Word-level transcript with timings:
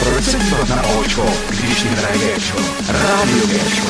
Proč 0.00 0.24
se 0.24 0.38
dívat 0.38 0.68
na 0.68 0.82
Očko, 0.82 1.26
když 1.50 1.84
jim 1.84 1.92
hraje 1.92 2.18
Géčko? 2.18 2.58
Rádio 2.88 3.46
Géčko. 3.46 3.86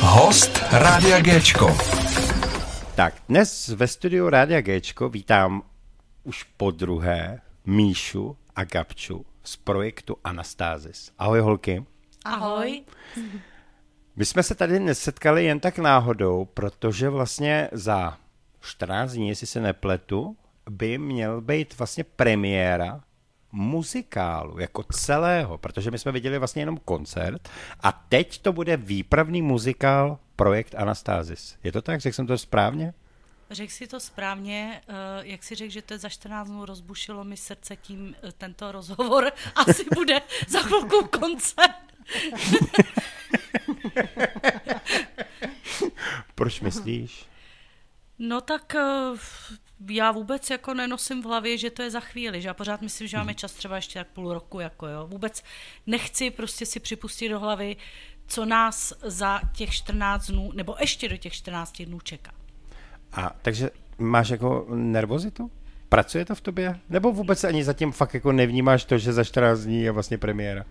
Host 0.00 0.60
Rádia 0.72 1.20
Géčko. 1.20 1.76
Tak, 2.94 3.14
dnes 3.28 3.68
ve 3.68 3.88
studiu 3.88 4.30
Rádia 4.30 4.60
Géčko 4.60 5.08
vítám 5.08 5.62
už 6.22 6.42
po 6.56 6.70
druhé 6.70 7.40
Míšu 7.66 8.36
a 8.56 8.64
Gabču 8.64 9.24
z 9.42 9.56
projektu 9.56 10.16
Anastázis. 10.24 11.12
Ahoj 11.18 11.40
holky. 11.40 11.84
Ahoj. 12.24 12.82
My 14.16 14.24
jsme 14.24 14.42
se 14.42 14.54
tady 14.54 14.80
nesetkali 14.80 15.44
jen 15.44 15.60
tak 15.60 15.78
náhodou, 15.78 16.44
protože 16.44 17.08
vlastně 17.08 17.68
za 17.72 18.18
14 18.60 19.12
dní, 19.12 19.28
jestli 19.28 19.46
se 19.46 19.60
nepletu, 19.60 20.36
by 20.70 20.98
měl 20.98 21.40
být 21.40 21.78
vlastně 21.78 22.04
premiéra 22.04 23.00
muzikálu 23.52 24.58
jako 24.58 24.82
celého, 24.82 25.58
protože 25.58 25.90
my 25.90 25.98
jsme 25.98 26.12
viděli 26.12 26.38
vlastně 26.38 26.62
jenom 26.62 26.78
koncert 26.84 27.48
a 27.80 27.92
teď 27.92 28.42
to 28.42 28.52
bude 28.52 28.76
výpravný 28.76 29.42
muzikál 29.42 30.18
projekt 30.36 30.74
Anastázis. 30.74 31.56
Je 31.64 31.72
to 31.72 31.82
tak? 31.82 32.00
Řekl 32.00 32.14
jsem 32.14 32.26
to 32.26 32.38
správně? 32.38 32.94
Řekl 33.50 33.72
si 33.72 33.86
to 33.86 34.00
správně, 34.00 34.80
eh, 34.88 34.92
jak 35.22 35.42
si 35.42 35.54
řekl, 35.54 35.72
že 35.72 35.82
to 35.82 35.94
je 35.94 35.98
za 35.98 36.08
14 36.08 36.48
dnů 36.48 36.64
rozbušilo 36.64 37.24
mi 37.24 37.36
srdce 37.36 37.76
tím 37.76 38.14
eh, 38.22 38.32
tento 38.32 38.72
rozhovor. 38.72 39.32
Asi 39.54 39.84
bude 39.94 40.20
za 40.48 40.60
chvilku 40.60 41.08
koncert. 41.18 41.76
Proč 46.34 46.60
myslíš? 46.60 47.26
No 48.18 48.40
tak 48.40 48.74
eh, 48.74 49.12
já 49.88 50.12
vůbec 50.12 50.50
jako 50.50 50.74
nenosím 50.74 51.22
v 51.22 51.24
hlavě, 51.24 51.58
že 51.58 51.70
to 51.70 51.82
je 51.82 51.90
za 51.90 52.00
chvíli, 52.00 52.42
že 52.42 52.48
já 52.48 52.54
pořád 52.54 52.82
myslím, 52.82 53.08
že 53.08 53.16
máme 53.16 53.34
čas 53.34 53.52
třeba 53.52 53.76
ještě 53.76 53.98
tak 53.98 54.08
půl 54.08 54.34
roku, 54.34 54.60
jako 54.60 54.86
jo. 54.86 55.06
Vůbec 55.06 55.42
nechci 55.86 56.30
prostě 56.30 56.66
si 56.66 56.80
připustit 56.80 57.28
do 57.28 57.40
hlavy, 57.40 57.76
co 58.26 58.44
nás 58.44 58.92
za 59.02 59.40
těch 59.52 59.70
14 59.70 60.26
dnů, 60.26 60.50
nebo 60.54 60.76
ještě 60.80 61.08
do 61.08 61.16
těch 61.16 61.32
14 61.32 61.82
dnů 61.82 62.00
čeká. 62.00 62.32
A 63.12 63.36
takže 63.42 63.70
máš 63.98 64.28
jako 64.28 64.66
nervozitu? 64.74 65.50
Pracuje 65.88 66.24
to 66.24 66.34
v 66.34 66.40
tobě? 66.40 66.80
Nebo 66.88 67.12
vůbec 67.12 67.44
ani 67.44 67.64
zatím 67.64 67.92
fakt 67.92 68.14
jako 68.14 68.32
nevnímáš 68.32 68.84
to, 68.84 68.98
že 68.98 69.12
za 69.12 69.24
14 69.24 69.60
dní 69.60 69.82
je 69.82 69.90
vlastně 69.90 70.18
premiéra? 70.18 70.64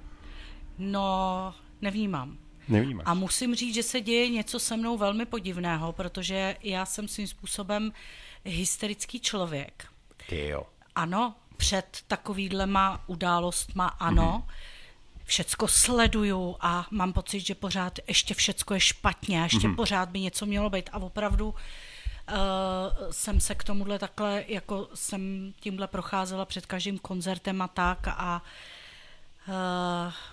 No, 0.78 1.54
nevnímám. 1.82 2.38
Nevnímáš. 2.68 3.04
A 3.08 3.14
musím 3.14 3.56
říct, 3.56 3.76
že 3.76 3.84
se 3.84 4.02
děje 4.02 4.30
něco 4.30 4.60
se 4.60 4.78
mnou 4.78 4.98
velmi 4.98 5.26
podivného, 5.26 5.94
protože 5.94 6.58
já 6.62 6.86
jsem 6.86 7.08
svým 7.08 7.28
způsobem 7.28 7.94
hysterický 8.46 9.20
člověk. 9.20 9.88
Ty 10.30 10.48
jo. 10.48 10.64
Ano, 10.96 11.36
před 11.58 12.04
takovýhlema 12.08 13.04
událostma 13.08 13.88
ano, 13.88 14.48
všecko 15.26 15.68
sleduju 15.68 16.56
a 16.60 16.88
mám 16.92 17.14
pocit, 17.14 17.40
že 17.40 17.56
pořád 17.56 18.00
ještě 18.08 18.34
všecko 18.34 18.74
je 18.74 18.80
špatně 18.80 19.42
a 19.42 19.44
ještě 19.44 19.70
pořád 19.70 20.10
by 20.10 20.20
něco 20.20 20.46
mělo 20.46 20.70
být 20.70 20.90
a 20.94 20.98
opravdu 20.98 21.50
uh, 21.50 21.56
jsem 23.12 23.40
se 23.40 23.56
k 23.56 23.64
tomuhle 23.64 24.00
takhle, 24.00 24.44
jako 24.48 24.90
jsem 24.94 25.54
tímhle 25.60 25.88
procházela 25.88 26.46
před 26.46 26.66
každým 26.66 27.00
koncertem 27.00 27.62
a 27.62 27.68
tak 27.68 28.08
a 28.08 28.42
uh, 29.48 29.54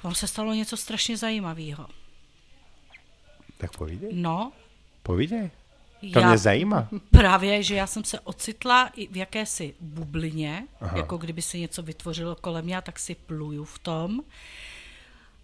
vám 0.02 0.14
se 0.14 0.26
stalo 0.26 0.54
něco 0.54 0.76
strašně 0.76 1.16
zajímavého. 1.16 1.86
Tak 3.60 3.76
povídej. 3.76 4.10
No, 4.12 4.52
Povídej. 5.02 5.50
To 6.12 6.24
mě 6.24 6.38
zajímá. 6.38 6.88
Právě, 7.10 7.62
že 7.62 7.74
já 7.74 7.86
jsem 7.86 8.04
se 8.04 8.20
ocitla 8.20 8.90
i 8.96 9.06
v 9.06 9.16
jakési 9.16 9.74
bublině, 9.80 10.66
Aha. 10.80 10.96
jako 10.96 11.16
kdyby 11.16 11.42
se 11.42 11.58
něco 11.58 11.82
vytvořilo 11.82 12.36
kolem 12.36 12.64
mě, 12.64 12.82
tak 12.82 12.98
si 12.98 13.14
pluju 13.14 13.64
v 13.64 13.78
tom. 13.78 14.20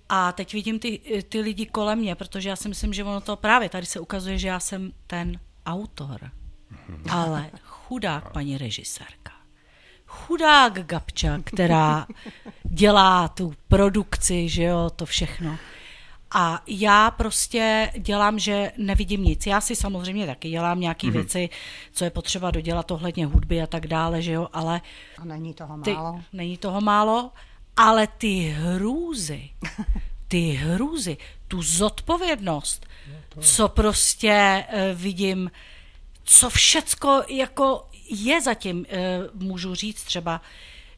A 0.09 0.33
teď 0.33 0.53
vidím 0.53 0.79
ty, 0.79 1.01
ty 1.29 1.41
lidi 1.41 1.67
kolem 1.67 1.99
mě, 1.99 2.15
protože 2.15 2.49
já 2.49 2.57
si 2.57 2.69
myslím, 2.69 2.93
že 2.93 3.05
ono 3.05 3.21
to 3.21 3.37
právě 3.37 3.69
tady 3.69 3.87
se 3.87 4.01
ukazuje, 4.01 4.39
že 4.39 4.49
já 4.49 4.61
jsem 4.61 4.93
ten 5.07 5.41
autor. 5.67 6.31
Ale 7.11 7.51
chudák 7.63 8.33
paní 8.33 8.59
režisérka. 8.59 9.33
Chudák 10.07 10.87
Gabča, 10.87 11.41
která 11.45 12.07
dělá 12.65 13.29
tu 13.29 13.55
produkci, 13.69 14.49
že 14.49 14.63
jo, 14.63 14.91
to 14.97 15.07
všechno. 15.07 15.59
A 16.39 16.63
já 16.67 17.11
prostě 17.11 17.93
dělám, 17.99 18.39
že 18.39 18.73
nevidím 18.77 19.25
nic. 19.25 19.47
Já 19.47 19.61
si 19.61 19.77
samozřejmě 19.77 20.27
taky 20.27 20.51
dělám 20.51 20.81
nějaké 20.81 21.07
mm-hmm. 21.07 21.13
věci, 21.13 21.49
co 21.93 22.05
je 22.05 22.11
potřeba 22.11 22.51
dodělat 22.51 22.91
ohledně 22.91 23.27
hudby 23.27 23.63
a 23.63 23.67
tak 23.67 23.87
dále, 23.87 24.23
že 24.23 24.33
jo, 24.33 24.49
ale 24.53 24.81
A 25.19 25.25
není 25.25 25.55
toho 25.55 25.79
ty, 25.83 25.93
málo. 25.93 26.21
není 26.33 26.57
toho 26.57 26.81
málo, 26.81 27.31
ale 27.77 28.07
ty 28.07 28.39
hrůzy, 28.59 29.51
ty 30.29 30.51
hrůzy, 30.51 31.17
tu 31.49 31.63
zodpovědnost, 31.63 32.87
co 33.41 33.69
prostě 33.69 34.65
uh, 34.73 35.01
vidím, 35.01 35.51
co 36.25 36.51
všecko 36.51 37.23
jako 37.29 37.89
je 38.11 38.43
zatím, 38.43 38.79
uh, 38.79 39.43
můžu 39.43 39.75
říct 39.75 40.03
třeba, 40.03 40.41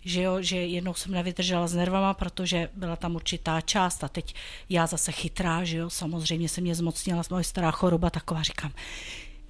že 0.09 0.23
jo, 0.23 0.43
že 0.43 0.57
jednou 0.57 0.95
jsem 0.95 1.13
nevydržela 1.13 1.67
s 1.67 1.75
nervama, 1.75 2.15
protože 2.15 2.69
byla 2.75 2.97
tam 2.97 3.15
určitá 3.15 3.61
část 3.61 4.05
a 4.05 4.09
teď 4.09 4.35
já 4.69 4.87
zase 4.87 5.13
chytrá, 5.13 5.65
že 5.65 5.77
jo, 5.77 5.91
samozřejmě 5.91 6.49
se 6.49 6.61
mě 6.61 6.75
zmocnila 6.75 7.23
moje 7.31 7.45
stará 7.45 7.71
choroba 7.71 8.11
taková, 8.11 8.43
říkám, 8.43 8.73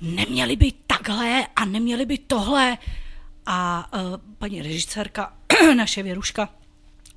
neměli 0.01 0.57
by 0.57 0.73
takhle 0.73 1.47
a 1.57 1.65
neměli 1.65 2.07
by 2.07 2.19
tohle. 2.19 2.79
A 3.47 3.89
uh, 3.95 4.17
paní 4.39 4.63
režisérka, 4.63 5.37
naše 5.77 6.03
Věruška, 6.03 6.55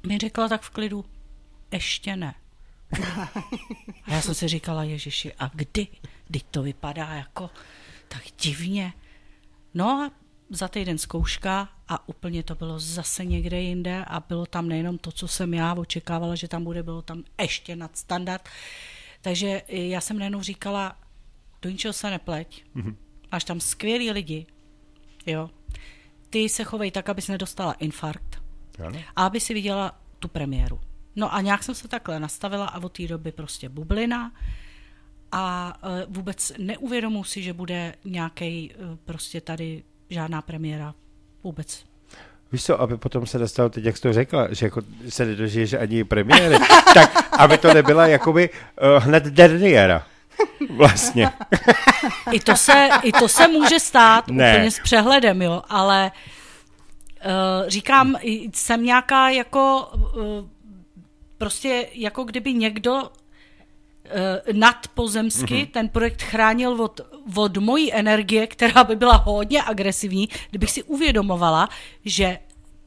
mi 0.08 0.18
řekla 0.18 0.47
tak 0.47 0.62
v 0.62 0.69
klidu, 0.69 1.06
ještě 1.72 2.16
ne. 2.16 2.35
A 4.03 4.13
já 4.13 4.22
jsem 4.22 4.35
si 4.35 4.47
říkala, 4.47 4.84
Ježiši, 4.84 5.34
a 5.40 5.52
kdy? 5.53 5.88
Kdy 6.28 6.41
to 6.52 6.63
vypadá 6.63 7.13
jako 7.13 7.50
tak 8.08 8.22
divně. 8.41 8.94
No 9.73 9.90
a 9.90 10.20
za 10.51 10.67
týden 10.67 10.97
zkouška 10.97 11.69
a 11.88 12.09
úplně 12.09 12.44
to 12.44 12.56
bylo 12.56 12.79
zase 12.79 13.25
někde 13.25 13.62
jinde 13.62 14.06
a 14.07 14.19
bylo 14.19 14.45
tam 14.45 14.67
nejenom 14.67 14.97
to, 14.97 15.12
co 15.12 15.28
jsem 15.28 15.53
já 15.53 15.73
očekávala, 15.73 16.35
že 16.35 16.47
tam 16.47 16.63
bude, 16.63 16.84
bylo 16.84 17.01
tam 17.01 17.23
ještě 17.41 17.75
nad 17.75 17.97
standard. 17.97 18.50
Takže 19.22 19.61
já 19.67 20.01
jsem 20.01 20.19
najednou 20.19 20.41
říkala, 20.41 20.97
do 21.61 21.69
ničeho 21.69 21.94
se 21.94 22.09
nepleť. 22.09 22.63
Mm-hmm. 22.75 22.95
Máš 23.31 23.44
tam 23.44 23.59
skvělí 23.59 24.11
lidi, 24.11 24.45
jo. 25.25 25.50
Ty 26.29 26.50
se 26.50 26.63
chovej 26.63 26.91
tak, 26.91 27.09
abys 27.09 27.28
nedostala 27.28 27.73
infarkt 27.73 28.41
Ano. 28.85 29.00
a 29.16 29.25
aby 29.25 29.40
si 29.40 29.53
viděla 29.53 30.00
tu 30.19 30.28
premiéru. 30.28 30.81
No 31.16 31.34
a 31.34 31.41
nějak 31.41 31.63
jsem 31.63 31.75
se 31.75 31.88
takhle 31.88 32.19
nastavila 32.19 32.66
a 32.66 32.84
od 32.84 32.97
té 32.97 33.07
doby 33.07 33.31
prostě 33.31 33.69
bublina 33.69 34.31
a 35.31 35.73
e, 35.84 36.06
vůbec 36.06 36.51
neuvědomuji 36.57 37.23
si, 37.23 37.44
že 37.44 37.53
bude 37.53 37.95
nějaký 38.06 38.72
prostě 39.06 39.41
tady 39.41 39.84
žádná 40.11 40.41
premiéra 40.41 40.94
vůbec. 41.44 41.83
Víš 42.51 42.63
co, 42.66 42.81
aby 42.81 42.97
potom 42.97 43.25
se 43.25 43.38
dostal 43.38 43.69
teď, 43.69 43.83
jak 43.85 43.95
jsi 43.97 44.01
to 44.03 44.13
řekla, 44.13 44.53
že 44.53 44.66
jako 44.66 44.81
se 45.09 45.25
nedožiješ 45.25 45.73
ani 45.73 46.03
premiéry, 46.03 46.55
tak 46.94 47.33
aby 47.39 47.57
to 47.57 47.73
nebyla 47.73 48.07
jakoby 48.07 48.49
uh, 48.49 49.03
hned 49.03 49.23
derniéra. 49.23 50.05
Vlastně. 50.77 51.29
I 52.31 52.39
to 52.39 52.55
se, 52.55 52.89
i 53.03 53.11
to 53.11 53.27
se 53.27 53.47
může 53.47 53.79
stát 53.79 54.27
Ne. 54.27 54.53
úplně 54.53 54.72
s 54.72 54.79
přehledem, 54.79 55.41
jo, 55.41 55.61
ale 55.69 56.11
uh, 57.25 57.69
říkám, 57.69 58.16
jsem 58.53 58.83
nějaká 58.85 59.29
jako 59.29 59.89
uh, 59.93 60.47
prostě 61.38 61.88
jako 61.93 62.23
kdyby 62.23 62.53
někdo 62.53 63.09
nadpozemsky 64.53 65.53
mm-hmm. 65.53 65.72
ten 65.72 65.89
projekt 65.89 66.22
chránil 66.22 66.81
od, 66.81 67.01
od 67.35 67.57
mojí 67.57 67.94
energie, 67.94 68.47
která 68.47 68.84
by 68.84 68.96
byla 68.96 69.16
hodně 69.16 69.63
agresivní, 69.63 70.29
kdybych 70.49 70.72
si 70.72 70.84
uvědomovala, 70.84 71.69
že 72.05 72.40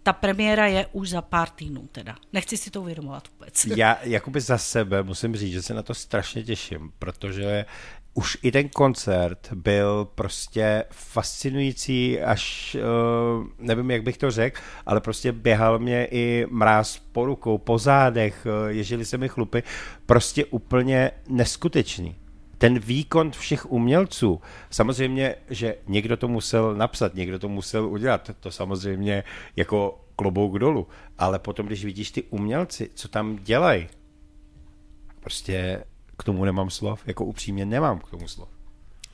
ta 0.03 0.13
premiéra 0.13 0.67
je 0.67 0.87
už 0.93 1.09
za 1.09 1.23
pár 1.23 1.49
týdnů 1.49 1.89
teda. 1.93 2.17
Nechci 2.33 2.57
si 2.57 2.71
to 2.71 2.81
uvědomovat 2.81 3.29
vůbec. 3.33 3.65
Já 3.77 3.99
jakoby 4.03 4.41
za 4.41 4.59
sebe 4.59 5.03
musím 5.03 5.37
říct, 5.37 5.53
že 5.53 5.63
se 5.63 5.75
na 5.75 5.83
to 5.83 5.95
strašně 5.95 6.43
těším, 6.43 6.93
protože 6.99 7.65
už 8.15 8.39
i 8.43 8.53
ten 8.53 8.69
koncert 8.69 9.53
byl 9.55 10.09
prostě 10.15 10.85
fascinující, 10.91 12.21
až 12.21 12.77
uh, 12.77 13.47
nevím, 13.59 13.91
jak 13.91 14.03
bych 14.03 14.19
to 14.19 14.31
řekl, 14.31 14.61
ale 14.87 15.01
prostě 15.01 15.33
běhal 15.33 15.79
mě 15.79 16.09
i 16.11 16.47
mráz 16.51 16.99
po 17.13 17.27
rukou, 17.27 17.59
po 17.59 17.79
zádech, 17.79 18.47
uh, 18.47 18.69
ježili 18.69 19.05
se 19.05 19.19
mi 19.19 19.29
chlupy, 19.29 19.63
prostě 20.07 20.45
úplně 20.45 21.11
neskutečný. 21.29 22.17
Ten 22.59 22.79
výkon 22.79 23.31
všech 23.31 23.73
umělců, 23.73 24.41
samozřejmě, 24.71 25.35
že 25.51 25.77
někdo 25.87 26.17
to 26.17 26.29
musel 26.29 26.75
napsat, 26.75 27.15
někdo 27.15 27.39
to 27.39 27.49
musel 27.49 27.89
udělat, 27.89 28.31
to 28.41 28.51
samozřejmě 28.51 29.25
jako 29.57 30.01
klobouk 30.17 30.59
dolů, 30.59 30.87
ale 31.19 31.39
potom, 31.39 31.67
když 31.67 31.85
vidíš 31.85 32.11
ty 32.11 32.23
umělci, 32.23 32.91
co 32.95 33.09
tam 33.09 33.37
dělají, 33.37 33.89
prostě 35.21 35.85
k 36.17 36.25
tomu 36.25 36.45
nemám 36.45 36.71
slov, 36.71 37.03
jako 37.07 37.25
upřímně 37.25 37.67
nemám 37.67 37.99
k 37.99 38.11
tomu 38.11 38.29
slov. 38.29 38.49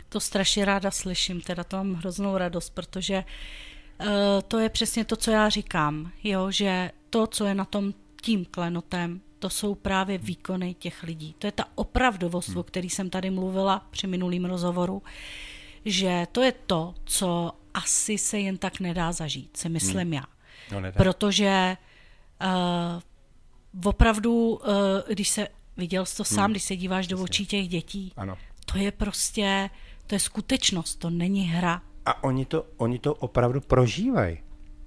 to 0.09 0.21
strašně 0.21 0.65
ráda 0.65 0.91
slyším, 0.91 1.41
teda 1.41 1.65
to 1.65 1.77
mám 1.77 1.95
hroznou 1.95 2.37
radost, 2.37 2.71
protože 2.71 3.25
uh, 4.01 4.07
to 4.49 4.59
je 4.59 4.69
přesně 4.69 5.05
to, 5.05 5.17
co 5.17 5.31
já 5.31 5.49
říkám, 5.49 6.13
jo, 6.25 6.51
že 6.51 6.91
to, 7.11 7.27
co 7.27 7.45
je 7.45 7.55
na 7.55 7.65
tom 7.65 7.95
tím 8.23 8.45
klenotem, 8.45 9.21
to 9.39 9.51
jsou 9.51 9.75
právě 9.75 10.19
výkony 10.19 10.75
těch 10.75 11.03
lidí. 11.03 11.35
To 11.39 11.47
je 11.47 11.53
ta 11.53 11.65
opravdovost, 11.75 12.49
hmm. 12.49 12.59
o 12.59 12.63
který 12.63 12.91
jsem 12.91 13.11
tady 13.11 13.31
mluvila 13.31 13.87
při 13.91 14.07
minulým 14.07 14.45
rozhovoru, 14.45 15.03
že 15.85 16.27
to 16.33 16.43
je 16.43 16.53
to, 16.53 16.95
co 17.05 17.53
asi 17.75 18.19
se 18.19 18.39
jen 18.39 18.59
tak 18.59 18.81
nedá 18.81 19.13
zažít, 19.13 19.57
si 19.57 19.69
myslím 19.69 20.01
hmm. 20.01 20.13
já. 20.13 20.25
No, 20.73 20.81
nedá. 20.81 20.97
Protože 20.97 21.77
uh, 23.75 23.89
opravdu, 23.89 24.49
uh, 24.49 24.59
když 25.09 25.29
se 25.29 25.49
viděl 25.81 26.07
jsi 26.07 26.17
to 26.17 26.25
sám, 26.25 26.45
hmm. 26.45 26.51
když 26.51 26.63
se 26.63 26.77
díváš 26.77 27.07
do 27.07 27.23
očí 27.23 27.47
těch 27.47 27.69
dětí, 27.69 28.13
Ano. 28.17 28.39
to 28.73 28.79
je 28.79 28.93
prostě, 28.93 29.71
to 30.07 30.15
je 30.15 30.19
skutečnost, 30.19 30.95
to 30.95 31.11
není 31.11 31.49
hra. 31.49 31.83
A 32.07 32.25
oni 32.25 32.45
to, 32.45 32.67
oni 32.77 32.99
to 32.99 33.15
opravdu 33.15 33.61
prožívají. 33.61 34.39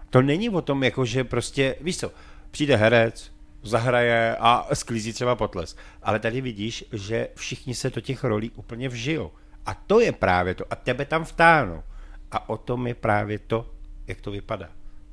To 0.09 0.21
není 0.21 0.49
o 0.49 0.61
tom, 0.61 0.83
jako 0.83 1.05
že 1.05 1.23
prostě, 1.23 1.75
víš 1.81 1.97
co, 1.97 2.11
přijde 2.51 2.75
herec, 2.75 3.33
zahraje 3.63 4.35
a 4.39 4.67
sklízí 4.73 5.13
třeba 5.13 5.35
potles. 5.35 5.75
Ale 6.03 6.19
tady 6.19 6.41
vidíš, 6.41 6.85
že 6.91 7.29
všichni 7.35 7.75
se 7.75 7.89
do 7.89 8.01
těch 8.01 8.23
rolí 8.23 8.51
úplně 8.55 8.89
vžijou. 8.89 9.31
A 9.65 9.73
to 9.73 9.99
je 9.99 10.11
právě 10.11 10.55
to. 10.55 10.65
A 10.69 10.75
tebe 10.75 11.05
tam 11.05 11.25
vtáhnou. 11.25 11.83
A 12.31 12.49
o 12.49 12.57
tom 12.57 12.87
je 12.87 12.95
právě 12.95 13.39
to, 13.39 13.73
jak 14.07 14.21
to 14.21 14.31
vypadá. 14.31 14.69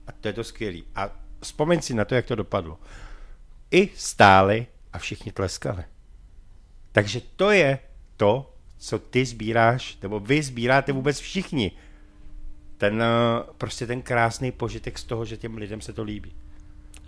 A 0.07 0.13
to 0.13 0.29
je 0.29 0.33
to 0.33 0.45
skvělé. 0.45 0.81
A 0.95 1.11
vzpomeň 1.41 1.81
si 1.83 1.95
na 1.95 2.05
to, 2.05 2.15
jak 2.15 2.27
to 2.27 2.35
dopadlo. 2.35 2.79
I 3.71 3.89
stáli 3.97 4.67
a 4.93 4.99
všichni 4.99 5.33
tleskali. 5.33 5.85
Takže 6.93 7.21
to 7.37 7.51
je 7.51 7.79
to, 8.17 8.55
co 8.79 8.99
ty 8.99 9.25
sbíráš, 9.25 9.99
nebo 10.03 10.21
vy 10.21 10.43
sbíráte 10.43 10.93
vůbec 10.93 11.19
všichni. 11.21 11.73
Ten, 12.79 13.03
eh, 13.03 13.45
prostě 13.59 13.87
ten 13.87 14.03
krásný 14.03 14.53
požitek 14.53 14.99
z 14.99 15.05
toho, 15.05 15.25
že 15.25 15.37
těm 15.37 15.57
lidem 15.57 15.81
se 15.81 15.93
to 15.93 16.03
líbí. 16.03 16.33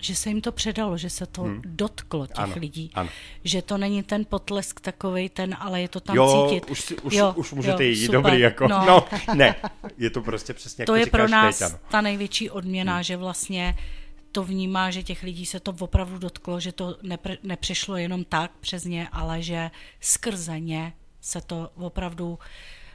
Že 0.01 0.15
se 0.15 0.29
jim 0.29 0.41
to 0.41 0.53
předalo, 0.53 0.97
že 0.99 1.11
se 1.11 1.27
to 1.27 1.43
hmm. 1.43 1.63
dotklo 1.65 2.27
těch 2.27 2.39
Ano, 2.39 2.55
lidí. 2.57 2.91
ano. 2.95 3.09
Že 3.45 3.63
to 3.63 3.79
není 3.79 4.03
ten 4.03 4.25
potlesk 4.25 4.81
takovej 4.81 5.29
ten, 5.29 5.57
ale 5.61 5.81
je 5.81 5.89
to 5.89 6.01
tam 6.01 6.17
Jo, 6.17 6.47
cítit. 6.49 6.71
už, 6.71 6.93
už, 7.03 7.15
Jo, 7.15 7.33
už 7.37 7.53
můžete 7.53 7.85
jo, 7.85 7.91
jít, 7.91 8.07
super. 8.07 8.23
dobrý, 8.23 8.41
jako, 8.41 8.69
no. 8.69 8.85
No. 8.87 9.07
no. 9.29 9.35
ne, 9.35 9.55
je 9.99 10.11
to 10.11 10.23
prostě 10.23 10.55
přesně, 10.55 10.87
to 10.87 10.95
ty 10.95 11.01
je 11.01 11.07
pro 11.07 11.29
nás 11.29 11.59
teď, 11.59 11.71
ano. 11.71 11.79
ta 11.91 12.01
největší 12.01 12.51
odměna, 12.51 12.95
hmm. 12.95 13.03
že 13.03 13.17
vlastně 13.17 13.75
to 14.33 14.45
vnímá, 14.45 14.91
že 14.91 15.03
těch 15.03 15.23
lidí 15.23 15.47
se 15.47 15.61
to 15.61 15.75
opravdu 15.81 16.19
dotklo, 16.19 16.61
že 16.61 16.73
to 16.73 16.91
nepr- 17.03 17.39
nepřešlo 17.43 17.97
jenom 17.97 18.25
tak 18.25 18.53
přes 18.61 18.85
ně, 18.85 19.09
ale 19.13 19.43
že 19.43 19.71
skrze 20.01 20.61
ně 20.61 20.93
se 21.21 21.41
to 21.41 21.71
opravdu, 21.75 22.39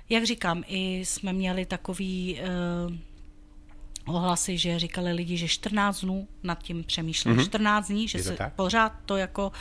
jak 0.10 0.24
říkám, 0.24 0.64
i 0.68 1.06
jsme 1.06 1.34
měli 1.34 1.66
takový 1.66 2.40
uh, 2.88 2.96
ohlasy, 4.08 4.58
že 4.58 4.80
říkali 4.80 5.14
lidi, 5.14 5.38
že 5.38 5.48
14 5.48 6.02
dnů 6.02 6.28
nad 6.44 6.64
tím 6.64 6.84
přemýšleli. 6.84 7.38
Mm-hmm. 7.38 7.46
14 7.46 7.88
dní, 7.88 8.08
že 8.08 8.24
se 8.24 8.36
tak? 8.36 8.54
pořád 8.54 8.94
to 9.06 9.18
jako 9.18 9.52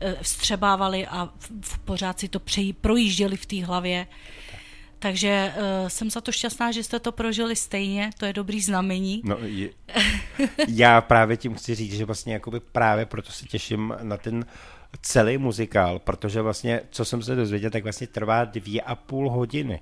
eh, 0.00 0.16
vstřebávali 0.22 1.06
a 1.06 1.32
v, 1.38 1.50
v, 1.60 1.78
pořád 1.78 2.20
si 2.20 2.28
to 2.28 2.40
přejí, 2.40 2.72
projížděli 2.72 3.36
v 3.36 3.46
té 3.46 3.64
hlavě. 3.64 4.06
Takže 4.98 5.52
uh, 5.56 5.88
jsem 5.88 6.10
za 6.10 6.20
to 6.20 6.32
šťastná, 6.32 6.72
že 6.72 6.82
jste 6.82 6.98
to 7.00 7.12
prožili 7.12 7.56
stejně, 7.56 8.10
to 8.18 8.26
je 8.26 8.32
dobrý 8.32 8.60
znamení. 8.60 9.22
No, 9.24 9.38
je, 9.42 9.70
já 10.68 11.00
právě 11.00 11.36
tím 11.36 11.54
chci 11.54 11.74
říct, 11.74 11.92
že 11.92 12.04
vlastně 12.04 12.32
jakoby 12.32 12.60
právě 12.60 13.06
proto 13.06 13.32
se 13.32 13.46
těším 13.46 13.94
na 14.02 14.16
ten 14.16 14.46
celý 15.02 15.38
muzikál, 15.38 15.98
protože 15.98 16.42
vlastně, 16.42 16.80
co 16.90 17.04
jsem 17.04 17.22
se 17.22 17.34
dozvěděl, 17.34 17.70
tak 17.70 17.82
vlastně 17.82 18.06
trvá 18.06 18.44
dvě 18.44 18.80
a 18.80 18.94
půl 18.94 19.30
hodiny. 19.30 19.80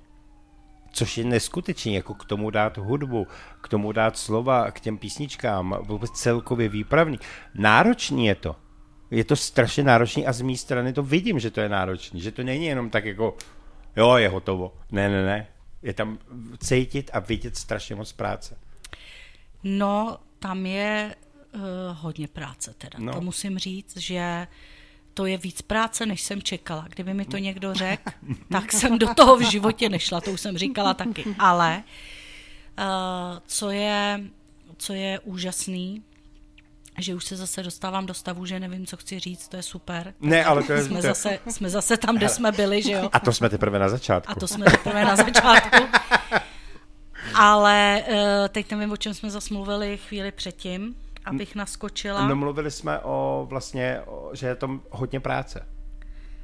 Což 0.91 1.17
je 1.17 1.23
neskutečný, 1.23 1.93
jako 1.93 2.13
k 2.13 2.25
tomu 2.25 2.49
dát 2.49 2.77
hudbu, 2.77 3.27
k 3.61 3.67
tomu 3.67 3.91
dát 3.91 4.17
slova, 4.17 4.71
k 4.71 4.79
těm 4.79 4.97
písničkám, 4.97 5.77
vůbec 5.81 6.11
celkově 6.11 6.69
výpravný. 6.69 7.19
Náročný 7.55 8.25
je 8.25 8.35
to. 8.35 8.55
Je 9.11 9.23
to 9.23 9.35
strašně 9.35 9.83
náročný 9.83 10.27
a 10.27 10.33
z 10.33 10.41
mé 10.41 10.57
strany 10.57 10.93
to 10.93 11.03
vidím, 11.03 11.39
že 11.39 11.51
to 11.51 11.61
je 11.61 11.69
náročný, 11.69 12.21
že 12.21 12.31
to 12.31 12.43
není 12.43 12.65
jenom 12.65 12.89
tak 12.89 13.05
jako, 13.05 13.37
jo, 13.97 14.15
je 14.15 14.29
hotovo. 14.29 14.73
Ne, 14.91 15.09
ne, 15.09 15.25
ne. 15.25 15.47
Je 15.81 15.93
tam 15.93 16.17
cítit 16.57 17.11
a 17.13 17.19
vidět 17.19 17.57
strašně 17.57 17.95
moc 17.95 18.11
práce. 18.11 18.57
No, 19.63 20.17
tam 20.39 20.65
je 20.65 21.15
uh, 21.55 21.61
hodně 21.91 22.27
práce 22.27 22.73
teda. 22.77 22.99
No. 22.99 23.13
To 23.13 23.21
musím 23.21 23.57
říct, 23.57 23.97
že 23.97 24.47
to 25.13 25.25
je 25.25 25.37
víc 25.37 25.61
práce, 25.61 26.05
než 26.05 26.21
jsem 26.21 26.41
čekala. 26.41 26.85
Kdyby 26.89 27.13
mi 27.13 27.25
to 27.25 27.37
někdo 27.37 27.73
řekl, 27.73 28.11
tak 28.51 28.73
jsem 28.73 28.99
do 28.99 29.13
toho 29.13 29.37
v 29.37 29.41
životě 29.41 29.89
nešla, 29.89 30.21
to 30.21 30.31
už 30.31 30.41
jsem 30.41 30.57
říkala 30.57 30.93
taky. 30.93 31.25
Ale 31.39 31.83
uh, 32.79 32.85
co, 33.47 33.69
je, 33.69 34.21
co 34.77 34.93
je 34.93 35.19
úžasný, 35.19 36.03
že 36.99 37.15
už 37.15 37.25
se 37.25 37.35
zase 37.35 37.63
dostávám 37.63 38.05
do 38.05 38.13
stavu, 38.13 38.45
že 38.45 38.59
nevím, 38.59 38.85
co 38.85 38.97
chci 38.97 39.19
říct, 39.19 39.47
to 39.47 39.57
je 39.57 39.63
super. 39.63 40.13
Ne, 40.19 40.45
ale 40.45 40.63
to 40.63 40.73
je... 40.73 40.83
Jsme 40.83 40.95
to 40.95 41.07
zase, 41.07 41.39
jsme 41.47 41.69
zase 41.69 41.97
tam, 41.97 42.17
kde 42.17 42.29
jsme 42.29 42.51
byli, 42.51 42.81
že 42.81 42.91
jo? 42.91 43.09
A 43.13 43.19
to 43.19 43.33
jsme 43.33 43.49
teprve 43.49 43.79
na 43.79 43.89
začátku. 43.89 44.31
A 44.31 44.35
to 44.35 44.47
jsme 44.47 44.65
teprve 44.65 45.05
na 45.05 45.15
začátku. 45.15 45.83
Ale 47.35 48.03
uh, 48.07 48.15
teď 48.49 48.71
nevím, 48.71 48.91
o 48.91 48.97
čem 48.97 49.13
jsme 49.13 49.29
zase 49.29 49.53
mluvili 49.53 49.97
chvíli 49.97 50.31
předtím, 50.31 50.95
abych 51.25 51.55
naskočila. 51.55 52.27
No 52.27 52.35
mluvili 52.35 52.71
jsme 52.71 52.99
o 52.99 53.45
vlastně, 53.49 54.01
o, 54.05 54.29
že 54.33 54.47
je 54.47 54.55
tam 54.55 54.81
hodně 54.89 55.19
práce. 55.19 55.65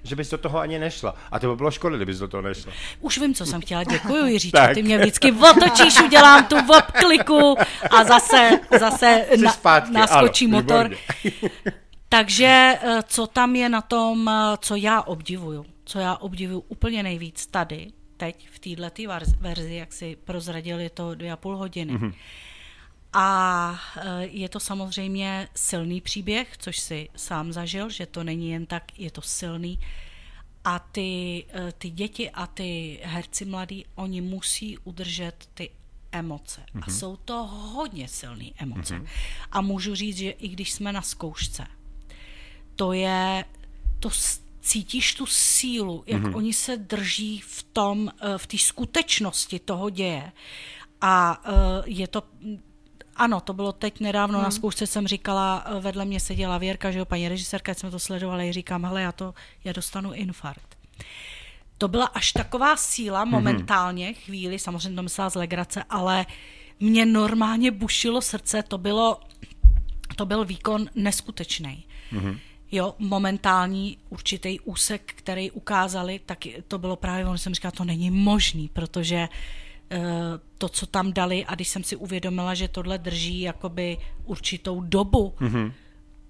Že 0.03 0.15
bys 0.15 0.29
do 0.29 0.37
toho 0.37 0.59
ani 0.59 0.79
nešla. 0.79 1.15
A 1.31 1.39
to 1.39 1.49
by 1.49 1.55
bylo 1.55 1.71
škoda, 1.71 1.95
kdybys 1.95 2.19
do 2.19 2.27
toho 2.27 2.41
nešla. 2.41 2.71
Už 2.99 3.17
vím, 3.17 3.33
co 3.33 3.45
jsem 3.45 3.61
chtěla. 3.61 3.83
Děkuji, 3.83 4.25
Jiříčku. 4.25 4.59
Ty 4.73 4.83
mě 4.83 4.97
vždycky 4.97 5.31
otočíš, 5.31 6.01
udělám 6.01 6.45
tu 6.45 6.55
obkliku 6.77 7.55
a 7.89 8.03
zase, 8.03 8.59
zase 8.79 9.25
Jsi 9.31 9.47
zpátky, 9.47 9.91
naskočí 9.91 10.45
ano, 10.45 10.57
motor. 10.57 10.91
Takže 12.09 12.79
eh, 12.81 12.99
co 13.07 13.27
tam 13.27 13.55
je 13.55 13.69
na 13.69 13.81
tom, 13.81 14.29
eh, 14.29 14.57
co 14.59 14.75
já 14.75 15.01
obdivuju, 15.01 15.65
co 15.85 15.99
já 15.99 16.15
obdivuju 16.15 16.63
úplně 16.67 17.03
nejvíc 17.03 17.47
tady, 17.47 17.87
teď 18.17 18.49
v 18.51 18.59
této 18.59 19.01
verzi, 19.39 19.75
jak 19.75 19.93
si 19.93 20.17
prozradili 20.23 20.89
to 20.89 21.15
dvě 21.15 21.31
a 21.31 21.35
půl 21.35 21.57
hodiny. 21.57 21.93
Mm-hmm. 21.93 22.13
A 23.13 23.79
eh, 23.97 24.25
je 24.25 24.49
to 24.49 24.59
samozřejmě 24.59 25.49
silný 25.55 26.01
příběh, 26.01 26.57
což 26.57 26.79
si 26.79 27.09
sám 27.15 27.53
zažil, 27.53 27.89
že 27.89 28.05
to 28.05 28.23
není 28.23 28.49
jen 28.49 28.65
tak, 28.65 28.99
je 28.99 29.11
to 29.11 29.21
silný. 29.21 29.79
A 30.63 30.79
ty, 30.79 31.45
eh, 31.53 31.71
ty 31.77 31.89
děti 31.89 32.29
a 32.29 32.47
ty 32.47 32.99
herci 33.03 33.45
mladí, 33.45 33.85
oni 33.95 34.21
musí 34.21 34.77
udržet 34.77 35.49
ty 35.53 35.69
emoce. 36.11 36.61
Mm-hmm. 36.61 36.83
A 36.87 36.91
jsou 36.91 37.15
to 37.15 37.43
hodně 37.43 38.07
silné 38.07 38.45
emoce. 38.57 38.95
Mm-hmm. 38.95 39.07
A 39.51 39.61
můžu 39.61 39.95
říct, 39.95 40.17
že 40.17 40.29
i 40.29 40.47
když 40.47 40.71
jsme 40.71 40.93
na 40.93 41.01
zkoušce, 41.01 41.67
to 42.75 42.93
je, 42.93 43.45
to 43.99 44.09
cítíš 44.61 45.13
tu 45.13 45.25
sílu, 45.25 46.03
jak 46.07 46.21
mm-hmm. 46.21 46.35
oni 46.35 46.53
se 46.53 46.77
drží 46.77 47.39
v 47.39 47.63
tom, 47.63 48.11
eh, 48.21 48.37
v 48.37 48.47
té 48.47 48.57
skutečnosti 48.57 49.59
toho 49.59 49.89
děje. 49.89 50.31
A 51.01 51.43
je 51.85 52.07
to, 52.07 52.23
ano, 53.15 53.39
to 53.39 53.53
bylo 53.53 53.71
teď 53.71 53.99
nedávno 53.99 54.37
hmm. 54.37 54.43
na 54.43 54.51
zkoušce, 54.51 54.87
jsem 54.87 55.07
říkala, 55.07 55.65
eh, 55.65 55.79
vedle 55.79 56.05
mě 56.05 56.19
seděla 56.19 56.57
Věrka, 56.57 56.91
že 56.91 56.99
jo, 56.99 57.05
paní 57.05 57.29
režisérka, 57.29 57.69
jak 57.69 57.79
jsme 57.79 57.91
to 57.91 57.99
sledovali, 57.99 58.53
říkám, 58.53 58.85
hele, 58.85 59.01
já 59.01 59.11
to, 59.11 59.33
já 59.63 59.73
dostanu 59.73 60.13
infarkt. 60.13 60.77
To 61.77 61.87
byla 61.87 62.05
až 62.05 62.31
taková 62.31 62.77
síla 62.77 63.25
momentálně, 63.25 64.13
chvíli, 64.13 64.59
samozřejmě 64.59 64.95
to 64.95 65.03
myslela 65.03 65.29
z 65.29 65.35
legrace, 65.35 65.83
ale 65.89 66.25
mě 66.79 67.05
normálně 67.05 67.71
bušilo 67.71 68.21
srdce, 68.21 68.63
to 68.63 68.77
bylo, 68.77 69.19
to 70.15 70.25
byl 70.25 70.45
výkon 70.45 70.89
neskutečný. 70.95 71.85
Mm-hmm. 72.13 72.39
Jo, 72.71 72.95
momentální 72.99 73.97
určitý 74.09 74.59
úsek, 74.59 75.13
který 75.15 75.51
ukázali, 75.51 76.19
tak 76.25 76.39
to 76.67 76.77
bylo 76.77 76.95
právě, 76.95 77.25
on 77.25 77.37
jsem 77.37 77.53
říkala, 77.53 77.71
to 77.71 77.83
není 77.83 78.11
možný, 78.11 78.69
protože 78.73 79.15
eh, 79.15 79.62
to, 80.57 80.69
co 80.69 80.85
tam 80.85 81.13
dali, 81.13 81.45
a 81.45 81.55
když 81.55 81.67
jsem 81.67 81.83
si 81.83 81.95
uvědomila, 81.95 82.53
že 82.53 82.67
tohle 82.67 82.97
drží 82.97 83.41
jakoby 83.41 83.97
určitou 84.25 84.81
dobu 84.81 85.33
mm-hmm. 85.39 85.71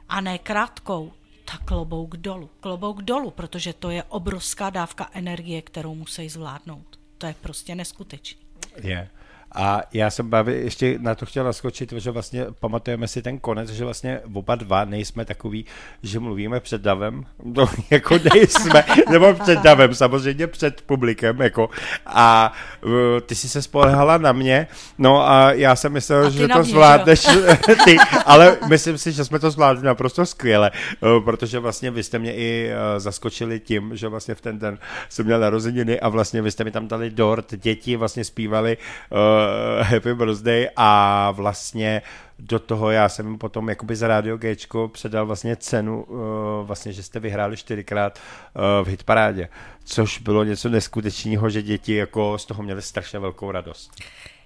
a 0.10 0.22
ne 0.22 0.38
krátkou, 0.38 1.14
tak 1.46 1.64
klobouk 1.64 2.18
dolů. 2.18 2.50
Klobouk 2.60 3.02
dolů, 3.02 3.32
protože 3.32 3.74
to 3.74 3.90
je 3.90 4.04
obrovská 4.04 4.70
dávka 4.70 5.10
energie, 5.14 5.62
kterou 5.62 5.96
musí 5.96 6.30
zvládnout. 6.30 7.00
To 7.18 7.26
je 7.26 7.36
prostě 7.42 7.76
neskutečný. 7.76 8.42
Je. 8.82 9.10
A 9.56 9.82
já 9.94 10.10
jsem 10.10 10.30
baví, 10.30 10.54
ještě 10.54 10.96
na 11.00 11.16
to 11.16 11.26
chtěl 11.26 11.44
naskočit, 11.44 11.92
že 11.92 12.12
vlastně 12.12 12.46
pamatujeme 12.60 13.08
si 13.08 13.22
ten 13.22 13.40
konec, 13.40 13.70
že 13.70 13.84
vlastně 13.86 14.20
oba 14.34 14.56
dva 14.56 14.86
nejsme 14.86 15.26
takový, 15.26 15.66
že 16.04 16.20
mluvíme 16.20 16.60
před 16.60 16.82
davem, 16.82 17.26
no 17.44 17.66
jako 17.90 18.20
nejsme, 18.34 18.84
nebo 19.12 19.34
před 19.34 19.60
davem, 19.60 19.96
samozřejmě 19.96 20.48
před 20.48 20.82
publikem, 20.82 21.42
jako. 21.42 21.70
A 22.06 22.54
uh, 22.86 22.92
ty 23.26 23.36
jsi 23.36 23.50
se 23.50 23.62
spolehala 23.62 24.18
na 24.18 24.32
mě, 24.32 24.68
no 24.98 25.30
a 25.30 25.52
já 25.52 25.76
jsem 25.76 25.94
myslel, 25.94 26.32
že 26.32 26.48
to 26.48 26.60
mě, 26.60 26.64
zvládneš. 26.64 27.22
Že 27.22 27.76
ty, 27.86 27.98
ale 28.26 28.58
myslím 28.70 28.98
si, 28.98 29.12
že 29.12 29.26
jsme 29.26 29.40
to 29.40 29.52
zvládli 29.52 29.86
naprosto 29.86 30.26
skvěle, 30.26 30.72
uh, 31.02 31.24
protože 31.24 31.60
vlastně 31.60 31.92
vy 31.92 32.04
jste 32.04 32.20
mě 32.20 32.36
i 32.36 32.72
uh, 32.72 33.00
zaskočili 33.00 33.60
tím, 33.60 33.96
že 33.96 34.08
vlastně 34.08 34.36
v 34.36 34.42
ten 34.42 34.60
den 34.60 34.78
jsem 35.10 35.26
měl 35.26 35.40
narozeniny 35.40 36.00
a 36.00 36.10
vlastně 36.10 36.42
vy 36.42 36.52
jste 36.52 36.64
mi 36.64 36.72
tam 36.72 36.88
dali 36.88 37.10
dort, 37.10 37.56
děti 37.56 37.96
vlastně 37.96 38.24
zpívali 38.24 38.78
uh, 39.10 39.18
Happy 39.82 40.14
Birthday 40.14 40.70
a 40.76 41.32
vlastně 41.32 42.02
do 42.40 42.60
toho 42.60 42.92
já 42.92 43.10
jsem 43.10 43.28
jim 43.28 43.38
potom 43.38 43.70
jakoby 43.70 43.96
za 43.96 44.08
Radio 44.08 44.38
Gčko 44.38 44.88
předal 44.88 45.26
vlastně 45.26 45.56
cenu, 45.56 46.04
uh, 46.04 46.18
vlastně, 46.64 46.94
že 46.94 47.04
jste 47.04 47.20
vyhráli 47.20 47.58
čtyřikrát 47.58 48.20
uh, 48.20 48.88
v 48.88 48.90
hitparádě, 48.90 49.50
což 49.84 50.20
bylo 50.20 50.44
něco 50.44 50.70
neskutečného, 50.70 51.50
že 51.50 51.62
děti 51.62 51.96
jako 51.96 52.38
z 52.38 52.46
toho 52.46 52.64
měly 52.64 52.82
strašně 52.82 53.20
velkou 53.20 53.52
radost. 53.52 53.92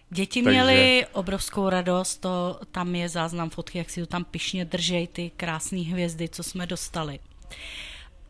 Děti 0.10 0.44
Takže... 0.44 0.54
měly 0.54 1.06
obrovskou 1.12 1.70
radost, 1.70 2.18
to, 2.18 2.60
tam 2.72 2.96
je 2.96 3.10
záznam 3.10 3.50
fotky, 3.50 3.78
jak 3.78 3.90
si 3.90 4.02
to 4.02 4.08
tam 4.08 4.24
pišně 4.24 4.66
držej, 4.66 5.08
ty 5.08 5.32
krásné 5.38 5.80
hvězdy, 5.80 6.30
co 6.30 6.44
jsme 6.44 6.66
dostali. 6.68 7.20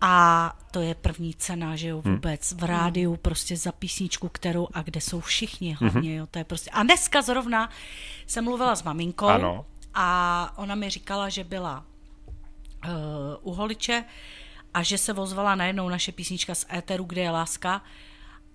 A 0.01 0.53
to 0.71 0.81
je 0.81 0.95
první 0.95 1.33
cena, 1.33 1.75
že 1.75 1.87
jo, 1.87 2.01
hmm. 2.05 2.13
vůbec 2.13 2.51
v 2.51 2.63
rádiu 2.63 3.15
prostě 3.15 3.57
za 3.57 3.71
písničku, 3.71 4.29
kterou 4.29 4.67
a 4.73 4.81
kde 4.81 5.01
jsou 5.01 5.19
všichni 5.19 5.73
hlavně, 5.73 6.15
jo, 6.15 6.27
to 6.31 6.39
je 6.39 6.45
prostě. 6.45 6.69
A 6.69 6.83
dneska 6.83 7.21
zrovna 7.21 7.69
jsem 8.27 8.43
mluvila 8.43 8.75
s 8.75 8.83
maminkou 8.83 9.25
ano. 9.25 9.65
a 9.93 10.53
ona 10.55 10.75
mi 10.75 10.89
říkala, 10.89 11.29
že 11.29 11.43
byla 11.43 11.85
uh, 12.85 12.91
u 13.41 13.53
Holiče 13.53 14.03
a 14.73 14.83
že 14.83 14.97
se 14.97 15.13
vozvala 15.13 15.55
najednou 15.55 15.89
naše 15.89 16.11
písnička 16.11 16.55
z 16.55 16.65
éteru, 16.73 17.03
kde 17.03 17.21
je 17.21 17.31
láska 17.31 17.81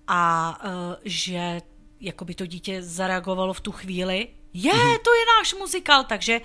a 0.07 0.59
uh, 0.65 0.95
že 1.05 1.61
jako 1.99 2.25
by 2.25 2.35
to 2.35 2.45
dítě 2.45 2.81
zareagovalo 2.81 3.53
v 3.53 3.61
tu 3.61 3.71
chvíli, 3.71 4.27
je, 4.53 4.73
mhm. 4.73 4.97
to 5.03 5.13
je 5.13 5.25
náš 5.39 5.53
muzikál, 5.53 6.03
takže 6.03 6.41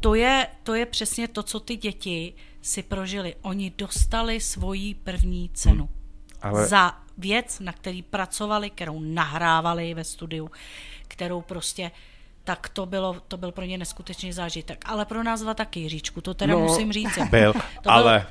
to 0.00 0.14
je, 0.14 0.46
to 0.62 0.74
je 0.74 0.86
přesně 0.86 1.28
to, 1.28 1.42
co 1.42 1.60
ty 1.60 1.76
děti 1.76 2.34
si 2.66 2.82
prožili. 2.82 3.34
Oni 3.42 3.72
dostali 3.78 4.40
svoji 4.40 4.94
první 4.94 5.50
cenu. 5.54 5.84
Hmm. 5.84 5.94
Ale... 6.42 6.66
Za 6.66 6.92
věc, 7.18 7.60
na 7.60 7.72
který 7.72 8.02
pracovali, 8.02 8.70
kterou 8.70 9.00
nahrávali 9.00 9.94
ve 9.94 10.04
studiu, 10.04 10.50
kterou 11.08 11.42
prostě 11.42 11.90
tak 12.44 12.68
to, 12.68 12.86
bylo, 12.86 13.16
to 13.28 13.36
byl 13.36 13.52
pro 13.52 13.64
ně 13.64 13.78
neskutečný 13.78 14.32
zážitek. 14.32 14.84
Ale 14.88 15.04
pro 15.04 15.22
nás 15.22 15.40
dva 15.40 15.54
taky, 15.54 15.80
Jiříčku, 15.80 16.20
to 16.20 16.34
teda 16.34 16.52
no, 16.52 16.60
musím 16.60 16.92
říct. 16.92 17.18
Byl, 17.30 17.52
to 17.82 17.90
ale... 17.90 18.26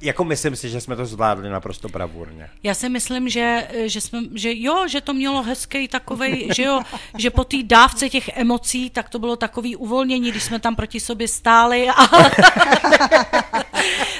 Jako 0.00 0.24
myslím 0.24 0.56
si, 0.56 0.68
že 0.68 0.80
jsme 0.80 0.96
to 0.96 1.06
zvládli 1.06 1.50
naprosto 1.50 1.88
bravurně. 1.88 2.50
Já 2.62 2.74
si 2.74 2.88
myslím, 2.88 3.28
že, 3.28 3.68
že, 3.84 4.00
jsme, 4.00 4.20
že 4.34 4.50
jo, 4.54 4.88
že 4.88 5.00
to 5.00 5.14
mělo 5.14 5.42
hezký 5.42 5.88
takovej, 5.88 6.48
že 6.54 6.62
jo, 6.62 6.80
že 7.18 7.30
po 7.30 7.44
té 7.44 7.56
dávce 7.62 8.10
těch 8.10 8.28
emocí, 8.36 8.90
tak 8.90 9.08
to 9.08 9.18
bylo 9.18 9.36
takový 9.36 9.76
uvolnění, 9.76 10.30
když 10.30 10.42
jsme 10.42 10.58
tam 10.58 10.76
proti 10.76 11.00
sobě 11.00 11.28
stáli 11.28 11.88
a 11.88 12.06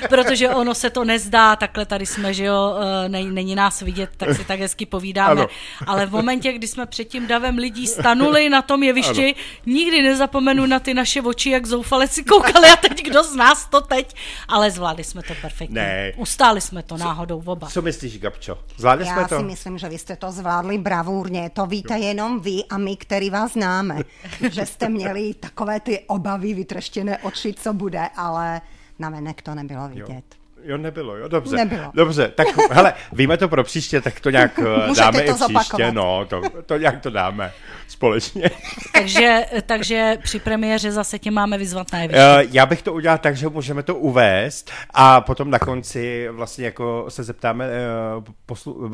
protože 0.08 0.48
ono 0.48 0.74
se 0.74 0.90
to 0.90 1.04
nezdá, 1.04 1.56
takhle 1.56 1.86
tady 1.86 2.06
jsme, 2.06 2.34
že 2.34 2.44
jo, 2.44 2.74
eh, 3.04 3.08
není 3.08 3.54
nás 3.54 3.80
vidět, 3.80 4.10
tak 4.16 4.36
si 4.36 4.44
tak 4.44 4.60
hezky 4.60 4.86
povídáme, 4.86 5.40
ano. 5.40 5.46
ale 5.86 6.06
v 6.06 6.10
momentě, 6.10 6.52
kdy 6.52 6.68
jsme 6.68 6.86
před 6.86 7.04
tím 7.04 7.26
davem 7.26 7.58
lidí 7.58 7.86
stanuli 7.86 8.48
na 8.48 8.62
tom 8.62 8.82
jevišti, 8.82 9.24
ano. 9.24 9.44
nikdy 9.66 10.02
nezapomenu 10.02 10.66
na 10.66 10.78
ty 10.78 10.94
naše 10.94 11.22
oči, 11.22 11.50
jak 11.50 11.66
zoufale 11.66 12.08
si 12.08 12.24
koukali 12.24 12.68
a 12.68 12.76
teď 12.76 13.02
kdo 13.02 13.24
z 13.24 13.36
nás 13.36 13.66
to 13.66 13.80
teď, 13.80 14.14
ale 14.48 14.70
zvládli 14.70 15.04
jsme 15.04 15.22
to 15.22 15.34
perfektně. 15.40 15.80
Ne. 15.80 16.12
Ustáli 16.16 16.60
jsme 16.60 16.82
to 16.82 16.96
náhodou 16.96 17.40
v 17.40 17.50
oba. 17.50 17.68
Co 17.68 17.82
myslíš, 17.82 18.18
Gabčo? 18.18 18.58
Zvládli 18.76 19.06
Já 19.06 19.14
jsme 19.14 19.28
to? 19.28 19.34
Já 19.34 19.40
si 19.40 19.46
myslím, 19.46 19.78
že 19.78 19.88
vy 19.88 19.98
jste 19.98 20.16
to 20.16 20.32
zvládli 20.32 20.78
bravurně. 20.78 21.50
To 21.50 21.66
víte 21.66 21.94
jo. 21.94 22.04
jenom 22.04 22.40
vy 22.40 22.64
a 22.70 22.78
my, 22.78 22.96
který 22.96 23.30
vás 23.30 23.52
známe. 23.52 23.98
že 24.50 24.66
jste 24.66 24.88
měli 24.88 25.34
takové 25.34 25.80
ty 25.80 26.00
obavy, 26.06 26.54
vytreštěné 26.54 27.18
oči, 27.18 27.54
co 27.54 27.72
bude, 27.72 28.08
ale 28.16 28.60
na 28.98 29.10
venek 29.10 29.42
to 29.42 29.54
nebylo 29.54 29.88
vidět. 29.88 30.08
Jo. 30.08 30.42
Jo, 30.64 30.76
nebylo, 30.76 31.16
jo, 31.16 31.28
dobře. 31.28 31.56
Nebylo. 31.56 31.90
Dobře, 31.94 32.28
tak 32.28 32.46
hele, 32.70 32.94
víme 33.12 33.36
to 33.36 33.48
pro 33.48 33.64
příště, 33.64 34.00
tak 34.00 34.20
to 34.20 34.30
nějak 34.30 34.58
eh, 34.90 34.94
dáme 34.96 35.12
to 35.12 35.30
i 35.30 35.34
příště, 35.34 35.38
zopakovat. 35.38 35.94
no, 35.94 36.26
to, 36.28 36.42
to 36.66 36.78
nějak 36.78 37.00
to 37.00 37.10
dáme 37.10 37.52
společně. 37.88 38.50
takže, 38.94 39.46
takže 39.66 40.18
při 40.22 40.40
premiéře 40.40 40.92
zase 40.92 41.18
tě 41.18 41.30
máme 41.30 41.58
vyzvat 41.58 41.92
na 41.92 41.98
uh, 41.98 42.08
Já 42.50 42.66
bych 42.66 42.82
to 42.82 42.92
udělal 42.92 43.18
tak, 43.18 43.36
že 43.36 43.48
můžeme 43.48 43.82
to 43.82 43.96
uvést 43.96 44.70
a 44.90 45.20
potom 45.20 45.50
na 45.50 45.58
konci 45.58 46.28
vlastně 46.28 46.64
jako 46.64 47.06
se 47.08 47.22
zeptáme 47.22 47.68
uh, 48.16 48.24
poslu, 48.46 48.90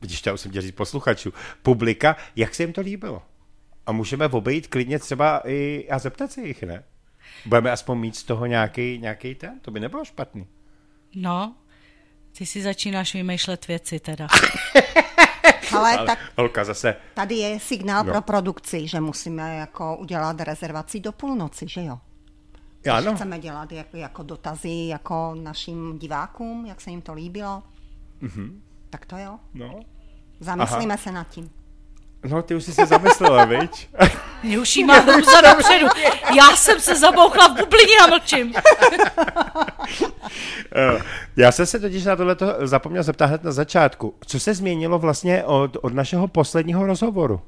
když 0.00 0.22
to 0.22 0.36
jsem 0.36 0.50
chtěl 0.50 0.62
říct 0.62 0.74
posluchačů, 0.74 1.32
publika, 1.62 2.16
jak 2.36 2.54
se 2.54 2.62
jim 2.62 2.72
to 2.72 2.80
líbilo. 2.80 3.22
A 3.86 3.92
můžeme 3.92 4.28
obejít 4.28 4.66
klidně 4.66 4.98
třeba 4.98 5.42
i 5.44 5.88
a 5.90 5.98
zeptat 5.98 6.32
se 6.32 6.40
jich, 6.40 6.62
ne? 6.62 6.82
Budeme 7.46 7.70
aspoň 7.70 7.98
mít 7.98 8.16
z 8.16 8.22
toho 8.22 8.46
nějaký, 8.46 8.98
nějaký 8.98 9.34
ten, 9.34 9.60
to 9.60 9.70
by 9.70 9.80
nebylo 9.80 10.04
špatný. 10.04 10.46
No, 11.14 11.54
ty 12.38 12.46
si 12.46 12.62
začínáš 12.62 13.14
vymýšlet 13.14 13.68
věci 13.68 14.00
teda. 14.00 14.26
Ale, 15.76 15.96
Ale 15.96 16.06
tak 16.06 16.18
holka 16.38 16.64
zase. 16.64 16.96
Tady 17.14 17.34
je 17.34 17.60
signál 17.60 18.04
no. 18.04 18.12
pro 18.12 18.22
produkci, 18.22 18.88
že 18.88 19.00
musíme 19.00 19.56
jako 19.56 19.96
udělat 19.96 20.40
rezervaci 20.40 21.00
do 21.00 21.12
půlnoci, 21.12 21.68
že 21.68 21.84
jo? 21.84 21.98
Ano. 22.92 23.14
Chceme 23.14 23.38
dělat 23.38 23.72
jako, 23.72 23.96
jako 23.96 24.22
dotazy 24.22 24.86
jako 24.88 25.34
našim 25.42 25.98
divákům, 25.98 26.66
jak 26.66 26.80
se 26.80 26.90
jim 26.90 27.02
to 27.02 27.14
líbilo. 27.14 27.62
Mm-hmm. 28.22 28.60
Tak 28.90 29.06
to 29.06 29.16
jo. 29.16 29.38
No. 29.54 29.80
Zamyslíme 30.40 30.94
Aha. 30.94 31.02
se 31.02 31.12
nad 31.12 31.28
tím. 31.28 31.50
No, 32.24 32.42
ty 32.42 32.54
už 32.54 32.64
jsi 32.64 32.72
se 32.72 32.86
zamyslela, 32.86 33.44
viď? 33.44 33.88
Mě 34.42 34.58
už 34.58 34.76
jí 34.76 34.84
má 34.84 34.98
hruza 34.98 35.40
dopředu. 35.40 35.86
Já 36.36 36.56
jsem 36.56 36.80
se 36.80 36.94
zabouchla 36.94 37.48
v 37.48 37.56
bublině 37.56 37.94
a 38.04 38.06
mlčím. 38.06 38.54
Eh, 40.74 41.02
já 41.36 41.52
jsem 41.52 41.66
se 41.66 41.80
totiž 41.80 42.04
na 42.04 42.16
tohle 42.16 42.36
zapomněl 42.62 43.02
zeptat 43.02 43.26
hned 43.26 43.44
na 43.44 43.52
začátku. 43.52 44.14
Co 44.26 44.40
se 44.40 44.54
změnilo 44.54 44.98
vlastně 44.98 45.44
od, 45.44 45.76
od 45.82 45.94
našeho 45.94 46.28
posledního 46.28 46.86
rozhovoru? 46.86 47.40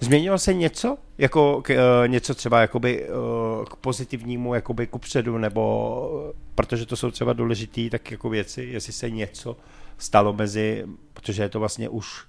Změnilo 0.00 0.38
se 0.38 0.54
něco? 0.54 0.96
Jako 1.18 1.62
k, 1.62 1.70
uh, 1.70 2.08
něco 2.08 2.34
třeba 2.34 2.60
jakoby, 2.60 3.08
uh, 3.08 3.64
k 3.64 3.76
pozitivnímu, 3.76 4.54
jakoby 4.54 4.86
ku 4.86 4.98
předu, 4.98 5.38
nebo 5.38 6.34
protože 6.54 6.86
to 6.86 6.96
jsou 6.96 7.10
třeba 7.10 7.32
důležité 7.32 7.90
tak 7.90 8.10
jako 8.10 8.28
věci, 8.28 8.62
jestli 8.62 8.92
se 8.92 9.10
něco 9.10 9.56
stalo 9.98 10.32
mezi, 10.32 10.84
protože 11.14 11.42
je 11.42 11.48
to 11.48 11.60
vlastně 11.60 11.88
už 11.88 12.24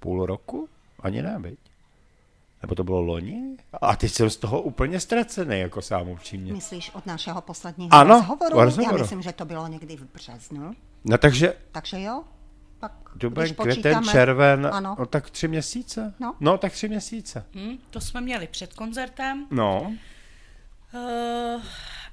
půl 0.00 0.26
roku? 0.26 0.68
Ani 1.00 1.22
ne, 1.22 1.36
byť? 1.38 1.58
Nebo 2.62 2.74
to 2.74 2.84
bylo 2.84 3.00
loni? 3.00 3.56
A 3.72 3.96
teď 3.96 4.12
jsem 4.12 4.30
z 4.30 4.36
toho 4.36 4.62
úplně 4.62 5.00
ztracený, 5.00 5.60
jako 5.60 5.82
sám 5.82 6.08
upřímně. 6.08 6.52
Myslíš 6.52 6.90
od 6.94 7.06
našeho 7.06 7.40
posledního 7.40 7.94
ano, 7.94 8.14
rozhovoru? 8.14 8.60
rozhovoru? 8.60 8.96
Já 8.96 9.02
myslím, 9.02 9.22
že 9.22 9.32
to 9.32 9.44
bylo 9.44 9.66
někdy 9.66 9.96
v 9.96 10.02
březnu. 10.14 10.72
No 11.04 11.18
takže... 11.18 11.54
Takže 11.72 12.00
jo? 12.00 12.24
Pak, 12.80 12.92
Duben, 13.14 13.54
květen, 13.54 14.04
červen, 14.04 14.70
ano. 14.72 14.96
no 14.98 15.06
tak 15.06 15.30
tři 15.30 15.48
měsíce. 15.48 16.14
No, 16.20 16.34
no 16.40 16.58
tak 16.58 16.72
tři 16.72 16.88
měsíce. 16.88 17.44
Hmm, 17.54 17.78
to 17.90 18.00
jsme 18.00 18.20
měli 18.20 18.46
před 18.46 18.74
koncertem. 18.74 19.46
No. 19.50 19.92
Uh, 20.94 21.62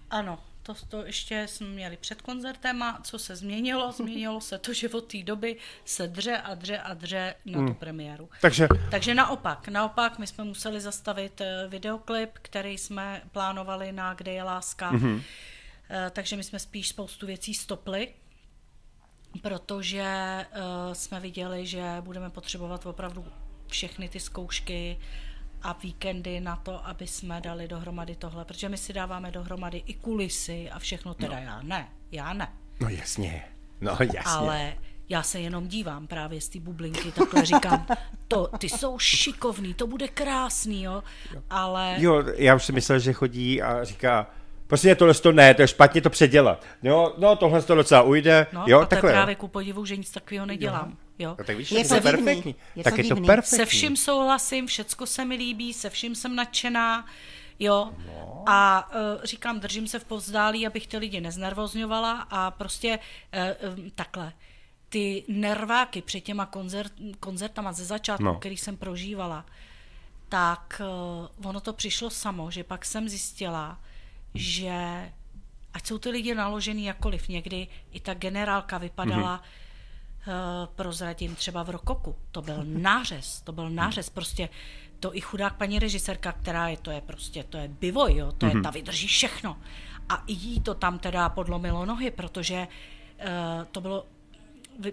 ano, 0.10 0.40
to, 0.68 0.86
to 0.88 1.06
ještě 1.06 1.48
jsme 1.48 1.68
měli 1.68 1.98
před 1.98 2.22
koncertem 2.22 2.84
a 2.84 3.00
co 3.04 3.20
se 3.20 3.36
změnilo? 3.36 3.92
Změnilo 3.98 4.42
se 4.42 4.58
to, 4.58 4.74
že 4.74 4.90
od 4.90 5.12
té 5.12 5.24
doby 5.24 5.58
se 5.86 6.08
dře 6.08 6.38
a 6.38 6.56
dře 6.56 6.78
a 6.78 6.94
dře 6.94 7.36
na 7.46 7.58
hmm. 7.58 7.68
tu 7.68 7.74
premiéru. 7.74 8.30
Takže... 8.42 8.68
Takže 8.92 9.16
naopak, 9.16 9.68
naopak 9.68 10.20
my 10.20 10.28
jsme 10.28 10.44
museli 10.44 10.82
zastavit 10.82 11.42
eh, 11.42 11.68
videoklip, 11.68 12.30
který 12.34 12.78
jsme 12.78 13.22
plánovali 13.32 13.92
na 13.92 14.14
Kde 14.14 14.32
je 14.32 14.44
láska, 14.44 14.94
mm-hmm. 14.94 15.22
takže 16.12 16.36
my 16.36 16.44
jsme 16.44 16.60
spíš 16.60 16.88
spoustu 16.88 17.26
věcí 17.26 17.54
stopli, 17.54 18.14
protože 19.42 20.06
uh, 20.52 20.94
jsme 20.94 21.20
viděli, 21.20 21.66
že 21.66 21.84
budeme 22.02 22.30
potřebovat 22.30 22.86
opravdu 22.86 23.26
všechny 23.68 24.10
ty 24.10 24.20
zkoušky, 24.20 25.00
a 25.62 25.74
víkendy 25.84 26.40
na 26.40 26.56
to, 26.56 26.88
aby 26.88 27.08
jsme 27.08 27.42
dali 27.42 27.68
dohromady 27.68 28.16
tohle, 28.16 28.46
protože 28.46 28.70
my 28.70 28.78
si 28.78 28.94
dáváme 28.94 29.32
dohromady 29.32 29.84
i 29.86 29.94
kulisy 29.94 30.70
a 30.70 30.80
všechno, 30.80 31.14
teda 31.14 31.36
no. 31.36 31.46
já 31.46 31.62
ne, 31.62 31.88
já 32.12 32.34
ne. 32.34 32.48
No 32.80 32.90
jasně, 32.90 33.44
no 33.82 33.92
jasně. 34.00 34.20
Ale 34.26 34.74
já 35.10 35.24
se 35.24 35.40
jenom 35.40 35.68
dívám 35.68 36.08
právě 36.08 36.42
z 36.42 36.50
té 36.50 36.60
bublinky, 36.60 37.12
takhle 37.12 37.46
říkám, 37.46 37.88
to, 38.28 38.48
ty 38.58 38.70
jsou 38.70 39.00
šikovný, 39.00 39.74
to 39.74 39.88
bude 39.88 40.08
krásný, 40.08 40.84
jo, 40.84 41.04
ale... 41.50 41.96
Jo, 41.98 42.24
já 42.36 42.56
už 42.56 42.66
si 42.66 42.72
myslel, 42.72 43.00
že 43.00 43.14
chodí 43.14 43.62
a 43.62 43.84
říká, 43.84 44.28
Prostě 44.68 44.96
tohle 44.96 45.14
to 45.14 45.32
ne, 45.32 45.54
to 45.54 45.62
je 45.62 45.68
špatně 45.68 46.02
to 46.02 46.10
předělat. 46.10 46.66
Jo, 46.84 47.14
no 47.18 47.36
tohle 47.36 47.62
to 47.62 47.76
docela 47.76 48.02
ujde. 48.02 48.48
No, 48.54 48.64
jo, 48.68 48.80
a 48.80 48.86
takhle. 48.86 49.02
to 49.02 49.08
je 49.08 49.14
právě 49.14 49.36
ku 49.36 49.48
podivu, 49.48 49.86
že 49.86 49.98
nic 49.98 50.12
takového 50.12 50.46
nedělám. 50.46 50.90
Jo. 50.90 51.07
No, 51.20 51.36
tak 51.46 51.58
víš, 51.58 51.72
Je 51.72 51.80
tak 51.80 51.88
to 51.88 51.96
je 51.96 52.02
to 52.02 52.18
perfektní. 52.18 52.56
Je 52.76 52.84
tak 52.84 52.96
to 52.96 53.02
je 53.02 53.08
to 53.08 53.16
perfektní. 53.16 53.58
Se 53.58 53.66
vším 53.66 53.98
souhlasím, 53.98 54.68
všecko 54.68 55.06
se 55.06 55.26
mi 55.26 55.36
líbí, 55.36 55.74
se 55.74 55.90
vším 55.90 56.16
jsem 56.16 56.36
nadšená, 56.36 57.06
jo. 57.60 57.94
No. 58.08 58.44
A 58.48 58.90
uh, 58.90 59.24
říkám, 59.24 59.60
držím 59.60 59.88
se 59.88 60.00
v 60.00 60.06
povzdálí, 60.06 60.68
abych 60.68 60.88
ty 60.88 60.98
lidi 60.98 61.22
neznervozňovala 61.22 62.28
a 62.30 62.52
prostě 62.52 63.00
uh, 63.64 63.80
um, 63.80 63.92
takhle. 63.96 64.34
Ty 64.90 65.24
nerváky 65.28 66.02
před 66.02 66.20
těma 66.22 66.46
koncert, 66.46 66.94
koncertama 67.20 67.74
ze 67.74 67.86
začátku, 67.86 68.24
No. 68.24 68.36
který 68.36 68.58
jsem 68.58 68.78
prožívala, 68.78 69.46
tak 70.30 70.82
uh, 71.40 71.48
ono 71.50 71.60
to 71.60 71.74
přišlo 71.74 72.10
samo, 72.10 72.52
že 72.52 72.64
pak 72.64 72.86
jsem 72.86 73.10
zjistila, 73.10 73.80
že 74.34 75.12
ať 75.74 75.88
jsou 75.88 75.98
ty 75.98 76.10
lidi 76.10 76.36
naložený 76.36 76.86
jakoliv, 76.86 77.28
někdy 77.28 77.68
i 77.92 78.00
ta 78.00 78.14
generálka 78.14 78.78
vypadala, 78.78 79.38
mm-hmm. 79.38 79.67
Uh, 80.28 80.34
prozradím 80.76 81.36
třeba 81.36 81.64
v 81.64 81.70
Rokoku, 81.70 82.16
to 82.32 82.42
byl 82.42 82.64
nářez, 82.64 83.42
to 83.42 83.52
byl 83.52 83.70
nářez, 83.70 84.10
prostě 84.10 84.50
to 85.00 85.18
i 85.18 85.22
chudák 85.22 85.56
paní 85.56 85.80
režisérka, 85.80 86.32
která 86.32 86.68
je, 86.68 86.78
to 86.78 86.92
je 86.92 87.02
prostě, 87.02 87.44
to 87.44 87.58
je 87.58 87.68
bivoj, 87.68 88.16
jo, 88.16 88.32
to 88.32 88.46
je, 88.46 88.62
ta 88.62 88.70
vydrží 88.70 89.08
všechno. 89.08 89.58
A 90.10 90.24
i 90.28 90.34
jí 90.34 90.62
to 90.62 90.74
tam 90.74 91.00
teda 91.00 91.30
podlomilo 91.30 91.86
nohy, 91.86 92.12
protože 92.12 92.68
uh, 92.68 93.66
to 93.72 93.82
bylo 93.82 94.06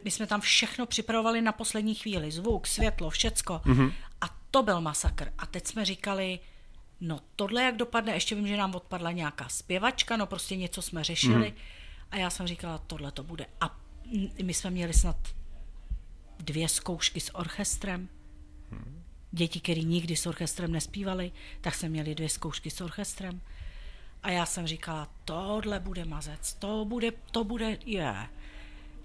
my 0.04 0.10
jsme 0.10 0.26
tam 0.26 0.40
všechno 0.40 0.86
připravovali 0.86 1.42
na 1.42 1.52
poslední 1.52 1.94
chvíli, 1.94 2.30
zvuk, 2.30 2.66
světlo, 2.66 3.10
všecko. 3.10 3.60
Mm-hmm. 3.64 3.92
A 4.20 4.26
to 4.50 4.62
byl 4.62 4.80
masakr. 4.80 5.32
A 5.38 5.46
teď 5.46 5.66
jsme 5.66 5.84
říkali, 5.84 6.38
no 7.00 7.20
tohle 7.36 7.62
jak 7.62 7.76
dopadne, 7.76 8.12
ještě 8.12 8.34
vím, 8.34 8.46
že 8.46 8.56
nám 8.56 8.74
odpadla 8.74 9.12
nějaká 9.12 9.48
zpěvačka, 9.48 10.16
no 10.16 10.26
prostě 10.26 10.56
něco 10.56 10.82
jsme 10.82 11.04
řešili. 11.04 11.50
Mm-hmm. 11.50 12.08
A 12.10 12.16
já 12.16 12.30
jsem 12.30 12.46
říkala, 12.46 12.78
tohle 12.78 13.12
to 13.12 13.22
bude. 13.22 13.46
A 13.60 13.76
my 14.42 14.54
jsme 14.54 14.70
měli 14.70 14.94
snad 14.94 15.16
dvě 16.38 16.68
zkoušky 16.68 17.20
s 17.20 17.34
orchestrem. 17.34 18.08
Děti, 19.32 19.60
které 19.60 19.80
nikdy 19.80 20.16
s 20.16 20.26
orchestrem 20.26 20.72
nespívali, 20.72 21.32
tak 21.60 21.74
jsme 21.74 21.88
měli 21.88 22.14
dvě 22.14 22.28
zkoušky 22.28 22.70
s 22.70 22.80
orchestrem. 22.80 23.40
A 24.22 24.30
já 24.30 24.46
jsem 24.46 24.66
říkala, 24.66 25.08
tohle 25.24 25.80
bude 25.80 26.04
mazec, 26.04 26.54
to 26.54 26.84
bude, 26.84 27.10
to 27.30 27.44
bude, 27.44 27.78
je. 27.86 28.26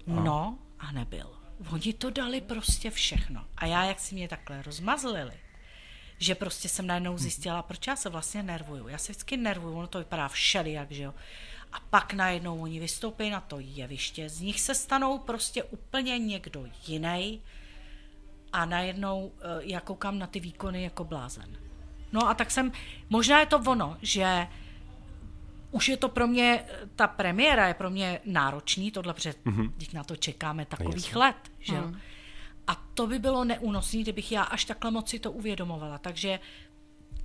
No 0.06 0.58
a 0.78 0.92
nebyl. 0.92 1.30
Oni 1.70 1.92
to 1.92 2.10
dali 2.10 2.40
prostě 2.40 2.90
všechno. 2.90 3.44
A 3.56 3.66
já, 3.66 3.84
jak 3.84 4.00
si 4.00 4.14
mě 4.14 4.28
takhle 4.28 4.62
rozmazlili, 4.62 5.34
že 6.18 6.34
prostě 6.34 6.68
jsem 6.68 6.86
najednou 6.86 7.18
zjistila, 7.18 7.62
proč 7.62 7.86
já 7.86 7.96
se 7.96 8.08
vlastně 8.08 8.42
nervuju. 8.42 8.88
Já 8.88 8.98
se 8.98 9.12
vždycky 9.12 9.36
nervuju, 9.36 9.74
ono 9.74 9.86
to 9.86 9.98
vypadá 9.98 10.28
všelijak, 10.28 10.90
že 10.90 11.02
jo. 11.02 11.14
A 11.72 11.80
pak 11.90 12.12
najednou 12.12 12.60
oni 12.60 12.80
vystoupí 12.80 13.30
na 13.30 13.40
to 13.40 13.56
jeviště, 13.58 14.28
z 14.28 14.40
nich 14.40 14.60
se 14.60 14.74
stanou 14.74 15.18
prostě 15.18 15.62
úplně 15.62 16.18
někdo 16.18 16.66
jiný 16.86 17.42
a 18.52 18.64
najednou 18.64 19.32
eh, 19.38 19.44
já 19.60 19.80
koukám 19.80 20.18
na 20.18 20.26
ty 20.26 20.40
výkony 20.40 20.82
jako 20.82 21.04
blázen. 21.04 21.56
No 22.12 22.28
a 22.28 22.34
tak 22.34 22.50
jsem, 22.50 22.72
možná 23.10 23.40
je 23.40 23.46
to 23.46 23.58
ono, 23.58 23.96
že 24.02 24.46
už 25.70 25.88
je 25.88 25.96
to 25.96 26.08
pro 26.08 26.26
mě, 26.26 26.64
ta 26.96 27.06
premiéra 27.06 27.68
je 27.68 27.74
pro 27.74 27.90
mě 27.90 28.20
náročný, 28.24 28.90
tohle, 28.90 29.14
protože 29.14 29.30
mm-hmm. 29.30 29.72
teď 29.78 29.92
na 29.92 30.04
to 30.04 30.16
čekáme 30.16 30.64
takových 30.66 31.06
Jasně. 31.06 31.18
let, 31.18 31.36
že 31.58 31.74
jo. 31.74 31.92
A 32.66 32.74
to 32.94 33.06
by 33.06 33.18
bylo 33.18 33.44
neúnosné, 33.44 34.00
kdybych 34.00 34.32
já 34.32 34.42
až 34.42 34.64
takhle 34.64 34.90
moc 34.90 35.08
si 35.08 35.18
to 35.18 35.32
uvědomovala. 35.32 35.98
Takže 35.98 36.40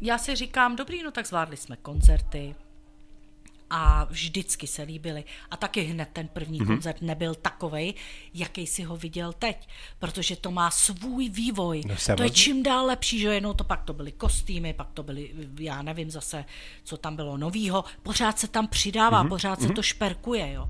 já 0.02 0.18
si 0.18 0.36
říkám, 0.36 0.76
dobrý, 0.76 1.04
no 1.04 1.12
tak 1.12 1.26
zvládli 1.26 1.58
jsme 1.58 1.76
koncerty 1.78 2.56
a 3.70 4.04
vždycky 4.04 4.68
se 4.68 4.84
líbily. 4.84 5.24
A 5.52 5.58
taky 5.58 5.82
hned 5.82 6.10
ten 6.14 6.28
první 6.28 6.60
mm-hmm. 6.60 6.68
koncert 6.68 7.02
nebyl 7.02 7.36
takovej, 7.36 7.94
jaký 8.34 8.68
si 8.68 8.84
ho 8.84 8.98
viděl 8.98 9.34
teď, 9.34 9.68
protože 10.00 10.36
to 10.36 10.52
má 10.52 10.72
svůj 10.72 11.30
vývoj. 11.30 11.82
No, 11.86 12.16
to 12.18 12.24
je 12.24 12.30
čím 12.30 12.64
dál 12.64 12.86
lepší, 12.86 13.20
že 13.20 13.28
jednou 13.28 13.54
to 13.54 13.64
pak 13.64 13.84
to 13.84 13.94
byly 13.94 14.12
kostýmy, 14.12 14.74
pak 14.74 14.92
to 14.92 15.04
byly, 15.04 15.32
já 15.60 15.82
nevím 15.82 16.12
zase, 16.12 16.46
co 16.84 16.98
tam 16.98 17.16
bylo 17.16 17.38
novýho, 17.38 17.84
pořád 18.04 18.40
se 18.40 18.48
tam 18.48 18.68
přidává, 18.68 19.24
mm-hmm. 19.24 19.30
pořád 19.30 19.62
se 19.62 19.70
to 19.70 19.82
šperkuje, 19.82 20.52
jo. 20.52 20.70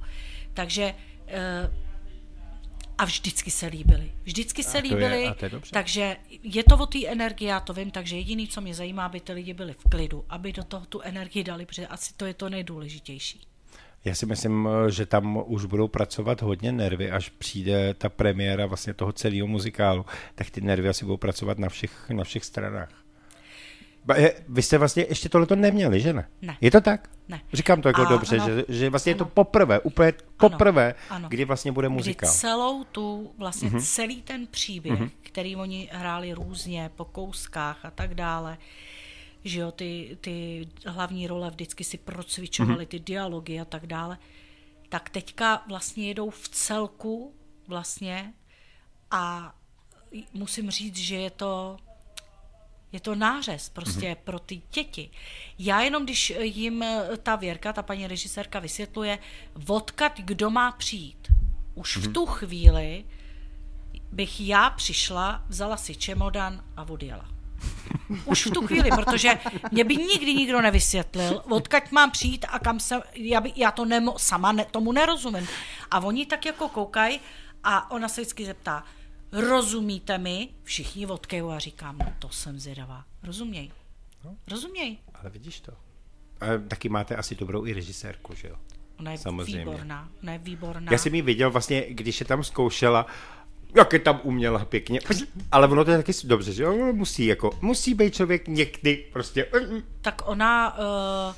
Takže 0.54 0.96
eh, 1.28 1.85
a 2.98 3.06
vždycky 3.06 3.52
se 3.52 3.68
líbily. 3.68 4.12
Vždycky 4.24 4.64
se 4.64 4.78
A 4.78 4.82
to 4.82 4.98
je- 4.98 5.36
je 5.42 5.50
dobře. 5.50 5.72
takže 5.74 6.18
je 6.44 6.64
to 6.64 6.78
o 6.78 6.86
té 6.86 7.08
energii, 7.08 7.48
já 7.48 7.60
to 7.60 7.74
vím, 7.74 7.92
takže 7.92 8.16
jediný, 8.18 8.48
co 8.48 8.62
mě 8.62 8.74
zajímá, 8.76 9.06
aby 9.06 9.20
ty 9.20 9.34
lidi 9.34 9.54
byli 9.54 9.74
v 9.74 9.90
klidu, 9.90 10.26
aby 10.30 10.54
do 10.54 10.64
toho 10.64 10.86
tu 10.86 11.02
energii 11.02 11.44
dali, 11.44 11.66
protože 11.66 11.88
asi 11.88 12.14
to 12.18 12.26
je 12.26 12.34
to 12.34 12.50
nejdůležitější. 12.50 13.48
Já 14.06 14.16
si 14.16 14.26
myslím, 14.26 14.70
že 14.90 15.06
tam 15.06 15.44
už 15.46 15.66
budou 15.66 15.88
pracovat 15.88 16.42
hodně 16.42 16.72
nervy, 16.72 17.12
až 17.12 17.30
přijde 17.30 17.94
ta 17.94 18.10
premiéra 18.10 18.66
vlastně 18.66 18.94
toho 18.94 19.12
celého 19.12 19.48
muzikálu, 19.48 20.06
tak 20.36 20.50
ty 20.50 20.62
nervy 20.62 20.90
asi 20.90 21.06
budou 21.06 21.18
pracovat 21.18 21.58
na 21.60 21.70
všech, 21.70 22.10
na 22.10 22.24
všech 22.24 22.46
stranách. 22.46 23.05
Vy 24.48 24.62
jste 24.62 24.78
vlastně 24.78 25.06
ještě 25.10 25.30
tohleto 25.30 25.56
neměli, 25.56 26.02
že 26.02 26.14
ne? 26.14 26.28
Ne. 26.42 26.58
Je 26.62 26.72
to 26.72 26.82
tak? 26.82 27.10
Ne. 27.28 27.42
Říkám 27.54 27.82
to 27.82 27.90
jako 27.90 28.02
A- 28.02 28.10
dobře, 28.10 28.38
ano. 28.40 28.46
že, 28.48 28.66
že 28.70 28.90
vlastně 28.90 29.12
je 29.12 29.16
to 29.16 29.24
Ano. 29.24 29.32
poprvé, 29.34 29.80
úplně 29.80 30.14
poprvé, 30.38 30.96
ano. 31.10 31.30
kdy 31.30 31.46
vlastně 31.46 31.72
bude 31.72 31.88
Kdy 31.88 31.96
muzikál. 31.96 32.32
celou 32.32 32.84
tu, 32.84 33.32
vlastně 33.38 33.70
mm-hmm. 33.70 33.96
celý 33.96 34.22
ten 34.22 34.48
příběh, 34.48 35.00
mm-hmm. 35.00 35.10
který 35.22 35.56
oni 35.56 35.90
hráli 35.94 36.34
různě 36.34 36.92
po 36.96 37.06
kouskách 37.06 37.86
a 37.86 37.92
tak 37.92 38.16
dále, 38.16 38.58
že 39.44 39.60
jo, 39.60 39.72
ty, 39.72 40.18
ty 40.22 40.68
hlavní 40.86 41.28
role 41.28 41.50
vždycky 41.50 41.84
si 41.84 41.98
procvičovali, 41.98 42.86
mm-hmm. 42.86 42.88
ty 42.88 43.00
dialogy 43.00 43.60
a 43.60 43.66
tak 43.66 43.88
dále, 43.88 44.18
tak 44.90 45.10
teďka 45.10 45.64
vlastně 45.68 46.08
jedou 46.08 46.30
v 46.30 46.50
celku 46.50 47.34
vlastně 47.68 48.34
a 49.12 49.56
musím 50.34 50.72
říct, 50.72 50.98
že 50.98 51.16
je 51.16 51.30
to 51.30 51.78
je 52.92 53.00
to 53.00 53.16
nářez 53.16 53.70
prostě 53.70 54.12
mm-hmm. 54.12 54.24
pro 54.24 54.40
ty 54.40 54.62
děti. 54.72 55.10
Já 55.60 55.82
jenom, 55.82 56.04
když 56.04 56.34
jim 56.40 56.84
eh, 56.84 57.10
ta 57.24 57.36
Věrka, 57.36 57.74
ta 57.74 57.84
paní 57.84 58.08
režisérka 58.08 58.60
vysvětluje, 58.60 59.20
odkud 59.68 60.12
kdo 60.18 60.50
má 60.50 60.72
přijít. 60.72 61.28
Už 61.76 61.98
mm-hmm. 61.98 62.10
v 62.10 62.14
tu 62.14 62.26
chvíli 62.26 63.06
bych 64.12 64.42
já 64.42 64.70
přišla, 64.70 65.44
vzala 65.48 65.78
si 65.78 65.96
čemodan 65.96 66.64
a 66.78 66.90
odjela. 66.90 67.26
Už 68.26 68.46
v 68.46 68.52
tu 68.52 68.68
chvíli, 68.68 68.90
protože 68.90 69.40
mě 69.72 69.84
by 69.84 69.98
nikdy 69.98 70.34
nikdo 70.34 70.62
nevysvětlil, 70.62 71.42
odkud 71.50 71.92
mám 71.92 72.12
přijít 72.12 72.46
a 72.50 72.60
kam 72.60 72.80
se, 72.80 73.02
já, 73.16 73.42
by, 73.42 73.54
já 73.56 73.72
to 73.72 73.86
nemo, 73.86 74.20
sama 74.20 74.52
ne, 74.52 74.66
tomu 74.66 74.92
nerozumím. 74.92 75.48
A 75.92 76.00
oni 76.00 76.26
tak 76.26 76.46
jako 76.46 76.70
koukají 76.70 77.20
a 77.64 77.92
ona 77.92 78.08
se 78.08 78.22
vždycky 78.22 78.46
zeptá, 78.46 78.84
rozumíte 79.32 80.18
mi? 80.18 80.50
Všichni 80.64 81.08
odkeju 81.08 81.50
a 81.50 81.60
říkám, 81.60 81.98
no 81.98 82.14
to 82.20 82.30
jsem 82.30 82.60
zvědavá. 82.60 83.06
Rozuměj. 83.24 83.72
Rozuměj. 84.48 84.98
Ale 85.14 85.30
vidíš 85.30 85.60
to. 85.60 85.72
A 86.42 86.46
taky 86.68 86.90
máte 86.90 87.16
asi 87.16 87.36
dobrou 87.36 87.66
i 87.66 87.74
režisérku, 87.74 88.36
že 88.36 88.48
jo? 88.48 88.56
Ona 89.00 89.12
je 89.12 89.18
Samozřejmě. 89.18 89.58
výborná. 89.58 90.10
Ona 90.24 90.34
je 90.34 90.40
výborná. 90.40 90.92
Já 90.92 90.98
jsem 90.98 91.16
ji 91.16 91.22
viděl 91.22 91.52
vlastně, 91.52 91.86
když 91.90 92.20
je 92.20 92.26
tam 92.26 92.44
zkoušela, 92.44 93.06
jak 93.76 93.94
je 93.94 94.00
tam 94.00 94.20
uměla 94.24 94.66
pěkně, 94.66 95.00
ale 95.52 95.68
ono 95.68 95.86
to 95.86 95.92
je 95.92 95.98
taky 95.98 96.12
dobře, 96.24 96.54
že 96.54 96.64
jo? 96.64 96.94
Musí 96.94 97.26
jako, 97.26 97.60
musí 97.62 97.94
být 97.94 98.16
člověk 98.16 98.48
někdy 98.48 99.06
prostě, 99.14 99.48
tak 100.02 100.22
ona 100.28 100.78
uh, 100.78 101.36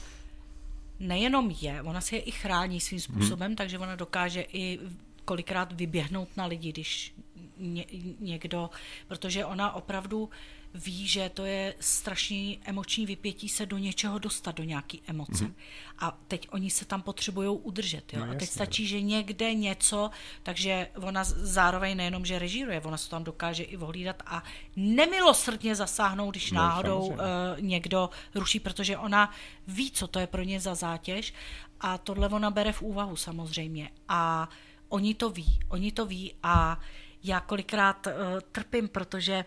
nejenom 0.99 1.55
je, 1.61 1.81
ona 1.81 2.01
se 2.01 2.15
je 2.15 2.21
i 2.21 2.31
chrání 2.31 2.79
svým 2.79 2.99
způsobem, 2.99 3.47
hmm. 3.47 3.55
takže 3.55 3.79
ona 3.79 3.95
dokáže 3.95 4.45
i 4.53 4.79
kolikrát 5.25 5.71
vyběhnout 5.71 6.29
na 6.37 6.45
lidi, 6.45 6.71
když 6.71 7.13
ně, 7.59 7.85
někdo, 8.19 8.69
protože 9.07 9.45
ona 9.45 9.71
opravdu 9.73 10.29
ví, 10.73 11.07
že 11.07 11.29
to 11.33 11.45
je 11.45 11.75
strašný 11.79 12.59
emoční 12.65 13.05
vypětí 13.05 13.49
se 13.49 13.65
do 13.65 13.77
něčeho 13.77 14.19
dostat, 14.19 14.55
do 14.55 14.63
nějaký 14.63 15.01
emoce. 15.07 15.43
Hmm. 15.43 15.55
A 15.99 16.17
teď 16.27 16.47
oni 16.51 16.69
se 16.69 16.85
tam 16.85 17.01
potřebují 17.01 17.49
udržet. 17.49 18.13
Jo? 18.13 18.19
No, 18.19 18.25
a 18.25 18.33
teď 18.33 18.41
jasně. 18.41 18.53
stačí, 18.53 18.87
že 18.87 19.01
někde 19.01 19.53
něco, 19.53 20.11
takže 20.43 20.87
ona 20.95 21.23
zároveň 21.23 21.97
nejenom, 21.97 22.25
že 22.25 22.39
režíruje, 22.39 22.81
ona 22.81 22.97
se 22.97 23.09
tam 23.09 23.23
dokáže 23.23 23.63
i 23.63 23.77
ohlídat 23.77 24.23
a 24.25 24.43
nemilosrdně 24.75 25.75
zasáhnout, 25.75 26.31
když 26.31 26.51
No, 26.51 26.61
náhodou 26.61 26.99
uh, 26.99 27.17
někdo 27.59 28.09
ruší, 28.35 28.59
protože 28.59 28.97
ona 28.97 29.31
ví, 29.67 29.91
co 29.91 30.07
to 30.07 30.19
je 30.19 30.27
pro 30.27 30.43
ně 30.43 30.59
za 30.59 30.75
zátěž 30.75 31.33
a 31.79 31.97
tohle 31.97 32.29
ona 32.29 32.51
bere 32.51 32.73
v 32.73 32.81
úvahu 32.81 33.15
samozřejmě. 33.15 33.89
A 34.07 34.49
oni 34.89 35.13
to 35.13 35.29
ví, 35.29 35.59
oni 35.69 35.91
to 35.91 36.05
ví 36.05 36.33
a 36.43 36.79
já 37.23 37.39
kolikrát 37.39 38.07
uh, 38.07 38.13
trpím, 38.51 38.87
protože 38.87 39.45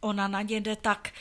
ona 0.00 0.28
na 0.28 0.42
ně 0.42 0.60
jde 0.60 0.76
tak 0.76 1.12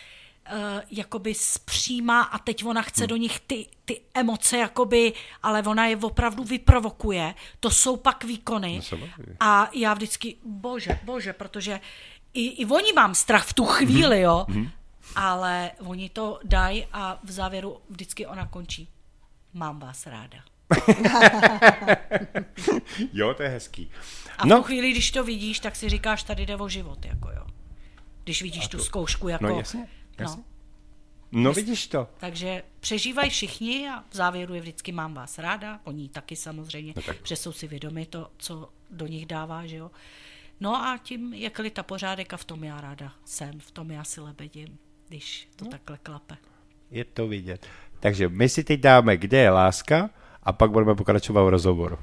uh, 0.51 0.57
jakoby 0.91 1.33
zpřímá 1.33 2.21
a 2.21 2.39
teď 2.39 2.65
ona 2.65 2.81
chce 2.81 3.07
do 3.07 3.15
nich 3.15 3.39
ty, 3.39 3.65
ty 3.85 4.01
emoce 4.13 4.57
jakoby, 4.57 5.13
ale 5.43 5.63
ona 5.63 5.85
je 5.85 5.97
opravdu 5.97 6.43
vyprovokuje. 6.43 7.33
To 7.59 7.71
jsou 7.71 7.97
pak 7.97 8.23
výkony. 8.23 8.81
No. 8.91 9.07
A 9.39 9.69
já 9.73 9.93
vždycky, 9.93 10.35
bože, 10.43 10.99
bože, 11.03 11.33
protože 11.33 11.79
i, 12.33 12.47
i 12.47 12.65
oni 12.65 12.93
mám 12.93 13.15
strach 13.15 13.45
v 13.45 13.53
tu 13.53 13.65
chvíli, 13.65 14.21
jo, 14.21 14.45
ale 15.15 15.71
oni 15.79 16.09
to 16.09 16.39
dají 16.43 16.85
a 16.91 17.19
v 17.23 17.31
závěru 17.31 17.77
vždycky 17.89 18.25
ona 18.25 18.45
končí. 18.45 18.89
Mám 19.53 19.79
vás 19.79 20.07
ráda. 20.07 20.37
jo, 23.13 23.33
to 23.33 23.43
je 23.43 23.49
hezký. 23.49 23.91
A 24.39 24.45
v 24.45 24.47
no. 24.47 24.57
tu 24.57 24.63
chvíli, 24.63 24.91
když 24.91 25.11
to 25.11 25.23
vidíš, 25.23 25.59
tak 25.59 25.75
si 25.75 25.89
říkáš, 25.89 26.23
tady 26.23 26.45
jde 26.45 26.55
o 26.55 26.69
život, 26.69 27.05
jako 27.05 27.29
jo. 27.29 27.45
Když 28.23 28.41
vidíš 28.41 28.67
tu 28.67 28.79
zkoušku, 28.79 29.27
jako... 29.27 29.43
No 29.43 29.57
jasně, 29.57 29.87
jasně. 30.19 30.43
No. 31.31 31.43
No 31.43 31.53
vidíš 31.53 31.87
to. 31.87 32.07
Takže 32.19 32.63
přežívají 32.79 33.29
všichni 33.29 33.89
a 33.89 34.03
v 34.09 34.15
závěru 34.15 34.53
je 34.53 34.61
vždycky 34.61 34.91
mám 34.91 35.13
vás 35.13 35.37
ráda, 35.37 35.79
oni 35.83 36.09
taky 36.09 36.35
samozřejmě, 36.35 36.93
no 36.95 37.01
tak. 37.01 37.17
protože 37.17 37.35
jsou 37.35 37.51
si 37.51 37.67
vědomi 37.67 38.05
to, 38.05 38.31
co 38.37 38.69
do 38.91 39.07
nich 39.07 39.25
dává, 39.25 39.65
že 39.65 39.75
jo. 39.75 39.91
No 40.59 40.75
a 40.75 40.99
tím 41.03 41.33
je 41.33 41.49
klid 41.49 41.79
a 41.79 41.83
pořádek 41.83 42.33
a 42.33 42.37
v 42.37 42.43
tom 42.43 42.63
já 42.63 42.81
ráda 42.81 43.13
jsem, 43.25 43.59
v 43.59 43.71
tom 43.71 43.91
já 43.91 44.03
si 44.03 44.21
lebedím, 44.21 44.77
když 45.07 45.47
to 45.55 45.65
no. 45.65 45.71
takhle 45.71 45.97
klape. 45.97 46.37
Je 46.91 47.05
to 47.05 47.27
vidět. 47.27 47.67
Takže 47.99 48.29
my 48.29 48.49
si 48.49 48.63
teď 48.63 48.79
dáme, 48.79 49.17
kde 49.17 49.37
je 49.37 49.49
láska 49.49 50.09
a 50.43 50.53
pak 50.53 50.71
budeme 50.71 50.95
pokračovat 50.95 51.43
v 51.43 51.49
rozhovoru. 51.49 51.97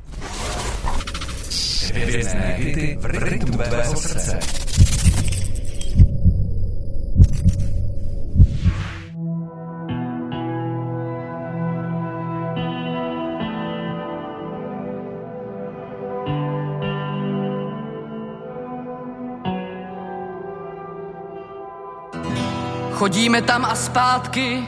Hvězdné 1.94 2.54
hity 2.58 2.98
v 3.00 3.04
rytmu 3.04 3.58
tvého 3.58 3.96
srdce. 3.96 4.38
Chodíme 22.92 23.42
tam 23.42 23.64
a 23.64 23.74
zpátky, 23.74 24.64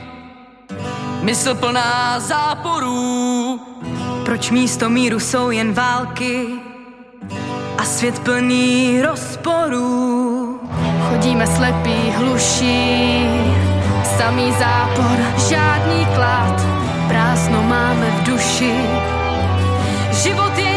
mysl 1.23 1.55
plná 1.55 2.21
záporů. 2.21 3.61
Proč 4.25 4.51
místo 4.51 4.89
míru 4.89 5.21
jsou 5.21 5.51
jen 5.51 5.73
války 5.73 6.58
svět 7.89 8.19
plný 8.19 9.03
rozporů? 9.03 10.61
Chodíme 11.09 11.47
slepí, 11.47 12.13
hluší, 12.17 13.27
samý 14.19 14.53
zápor, 14.53 15.19
žádný 15.49 16.07
klad, 16.15 16.63
prázdno 17.09 17.63
máme 17.63 18.07
v 18.11 18.23
duši. 18.23 18.75
Život 20.23 20.59
je 20.59 20.68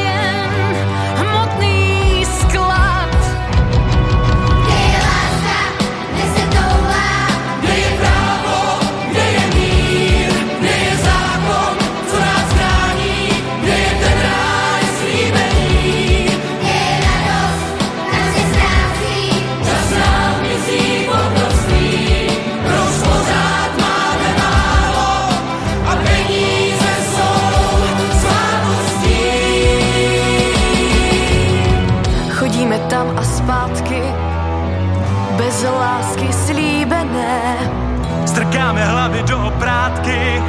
hlavy 39.02 39.24
do 39.24 39.48
oprátky, 39.48 40.44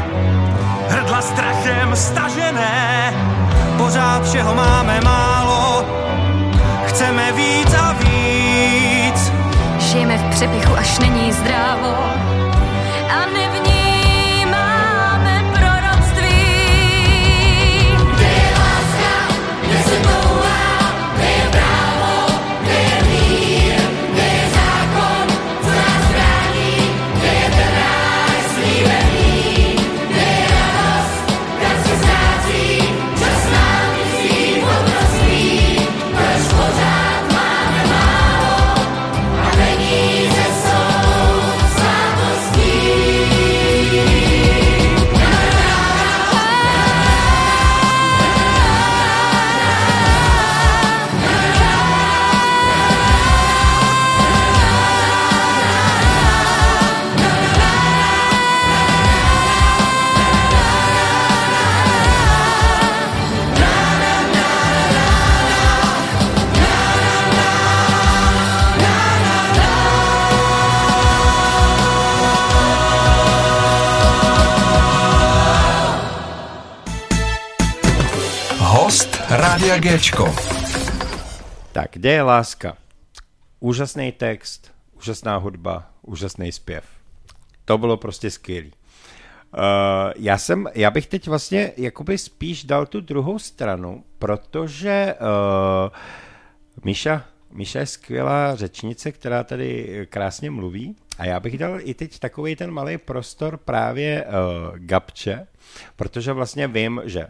hrdla 0.89 1.23
strachem 1.23 1.97
stažené. 1.97 3.15
Pořád 3.77 4.29
všeho 4.29 4.55
máme 4.55 5.01
málo, 5.01 5.85
chceme 6.85 7.33
víc 7.33 7.75
a 7.75 7.93
víc. 7.93 9.33
Žijeme 9.79 10.19
v 10.19 10.31
přepichu, 10.31 10.75
až 10.77 10.99
není 10.99 11.33
zdrávo 11.33 12.22
Rádia 79.73 79.93
Géčko. 79.93 80.35
Tak, 81.73 81.91
kde 81.93 82.13
je 82.13 82.23
láska? 82.23 82.77
Úžasný 83.61 84.13
text, 84.13 84.73
úžasná 84.97 85.37
hudba, 85.37 85.91
úžasný 86.03 86.53
zpěv. 86.53 86.85
To 87.65 87.79
bylo 87.79 87.97
prostě 87.97 88.31
skvělý. 88.31 88.69
Uh, 88.69 89.63
já 90.17 90.39
jsem, 90.39 90.69
já 90.75 90.91
bych 90.91 91.07
teď 91.07 91.29
vlastně 91.29 91.73
jakoby 91.77 92.19
spíš 92.19 92.65
dal 92.65 92.87
tu 92.87 93.01
druhou 93.01 93.39
stranu, 93.39 94.05
protože 94.19 95.15
uh, 95.21 96.85
Míša, 96.85 97.25
Míša 97.51 97.79
je 97.79 97.87
skvělá 97.87 98.57
řečnice, 98.57 99.13
která 99.13 99.45
tady 99.45 100.07
krásně 100.11 100.51
mluví 100.51 100.97
a 101.19 101.25
já 101.25 101.41
bych 101.41 101.59
dal 101.59 101.79
i 101.81 101.95
teď 101.95 102.19
takový 102.19 102.57
ten 102.57 102.71
malý 102.71 102.99
prostor 102.99 103.57
právě 103.57 104.25
uh, 104.25 104.79
Gabče, 104.79 105.47
protože 105.97 106.33
vlastně 106.33 106.69
vím, 106.69 107.03
že 107.05 107.27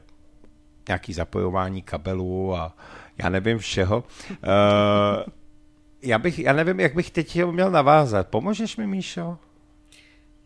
nějaký 0.88 1.12
zapojování 1.12 1.82
kabelů 1.82 2.56
a 2.56 2.76
já 3.18 3.28
nevím 3.28 3.58
všeho. 3.58 4.04
Uh, 4.30 4.34
já, 6.02 6.18
bych, 6.18 6.38
já 6.38 6.52
nevím, 6.52 6.80
jak 6.80 6.94
bych 6.94 7.10
teď 7.10 7.44
měl 7.44 7.70
navázat. 7.70 8.28
Pomůžeš 8.28 8.76
mi, 8.76 8.86
Míšo? 8.86 9.38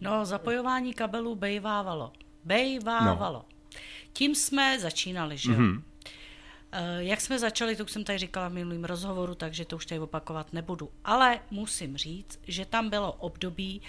No, 0.01 0.27
zapojování 0.27 0.95
kabelů 0.95 1.35
bejvávalo. 1.35 2.13
Bejvávalo. 2.45 3.45
No. 3.49 3.79
Tím 4.13 4.35
jsme 4.35 4.81
začínali, 4.81 5.37
že 5.37 5.53
jo? 5.53 5.59
Mm-hmm. 5.59 5.83
Jak 6.99 7.21
jsme 7.21 7.39
začali, 7.39 7.77
to 7.77 7.85
už 7.85 7.91
jsem 7.91 8.05
tady 8.05 8.19
říkala 8.19 8.49
v 8.49 8.53
minulém 8.53 8.85
rozhovoru, 8.85 9.35
takže 9.35 9.65
to 9.65 9.77
už 9.77 9.87
tady 9.87 10.01
opakovat 10.01 10.53
nebudu. 10.53 10.91
Ale 11.05 11.41
musím 11.51 11.97
říct, 11.97 12.39
že 12.49 12.67
tam 12.67 12.91
bylo 12.91 13.13
období, 13.13 13.83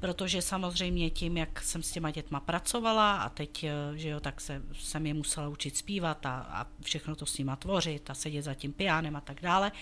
protože 0.00 0.42
samozřejmě 0.42 1.10
tím, 1.10 1.36
jak 1.36 1.62
jsem 1.62 1.82
s 1.82 1.90
těma 1.90 2.10
dětma 2.10 2.40
pracovala 2.40 3.16
a 3.16 3.28
teď, 3.28 3.64
eh, 3.64 3.72
že 3.94 4.08
jo, 4.08 4.20
tak 4.20 4.40
se, 4.40 4.62
jsem 4.72 5.06
je 5.06 5.14
musela 5.14 5.48
učit 5.48 5.76
zpívat 5.76 6.26
a, 6.26 6.46
a 6.50 6.66
všechno 6.82 7.16
to 7.16 7.26
s 7.26 7.38
nima 7.38 7.56
tvořit 7.56 8.10
a 8.10 8.14
sedět 8.14 8.42
za 8.42 8.54
tím 8.54 8.72
pianem 8.72 9.16
a 9.16 9.20
tak 9.20 9.40
dále. 9.40 9.72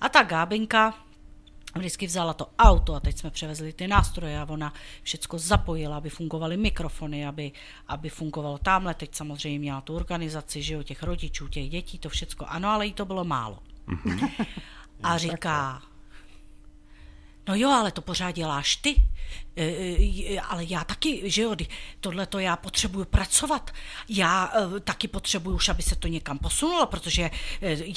A 0.00 0.08
ta 0.08 0.22
Gábinka, 0.22 0.94
vždycky 1.76 2.06
vzala 2.06 2.34
to 2.34 2.50
auto 2.58 2.94
a 2.94 3.00
teď 3.00 3.18
jsme 3.18 3.30
převezli 3.30 3.72
ty 3.72 3.88
nástroje 3.88 4.40
a 4.40 4.48
ona 4.48 4.72
všecko 5.02 5.38
zapojila, 5.38 5.96
aby 5.96 6.10
fungovaly 6.10 6.56
mikrofony, 6.56 7.26
aby, 7.26 7.52
aby 7.88 8.08
fungovalo 8.08 8.58
tamhle. 8.58 8.94
Teď 8.94 9.14
samozřejmě 9.14 9.58
měla 9.58 9.80
tu 9.80 9.96
organizaci, 9.96 10.62
že 10.62 10.74
jo, 10.74 10.82
těch 10.82 11.02
rodičů, 11.02 11.48
těch 11.48 11.70
dětí, 11.70 11.98
to 11.98 12.08
všecko. 12.08 12.46
Ano, 12.48 12.68
ale 12.68 12.86
jí 12.86 12.92
to 12.92 13.04
bylo 13.04 13.24
málo. 13.24 13.58
Mm-hmm. 13.88 14.46
A 15.02 15.18
říká, 15.18 15.82
no 17.50 17.56
jo, 17.56 17.70
ale 17.70 17.92
to 17.92 18.02
pořád 18.02 18.30
děláš 18.30 18.76
ty. 18.76 19.02
E, 19.56 19.64
e, 19.64 20.40
ale 20.40 20.64
já 20.64 20.84
taky, 20.84 21.30
že 21.30 21.42
jo, 21.42 21.56
tohle 22.00 22.26
to 22.26 22.38
já 22.38 22.56
potřebuju 22.56 23.04
pracovat. 23.04 23.70
Já 24.08 24.52
e, 24.76 24.80
taky 24.80 25.08
potřebuju 25.08 25.56
už, 25.56 25.68
aby 25.68 25.82
se 25.82 25.96
to 25.96 26.08
někam 26.08 26.38
posunulo, 26.38 26.86
protože 26.86 27.30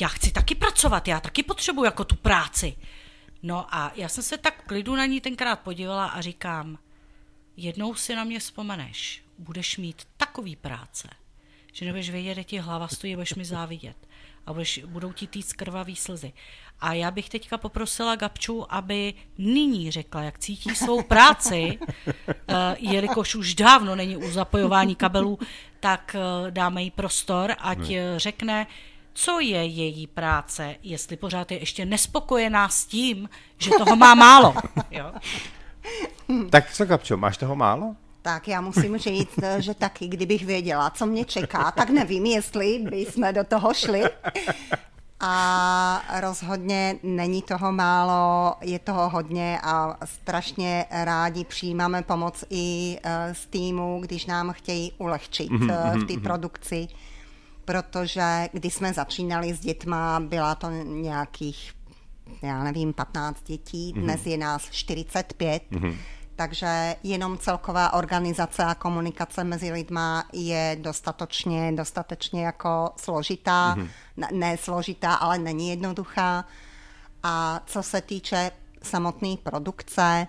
já 0.01 0.07
chci 0.07 0.31
taky 0.31 0.55
pracovat, 0.55 1.07
já 1.07 1.19
taky 1.19 1.43
potřebuju 1.43 1.85
jako 1.85 2.03
tu 2.03 2.15
práci. 2.15 2.75
No 3.43 3.75
a 3.75 3.91
já 3.95 4.09
jsem 4.09 4.23
se 4.23 4.37
tak 4.37 4.63
klidu 4.67 4.95
na 4.95 5.05
ní 5.05 5.21
tenkrát 5.21 5.59
podívala 5.59 6.05
a 6.05 6.21
říkám, 6.21 6.77
jednou 7.57 7.95
si 7.95 8.15
na 8.15 8.23
mě 8.23 8.39
vzpomeneš, 8.39 9.23
budeš 9.37 9.77
mít 9.77 10.07
takový 10.17 10.55
práce, 10.55 11.09
že 11.73 11.85
nebudeš 11.85 12.09
vědět, 12.09 12.33
kde 12.33 12.43
ti 12.43 12.57
hlava 12.57 12.87
stojí, 12.87 13.15
budeš 13.15 13.33
mi 13.35 13.45
závidět. 13.45 13.97
A 14.45 14.53
budeš, 14.53 14.79
budou 14.85 15.11
ti 15.11 15.27
týct 15.27 15.53
krvavý 15.53 15.95
slzy. 15.95 16.33
A 16.81 16.93
já 16.93 17.11
bych 17.11 17.29
teďka 17.29 17.57
poprosila 17.57 18.15
Gabču, 18.15 18.73
aby 18.73 19.13
nyní 19.37 19.91
řekla, 19.91 20.21
jak 20.21 20.39
cítí 20.39 20.75
svou 20.75 21.03
práci, 21.03 21.79
eh, 22.27 22.75
jelikož 22.79 23.35
už 23.35 23.55
dávno 23.55 23.95
není 23.95 24.17
u 24.17 24.31
zapojování 24.31 24.95
kabelů, 24.95 25.39
tak 25.79 26.15
eh, 26.15 26.51
dáme 26.51 26.83
jí 26.83 26.91
prostor, 26.91 27.55
ať 27.59 27.91
eh, 27.91 28.13
řekne, 28.19 28.67
co 29.13 29.39
je 29.39 29.65
její 29.65 30.07
práce, 30.07 30.75
jestli 30.83 31.17
pořád 31.17 31.51
je 31.51 31.59
ještě 31.59 31.85
nespokojená 31.85 32.69
s 32.69 32.85
tím, 32.85 33.29
že 33.57 33.71
toho 33.77 33.95
má 33.95 34.15
málo. 34.15 34.55
Jo? 34.91 35.13
Tak 36.49 36.73
co, 36.73 36.85
Kapčo, 36.85 37.17
máš 37.17 37.37
toho 37.37 37.55
málo? 37.55 37.95
Tak 38.23 38.47
já 38.47 38.61
musím 38.61 38.97
říct, 38.97 39.39
že 39.59 39.73
taky, 39.73 40.07
kdybych 40.07 40.45
věděla, 40.45 40.89
co 40.89 41.05
mě 41.05 41.25
čeká, 41.25 41.71
tak 41.71 41.89
nevím, 41.89 42.25
jestli 42.25 42.79
by 42.89 42.97
jsme 42.97 43.33
do 43.33 43.43
toho 43.43 43.73
šli. 43.73 44.03
A 45.19 46.01
rozhodně 46.19 46.95
není 47.03 47.41
toho 47.41 47.71
málo, 47.71 48.55
je 48.61 48.79
toho 48.79 49.09
hodně 49.09 49.59
a 49.63 49.97
strašně 50.05 50.85
rádi 50.91 51.45
přijímáme 51.45 52.01
pomoc 52.01 52.43
i 52.49 52.97
eh, 53.03 53.35
z 53.35 53.45
týmu, 53.45 53.99
když 54.01 54.25
nám 54.25 54.51
chtějí 54.53 54.91
ulehčit 54.97 55.51
eh, 55.69 55.93
v 55.97 56.05
té 56.05 56.19
produkci, 56.19 56.87
protože 57.65 58.49
když 58.53 58.73
jsme 58.73 58.93
začínali 58.93 59.53
s 59.53 59.59
dětma, 59.59 60.19
byla 60.19 60.55
to 60.55 60.69
nějakých, 60.83 61.73
já 62.41 62.63
nevím, 62.63 62.93
15 62.93 63.43
dětí, 63.45 63.93
dnes 63.93 64.25
je 64.25 64.37
nás 64.37 64.69
45, 64.71 65.63
takže 66.35 66.95
jenom 67.03 67.37
celková 67.37 67.93
organizace 67.93 68.63
a 68.65 68.75
komunikace 68.75 69.43
mezi 69.43 69.71
lidma 69.71 70.23
je 70.33 70.77
dostatečně, 70.81 71.71
dostatečně 71.71 72.45
jako 72.45 72.91
složitá, 72.97 73.75
ne, 74.17 74.27
ne 74.31 74.57
složitá, 74.57 75.13
ale 75.13 75.37
není 75.37 75.69
jednoduchá. 75.69 76.45
A 77.23 77.61
co 77.65 77.83
se 77.83 78.01
týče 78.01 78.51
samotné 78.83 79.35
produkce, 79.43 80.27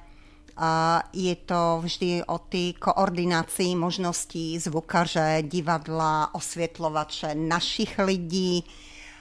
a 0.57 1.03
je 1.13 1.37
to 1.37 1.81
vždy 1.83 2.25
o 2.25 2.39
ty 2.39 2.73
koordinaci 2.73 3.75
možností 3.75 4.59
zvukaře, 4.59 5.39
divadla, 5.43 6.35
osvětlovače 6.35 7.35
našich 7.35 7.99
lidí. 7.99 8.65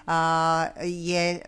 A 0.07 0.65
je 0.81 1.43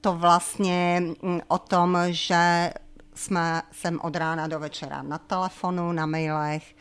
to 0.00 0.12
vlastně 0.12 1.02
mm, 1.22 1.40
o 1.48 1.58
tom, 1.58 1.98
že 2.08 2.70
jsme 3.16 3.62
jsem 3.72 4.00
od 4.00 4.16
rána 4.16 4.46
do 4.46 4.60
večera 4.60 5.02
na 5.02 5.18
telefonu, 5.18 5.92
na 5.92 6.06
mailech, 6.06 6.76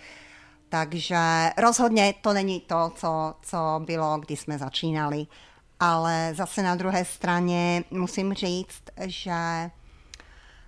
takže 0.70 1.50
rozhodně 1.58 2.14
to 2.22 2.34
není 2.34 2.60
to, 2.60 2.92
co, 2.96 3.36
co 3.42 3.58
bylo, 3.86 4.18
když 4.18 4.40
jsme 4.40 4.58
začínali. 4.58 5.28
Ale 5.80 6.32
zase 6.36 6.64
na 6.64 6.76
druhé 6.76 7.06
straně 7.06 7.84
musím 7.92 8.34
říct, 8.34 8.84
že 9.06 9.72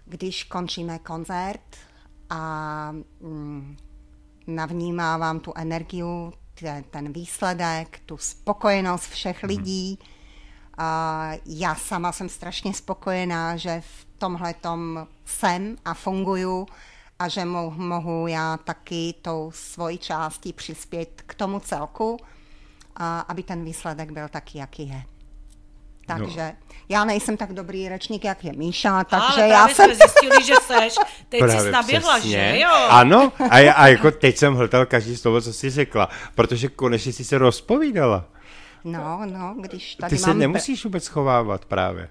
když 0.06 0.44
končíme 0.44 1.00
koncert 1.00 1.78
a 2.30 2.92
mm, 3.20 3.78
navnímávám 4.48 5.40
tu 5.40 5.54
energiu, 5.56 6.34
ten, 6.60 6.84
ten 6.84 7.14
výsledek, 7.14 8.02
tu 8.06 8.18
spokojenost 8.18 9.10
všech 9.10 9.44
lidí, 9.44 10.00
a 10.78 11.32
já 11.46 11.76
sama 11.76 12.12
jsem 12.12 12.30
strašně 12.30 12.74
spokojená, 12.74 13.58
že 13.58 13.82
v 13.82 14.07
tomhle 14.18 14.54
tom 14.54 15.08
jsem 15.26 15.76
a 15.86 15.94
funguju 15.94 16.68
a 17.20 17.28
že 17.28 17.42
mo- 17.42 17.78
mohu 17.78 18.28
já 18.28 18.58
taky 18.58 19.14
tou 19.22 19.52
svojí 19.54 19.98
částí 19.98 20.54
přispět 20.54 21.24
k 21.26 21.36
tomu 21.36 21.60
celku, 21.60 22.18
a 22.96 23.20
aby 23.20 23.44
ten 23.44 23.64
výsledek 23.64 24.12
byl 24.12 24.28
taky, 24.30 24.58
jaký 24.58 24.90
je. 24.90 25.04
Takže 26.08 26.54
no. 26.60 26.76
já 26.90 27.06
nejsem 27.06 27.38
tak 27.38 27.54
dobrý 27.54 27.90
rečník, 27.90 28.26
jak 28.26 28.44
je 28.44 28.54
Míša, 28.54 29.04
takže 29.04 29.42
Ale 29.42 29.48
já 29.48 29.58
právě 29.58 29.76
jsem... 29.76 29.86
jsme 29.86 29.96
zjistili, 29.96 30.46
že 30.46 30.54
seš. 30.56 30.96
Teď 31.30 31.42
jsi 31.42 31.72
naběhla, 31.72 32.20
že 32.20 32.60
jo? 32.60 32.70
Ano, 32.90 33.32
a, 33.50 33.60
já, 33.60 33.74
a 33.74 33.88
jako 33.88 34.12
teď 34.12 34.38
jsem 34.38 34.56
hltal 34.56 34.86
každý 34.86 35.18
slovo, 35.18 35.42
co 35.42 35.54
jsi 35.54 35.70
řekla, 35.70 36.10
protože 36.36 36.68
konečně 36.68 37.14
jsi 37.14 37.24
se 37.24 37.38
rozpovídala. 37.38 38.26
No, 38.84 39.22
no, 39.26 39.56
když 39.62 39.96
tady 39.96 40.10
Ty 40.10 40.18
se 40.18 40.28
mám... 40.28 40.40
nemusíš 40.40 40.84
vůbec 40.84 41.04
schovávat 41.04 41.66
právě. 41.66 42.10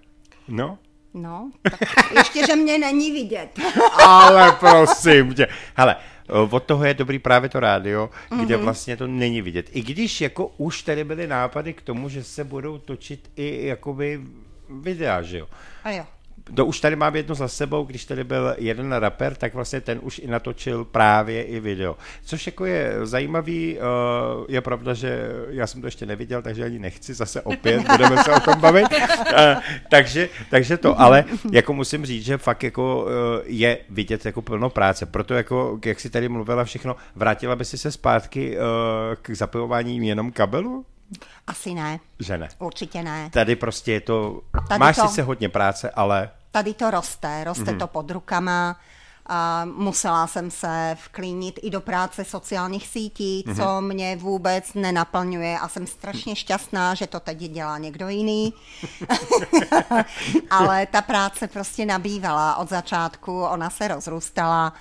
No, 0.48 0.78
No, 1.16 1.50
tak 1.62 1.80
ještě, 2.16 2.46
že 2.46 2.56
mě 2.56 2.78
není 2.78 3.12
vidět. 3.12 3.58
ale 4.06 4.52
prosím 4.52 5.34
tě. 5.34 5.46
Hele, 5.74 5.96
od 6.50 6.62
toho 6.62 6.84
je 6.84 6.94
dobrý 6.94 7.18
právě 7.18 7.48
to 7.48 7.60
rádio, 7.60 8.10
kde 8.40 8.56
vlastně 8.56 8.96
to 8.96 9.06
není 9.06 9.42
vidět. 9.42 9.66
I 9.72 9.82
když 9.82 10.20
jako 10.20 10.46
už 10.56 10.82
tady 10.82 11.04
byly 11.04 11.26
nápady 11.26 11.74
k 11.74 11.82
tomu, 11.82 12.08
že 12.08 12.24
se 12.24 12.44
budou 12.44 12.78
točit 12.78 13.30
i 13.36 13.66
jakoby 13.66 14.20
videa, 14.68 15.22
že 15.22 15.38
jo. 15.38 15.48
A 15.84 15.90
jo. 15.90 16.04
To 16.54 16.66
už 16.66 16.80
tady 16.80 16.96
mám 16.96 17.16
jedno 17.16 17.34
za 17.34 17.48
sebou, 17.48 17.84
když 17.84 18.04
tady 18.04 18.24
byl 18.24 18.54
jeden 18.58 18.92
rapper, 18.92 19.34
tak 19.34 19.54
vlastně 19.54 19.80
ten 19.80 19.98
už 20.02 20.18
i 20.18 20.26
natočil 20.26 20.84
právě 20.84 21.42
i 21.42 21.60
video. 21.60 21.96
Což 22.24 22.46
jako 22.46 22.64
je 22.64 22.92
zajímavý, 23.02 23.78
eh, 23.78 23.82
je 24.48 24.60
pravda, 24.60 24.94
že 24.94 25.28
já 25.48 25.66
jsem 25.66 25.80
to 25.80 25.86
ještě 25.86 26.06
neviděl, 26.06 26.42
takže 26.42 26.64
ani 26.64 26.78
nechci, 26.78 27.14
zase 27.14 27.42
opět 27.42 27.82
budeme 27.90 28.24
se 28.24 28.32
o 28.32 28.40
tom 28.40 28.60
bavit. 28.60 28.86
Eh, 29.36 29.56
takže, 29.90 30.28
takže 30.50 30.76
to, 30.76 31.00
ale 31.00 31.24
jako 31.52 31.72
musím 31.72 32.06
říct, 32.06 32.24
že 32.24 32.38
fakt 32.38 32.62
jako 32.62 33.06
eh, 33.08 33.42
je 33.46 33.78
vidět 33.90 34.26
jako 34.26 34.42
plno 34.42 34.70
práce. 34.70 35.06
Proto 35.06 35.34
jako, 35.34 35.78
jak 35.84 36.00
si 36.00 36.10
tady 36.10 36.28
mluvila 36.28 36.64
všechno, 36.64 36.96
vrátila 37.14 37.56
by 37.56 37.64
si 37.64 37.78
se 37.78 37.92
zpátky 37.92 38.56
k 39.22 39.30
zapojování 39.30 40.08
jenom 40.08 40.32
kabelu? 40.32 40.84
Asi 41.46 41.74
ne, 41.74 42.00
Že 42.20 42.38
ne. 42.38 42.48
určitě 42.58 43.02
ne. 43.02 43.30
Tady 43.32 43.56
prostě 43.56 43.92
je 43.92 44.00
to, 44.00 44.40
Tady 44.68 44.78
máš 44.78 44.96
to- 44.96 45.08
sice 45.08 45.22
hodně 45.22 45.48
práce, 45.48 45.90
ale 45.90 46.30
Tady 46.50 46.74
to 46.74 46.90
roste, 46.90 47.44
roste 47.44 47.62
Mhm. 47.64 47.74
mm-hmm. 47.74 47.78
to 47.78 47.86
pod 47.86 48.10
rukama. 48.10 48.76
A 49.28 49.64
musela 49.64 50.26
jsem 50.26 50.50
se 50.50 50.96
vklínit 51.04 51.58
i 51.62 51.70
do 51.70 51.80
práce 51.80 52.24
sociálních 52.24 52.86
sítí, 52.88 53.44
Mhm. 53.46 53.56
co 53.56 53.80
mě 53.80 54.16
vůbec 54.16 54.74
nenaplňuje 54.74 55.58
a 55.58 55.68
jsem 55.68 55.86
strašně 55.86 56.36
šťastná, 56.36 56.94
že 56.94 57.06
to 57.06 57.20
teď 57.20 57.38
dělá 57.38 57.78
někdo 57.78 58.08
jiný. 58.08 58.54
Ale 60.50 60.86
ta 60.86 61.02
práce 61.02 61.48
prostě 61.48 61.86
nabývala 61.86 62.56
od 62.56 62.68
začátku, 62.68 63.42
ona 63.44 63.70
se 63.70 63.88
rozrůstala 63.88 64.72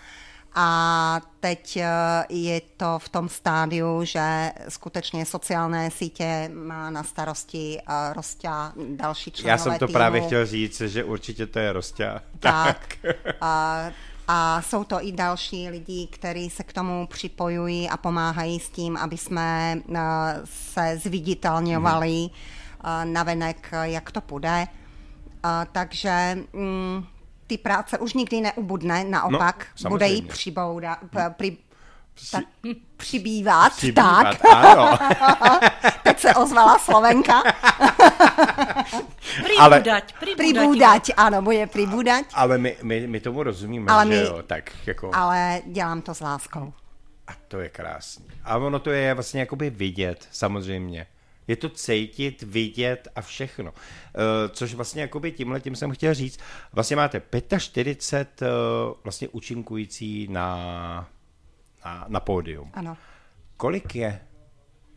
a 0.57 1.21
teď 1.39 1.77
eh, 1.77 1.87
je 2.29 2.61
to 2.77 2.99
v 2.99 3.09
tom 3.09 3.29
stádiu, 3.29 4.03
že 4.03 4.51
skutečně 4.69 5.25
sociální 5.25 5.91
sítě 5.91 6.49
má 6.53 6.89
na 6.89 7.03
starosti 7.03 7.79
eh, 7.79 8.13
Rostia, 8.13 8.73
další 8.95 9.31
členové 9.31 9.51
já 9.51 9.57
jsem 9.57 9.79
to 9.79 9.87
týmu. 9.87 9.93
právě 9.93 10.21
chtěl 10.21 10.45
říct, 10.45 10.81
že 10.81 11.03
určitě 11.03 11.47
to 11.47 11.59
je 11.59 11.73
Rostě. 11.73 12.11
Tak. 12.39 12.97
A, 13.41 13.85
a 14.27 14.61
jsou 14.61 14.83
to 14.83 15.05
i 15.05 15.11
další 15.11 15.69
lidi, 15.69 16.07
kteří 16.11 16.49
se 16.49 16.63
k 16.63 16.73
tomu 16.73 17.07
připojují 17.07 17.89
a 17.89 17.97
pomáhají 17.97 18.59
s 18.59 18.69
tím, 18.69 18.97
aby 18.97 19.17
jsme 19.17 19.77
eh, 19.95 19.99
se 20.43 20.97
zviditelňovali 21.03 22.29
eh, 22.29 23.05
navenek, 23.05 23.71
jak 23.83 24.11
to 24.11 24.21
půjde. 24.21 24.67
A, 25.43 25.65
takže 25.65 26.37
mm, 26.53 27.05
ty 27.47 27.57
práce 27.57 27.97
už 27.97 28.13
nikdy 28.13 28.41
neubudne, 28.41 29.03
naopak, 29.03 29.67
No, 29.83 29.89
bude 29.89 30.07
jí 30.07 30.21
přibouda, 30.21 30.97
p- 31.09 31.29
při, 31.37 31.57
tak, 32.31 32.43
přibývat, 32.97 33.73
Přibývat, 33.75 34.37
tak. 34.37 34.45
ano. 34.55 34.97
Teď 36.03 36.19
se 36.19 36.33
ozvala 36.35 36.79
Slovenka. 36.79 37.43
Ale- 39.59 39.79
Pribúdať, 39.81 40.05
pribúdať. 40.19 41.03
Ano, 41.17 41.41
bude 41.41 41.67
pribúdať, 41.67 42.25
Ale 42.33 42.57
my, 42.57 42.77
my, 42.83 43.07
my 43.07 43.19
tomu 43.19 43.43
rozumíme, 43.43 43.91
Ale 43.91 44.03
že 44.05 44.09
my- 44.09 44.17
jo, 44.27 44.43
tak 44.47 44.71
jako... 44.85 45.11
ale 45.13 45.61
dělám 45.65 46.01
to 46.01 46.15
s 46.15 46.19
láskou. 46.21 46.73
A 47.27 47.31
to 47.47 47.59
je 47.59 47.69
krásný. 47.69 48.25
A 48.43 48.57
ono 48.57 48.79
to 48.79 48.89
je 48.91 49.13
vlastně 49.13 49.39
jakoby 49.39 49.69
vidět, 49.69 50.27
samozřejmě. 50.31 51.07
Je 51.47 51.55
to 51.55 51.69
cítit, 51.69 52.43
vidět 52.43 53.07
a 53.15 53.21
všechno. 53.21 53.71
Uh, 53.71 53.77
což 54.51 54.73
vlastně 54.73 55.01
jakoby 55.01 55.31
tímhle 55.31 55.61
tím 55.61 55.75
jsem 55.75 55.91
chtěl 55.91 56.13
říct. 56.13 56.39
Vlastně 56.73 56.95
máte 56.95 57.21
45 57.59 58.41
uh, 58.41 58.97
vlastně 59.03 59.27
účinkující 59.27 60.27
na, 60.27 61.09
na, 61.85 62.05
na 62.07 62.19
pódium. 62.19 62.71
Ano. 62.73 62.97
Kolik 63.57 63.95
je 63.95 64.21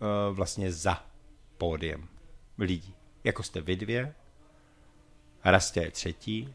uh, 0.00 0.36
vlastně 0.36 0.72
za 0.72 1.02
pódiem 1.58 2.08
lidí? 2.58 2.94
Jako 3.24 3.42
jste 3.42 3.60
vy 3.60 3.76
dvě? 3.76 4.14
Rastě 5.44 5.80
je 5.80 5.90
třetí. 5.90 6.54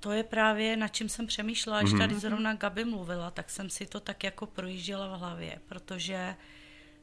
To 0.00 0.12
je 0.12 0.22
právě 0.22 0.76
na 0.76 0.88
čím 0.88 1.08
jsem 1.08 1.26
přemýšlela, 1.26 1.78
až 1.78 1.90
tady 1.98 2.14
zrovna 2.14 2.54
Gabi 2.54 2.84
mluvila, 2.84 3.30
tak 3.30 3.50
jsem 3.50 3.70
si 3.70 3.86
to 3.86 4.00
tak 4.00 4.24
jako 4.24 4.46
projížděla 4.46 5.16
v 5.16 5.20
hlavě, 5.20 5.58
protože 5.68 6.34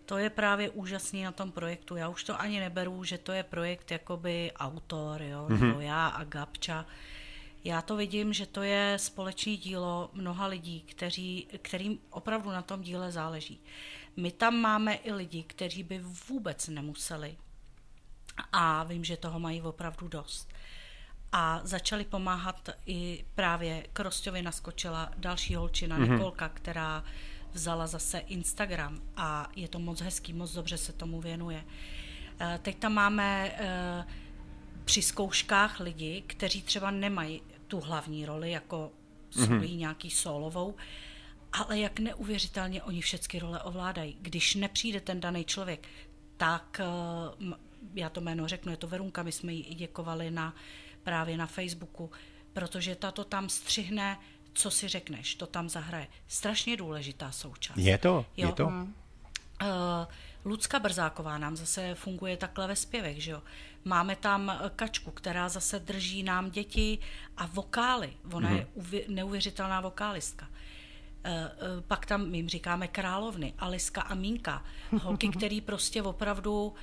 to 0.10 0.17
je 0.17 0.30
právě 0.30 0.69
úžasný 0.69 1.24
na 1.24 1.32
tom 1.32 1.52
projektu. 1.52 1.95
Já 1.95 2.10
už 2.10 2.24
to 2.24 2.41
ani 2.41 2.60
neberu, 2.60 3.04
že 3.04 3.17
to 3.17 3.32
je 3.32 3.43
projekt 3.43 3.91
jakoby 3.91 4.52
autor, 4.56 5.22
jo, 5.22 5.50
nebo 5.50 5.80
já 5.80 6.08
a 6.08 6.24
Gabča. 6.24 6.86
Já 7.63 7.82
to 7.82 7.95
vidím, 7.95 8.34
že 8.34 8.45
to 8.45 8.62
je 8.62 8.98
společné 9.00 9.56
dílo 9.58 10.10
mnoha 10.13 10.48
lidí, 10.48 10.82
kteří, 10.82 11.48
kterým 11.62 12.00
opravdu 12.10 12.50
na 12.50 12.62
tom 12.62 12.82
díle 12.82 13.12
záleží. 13.12 13.62
My 14.17 14.32
tam 14.32 14.56
máme 14.56 14.93
i 14.93 15.12
lidi, 15.12 15.43
kteří 15.43 15.84
by 15.84 16.00
vůbec 16.30 16.67
nemuseli. 16.67 17.38
A 18.52 18.84
vím, 18.84 19.04
že 19.04 19.17
toho 19.17 19.39
mají 19.39 19.62
opravdu 19.62 20.08
dost. 20.08 20.54
A 21.32 21.62
začali 21.63 22.06
pomáhat 22.06 22.69
i 22.86 23.26
právě 23.36 23.88
k 23.93 24.00
Rosťovi 24.00 24.41
naskočila 24.41 25.12
další 25.17 25.56
holčina, 25.56 26.00
mm-hmm. 26.00 26.12
Nikolka, 26.13 26.50
která 26.50 27.04
vzala 27.54 27.88
zase 27.88 28.20
Instagram 28.20 29.02
a 29.18 29.50
je 29.56 29.68
to 29.68 29.80
moc 29.80 30.02
hezký, 30.02 30.34
moc 30.34 30.54
dobře 30.54 30.78
se 30.78 30.94
tomu 30.94 31.22
věnuje. 31.22 31.66
Eh, 32.40 32.60
Teď 32.62 32.78
tam 32.78 32.94
máme 32.94 33.52
eh, 33.58 34.06
při 34.86 35.02
zkouškách 35.02 35.80
lidi, 35.80 36.24
kteří 36.28 36.62
třeba 36.62 36.92
nemají 36.92 37.42
tu 37.68 37.80
hlavní 37.80 38.26
roli 38.26 38.52
jako 38.52 38.92
mm-hmm. 39.32 39.78
nějaký 39.78 40.12
solovou, 40.12 40.76
ale 41.54 41.80
jak 41.80 42.00
neuvěřitelně 42.00 42.84
oni 42.84 43.02
všechny 43.02 43.40
role 43.40 43.64
ovládají. 43.64 44.18
Když 44.22 44.56
nepřijde 44.56 45.00
ten 45.02 45.20
daný 45.20 45.46
člověk, 45.46 45.88
tak 46.38 46.82
eh, 46.84 47.56
já 47.94 48.10
to 48.10 48.22
jméno 48.22 48.48
řeknu, 48.48 48.72
je 48.72 48.78
to 48.78 48.88
Verunka, 48.88 49.24
my 49.24 49.32
jsme 49.32 49.54
jí 49.54 49.64
i 49.64 49.76
děkovali 49.76 50.32
na, 50.32 50.56
právě 51.04 51.38
na 51.38 51.48
Facebooku, 51.48 52.12
protože 52.54 52.96
ta 52.96 53.12
to 53.12 53.24
tam 53.24 53.50
střihne, 53.50 54.18
co 54.54 54.72
si 54.72 54.88
řekneš, 54.88 55.36
to 55.36 55.48
tam 55.48 55.70
zahraje. 55.70 56.08
Strašně 56.28 56.78
důležitá 56.78 57.32
součást. 57.32 57.78
Je 57.78 57.98
to, 57.98 58.26
je 58.38 58.46
Jo. 58.46 58.52
to. 58.52 58.66
Uh, 58.68 59.68
Lucka 60.46 60.80
Brzáková 60.80 61.38
nám 61.38 61.56
zase 61.56 61.96
funguje 61.96 62.38
takhle 62.38 62.68
ve 62.68 62.76
zpěvech, 62.76 63.24
že 63.24 63.32
jo. 63.32 63.42
Máme 63.86 64.16
tam 64.16 64.50
eh, 64.50 64.70
Kačku, 64.76 65.12
která 65.12 65.50
zase 65.50 65.80
drží 65.80 66.24
nám 66.24 66.52
děti 66.52 66.98
a 67.38 67.46
vokály. 67.46 68.14
Ona 68.34 68.50
je 68.50 68.68
uvě- 68.76 69.06
neuvěřitelná 69.08 69.82
vokálistka. 69.82 70.48
Eh, 71.24 71.52
Pak 71.88 72.06
tam 72.06 72.30
my 72.30 72.38
jim 72.38 72.50
říkáme 72.50 72.88
královny, 72.88 73.54
Aliska 73.60 74.02
a 74.02 74.16
Mínka. 74.16 74.64
Holky, 75.02 75.30
který 75.38 75.62
prostě 75.62 76.04
opravdu, 76.04 76.74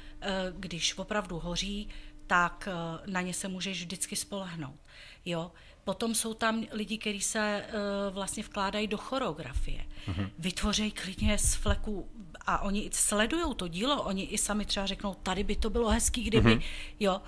když 0.59 0.98
opravdu 0.98 1.38
hoří, 1.38 1.88
tak 2.26 2.68
na 3.07 3.20
ně 3.20 3.35
se 3.35 3.48
můžeš 3.48 3.79
vždycky 3.83 4.16
spolehnout. 4.16 4.81
Jo? 5.24 5.52
Potom 5.87 6.14
jsou 6.14 6.35
tam 6.35 6.64
lidi, 6.72 6.99
kteří 6.99 7.20
se 7.20 7.66
eh, 7.68 7.72
vlastně 8.11 8.42
vkládají 8.42 8.87
do 8.87 8.96
choreografie. 8.99 9.85
Vytvořejí 10.38 10.92
klidně 10.92 11.38
z 11.38 11.55
fleku 11.55 12.11
a 12.46 12.59
oni 12.59 12.81
i 12.81 12.90
sledují 12.92 13.55
to 13.55 13.68
dílo, 13.68 14.03
oni 14.03 14.22
i 14.22 14.38
sami 14.38 14.64
třeba 14.64 14.87
řeknou, 14.87 15.14
tady 15.14 15.44
by 15.44 15.57
to 15.57 15.70
bylo 15.70 15.90
hezký, 15.90 16.25
kdyby, 16.25 16.61
jo. 17.01 17.22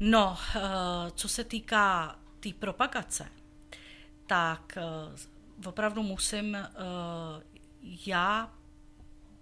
No, 0.00 0.36
eh, 0.56 0.60
co 1.14 1.28
se 1.28 1.44
týká 1.44 2.08
té 2.08 2.40
tý 2.40 2.52
propagace, 2.52 3.28
tak 4.26 4.76
eh, 4.76 5.68
opravdu 5.68 6.02
musím 6.02 6.54
eh, 6.54 6.66
já 8.06 8.50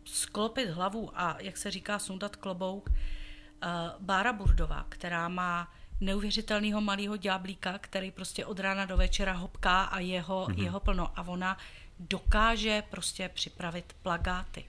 sklopit 0.04 0.68
hlavu 0.68 1.10
a, 1.14 1.36
jak 1.40 1.56
se 1.56 1.70
říká, 1.70 1.98
sundat 1.98 2.36
klobouk. 2.36 2.90
Eh, 2.90 3.68
Bára 3.98 4.32
Burdová, 4.32 4.86
která 4.88 5.28
má 5.28 5.72
neuvěřitelného 6.00 6.80
malého 6.80 7.16
ďáblíka, 7.16 7.78
který 7.78 8.10
prostě 8.10 8.46
od 8.46 8.60
rána 8.60 8.84
do 8.84 8.96
večera 8.96 9.32
hopká 9.32 9.82
a 9.82 9.98
jeho, 9.98 10.46
mm-hmm. 10.46 10.62
jeho 10.62 10.80
plno. 10.80 11.18
A 11.18 11.22
ona 11.28 11.58
dokáže 11.98 12.82
prostě 12.90 13.30
připravit 13.34 13.96
plagáty, 14.02 14.64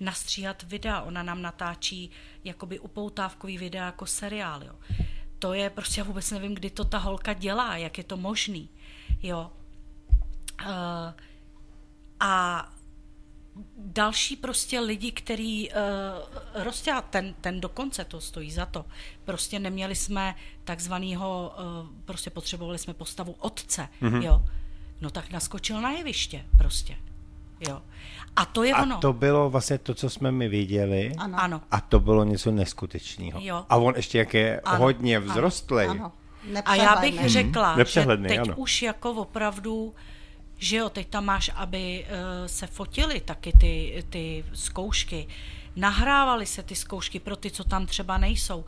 nastříhat 0.00 0.62
videa. 0.62 1.00
Ona 1.00 1.22
nám 1.22 1.42
natáčí 1.42 2.10
jakoby 2.44 2.78
upoutávkový 2.78 3.58
videa 3.58 3.86
jako 3.86 4.06
seriál. 4.06 4.62
Jo. 4.62 4.74
To 5.38 5.52
je 5.52 5.70
prostě, 5.70 6.00
já 6.00 6.04
vůbec 6.04 6.30
nevím, 6.30 6.54
kdy 6.54 6.70
to 6.70 6.84
ta 6.84 6.98
holka 6.98 7.32
dělá, 7.32 7.76
jak 7.76 7.98
je 7.98 8.04
to 8.04 8.16
možný. 8.16 8.68
Jo. 9.22 9.52
Uh, 10.62 10.68
a 12.20 12.68
další 13.76 14.36
prostě 14.36 14.80
lidi, 14.80 15.12
který 15.12 15.68
uh, 15.70 15.76
prostě 16.62 16.92
a 16.92 17.00
ten, 17.00 17.34
ten 17.40 17.60
dokonce 17.60 18.04
to 18.04 18.20
stojí 18.20 18.50
za 18.50 18.66
to. 18.66 18.84
Prostě 19.24 19.58
neměli 19.58 19.94
jsme 19.94 20.34
takzvanýho, 20.64 21.54
uh, 21.58 21.88
prostě 22.04 22.30
potřebovali 22.30 22.78
jsme 22.78 22.94
postavu 22.94 23.34
otce, 23.38 23.88
mm-hmm. 24.02 24.22
jo. 24.22 24.42
No 25.00 25.10
tak 25.10 25.30
naskočil 25.30 25.80
na 25.80 25.90
jeviště 25.90 26.44
prostě, 26.58 26.96
jo. 27.68 27.82
A 28.36 28.44
to 28.44 28.62
je 28.62 28.72
A 28.72 28.82
ono. 28.82 28.98
to 28.98 29.12
bylo 29.12 29.50
vlastně 29.50 29.78
to, 29.78 29.94
co 29.94 30.10
jsme 30.10 30.32
my 30.32 30.48
viděli. 30.48 31.12
Ano. 31.18 31.38
Ano. 31.40 31.60
A 31.70 31.80
to 31.80 32.00
bylo 32.00 32.24
něco 32.24 32.50
neskutečného. 32.50 33.40
Jo. 33.42 33.64
A 33.68 33.76
on 33.76 33.94
ještě 33.96 34.18
jak 34.18 34.34
je 34.34 34.60
Ano, 34.60 34.78
hodně 34.78 35.16
ano, 35.16 35.26
vzrostlý. 35.26 35.84
Ano. 35.84 36.12
A 36.64 36.74
já 36.74 36.96
bych 36.96 37.30
řekla, 37.30 37.72
že 37.72 37.78
Nepřehledný, 37.78 38.28
teď 38.28 38.38
ano. 38.38 38.54
už 38.56 38.82
jako 38.82 39.12
opravdu, 39.12 39.94
že 40.58 40.76
jo, 40.76 40.88
teď 40.90 41.08
tam 41.08 41.24
máš, 41.24 41.50
aby 41.54 42.04
uh, 42.04 42.46
se 42.46 42.66
fotily 42.66 43.20
taky 43.20 43.52
ty, 43.52 44.04
ty 44.10 44.44
zkoušky, 44.54 45.26
nahrávaly 45.76 46.46
se 46.46 46.62
ty 46.62 46.74
zkoušky 46.74 47.20
pro 47.20 47.36
ty, 47.36 47.50
co 47.50 47.64
tam 47.64 47.86
třeba 47.86 48.18
nejsou. 48.18 48.64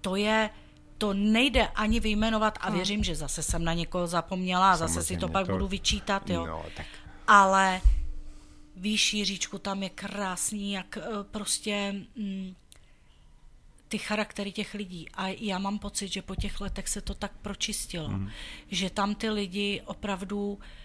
To 0.00 0.16
je, 0.16 0.50
to 0.98 1.14
nejde 1.14 1.68
ani 1.68 2.00
vyjmenovat 2.00 2.58
a 2.60 2.70
věřím, 2.70 3.04
že 3.04 3.14
zase 3.14 3.42
jsem 3.42 3.64
na 3.64 3.74
někoho 3.74 4.06
zapomněla 4.06 4.72
a 4.72 4.76
zase 4.76 5.02
si 5.02 5.16
to 5.16 5.28
pak 5.28 5.46
to- 5.46 5.52
budu 5.52 5.68
vyčítat, 5.68 6.30
jo. 6.30 6.46
No, 6.46 6.64
tak 6.76 6.86
Ale 7.26 7.80
víš, 8.76 9.14
Jiříčku, 9.14 9.58
tam 9.58 9.82
je 9.82 9.90
krásný, 9.90 10.72
jak 10.72 10.96
eh, 10.96 11.02
prostě 11.30 11.94
mm, 12.16 12.54
ty 13.88 13.98
charaktery 13.98 14.52
těch 14.52 14.74
lidí. 14.74 15.08
A 15.14 15.28
já 15.28 15.58
mám 15.58 15.78
pocit, 15.78 16.12
že 16.12 16.22
po 16.22 16.34
těch 16.34 16.60
letech 16.60 16.88
se 16.88 17.00
to 17.00 17.14
tak 17.14 17.32
pročistilo, 17.42 18.08
mm. 18.08 18.30
že 18.70 18.90
tam 18.90 19.14
ty 19.14 19.30
lidi 19.30 19.82
opravdu 19.84 20.58
eh, 20.60 20.79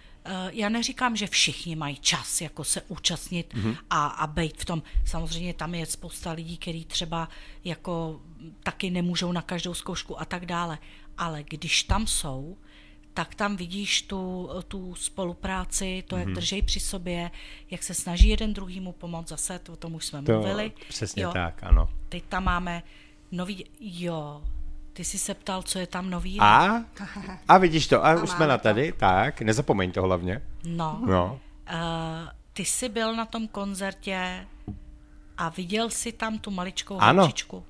já 0.51 0.69
neříkám, 0.69 1.15
že 1.15 1.27
všichni 1.27 1.75
mají 1.75 1.95
čas 1.95 2.41
jako 2.41 2.63
se 2.63 2.81
účastnit 2.88 3.53
mm-hmm. 3.53 3.77
a, 3.89 4.07
a 4.07 4.27
být 4.27 4.61
v 4.61 4.65
tom. 4.65 4.83
Samozřejmě 5.05 5.53
tam 5.53 5.75
je 5.75 5.85
spousta 5.85 6.31
lidí, 6.31 6.57
kteří 6.57 6.85
třeba 6.85 7.29
jako 7.63 8.21
taky 8.63 8.89
nemůžou 8.89 9.31
na 9.31 9.41
každou 9.41 9.73
zkoušku 9.73 10.21
a 10.21 10.25
tak 10.25 10.45
dále. 10.45 10.77
Ale 11.17 11.43
když 11.43 11.83
tam 11.83 12.07
jsou, 12.07 12.57
tak 13.13 13.35
tam 13.35 13.55
vidíš 13.55 14.01
tu, 14.01 14.49
tu 14.67 14.95
spolupráci, 14.95 16.03
to, 16.07 16.17
jak 16.17 16.27
držej 16.31 16.61
při 16.61 16.79
sobě, 16.79 17.31
jak 17.71 17.83
se 17.83 17.93
snaží 17.93 18.29
jeden 18.29 18.53
druhýmu 18.53 18.91
pomoct, 18.91 19.27
zase 19.27 19.59
to, 19.59 19.73
o 19.73 19.75
tom 19.75 19.95
už 19.95 20.05
jsme 20.05 20.23
to 20.23 20.31
mluvili. 20.31 20.71
přesně 20.89 21.23
jo. 21.23 21.31
tak, 21.33 21.63
ano. 21.63 21.89
Teď 22.09 22.23
tam 22.23 22.43
máme 22.43 22.83
nový, 23.31 23.65
jo, 23.79 24.43
ty 24.95 25.03
jsi 25.03 25.19
se 25.19 25.34
ptal, 25.34 25.63
co 25.63 25.79
je 25.79 25.88
tam 25.88 26.10
nový. 26.10 26.38
A? 26.39 26.84
A 27.47 27.58
vidíš 27.58 27.88
to, 27.88 28.05
a 28.05 28.13
už 28.23 28.29
jsme 28.29 28.39
máme 28.39 28.47
na 28.47 28.58
to. 28.58 28.63
tady, 28.63 28.91
tak, 28.97 29.41
nezapomeň 29.41 29.91
to 29.91 30.01
hlavně. 30.01 30.41
No, 30.65 31.01
No. 31.05 31.39
Uh, 31.73 31.79
ty 32.53 32.65
jsi 32.65 32.89
byl 32.89 33.15
na 33.15 33.25
tom 33.25 33.47
koncertě 33.47 34.47
a 35.38 35.49
viděl 35.49 35.89
jsi 35.89 36.12
tam 36.12 36.39
tu 36.39 36.51
maličkou 36.51 36.97
Ano. 36.99 37.21
holčičku. 37.23 37.65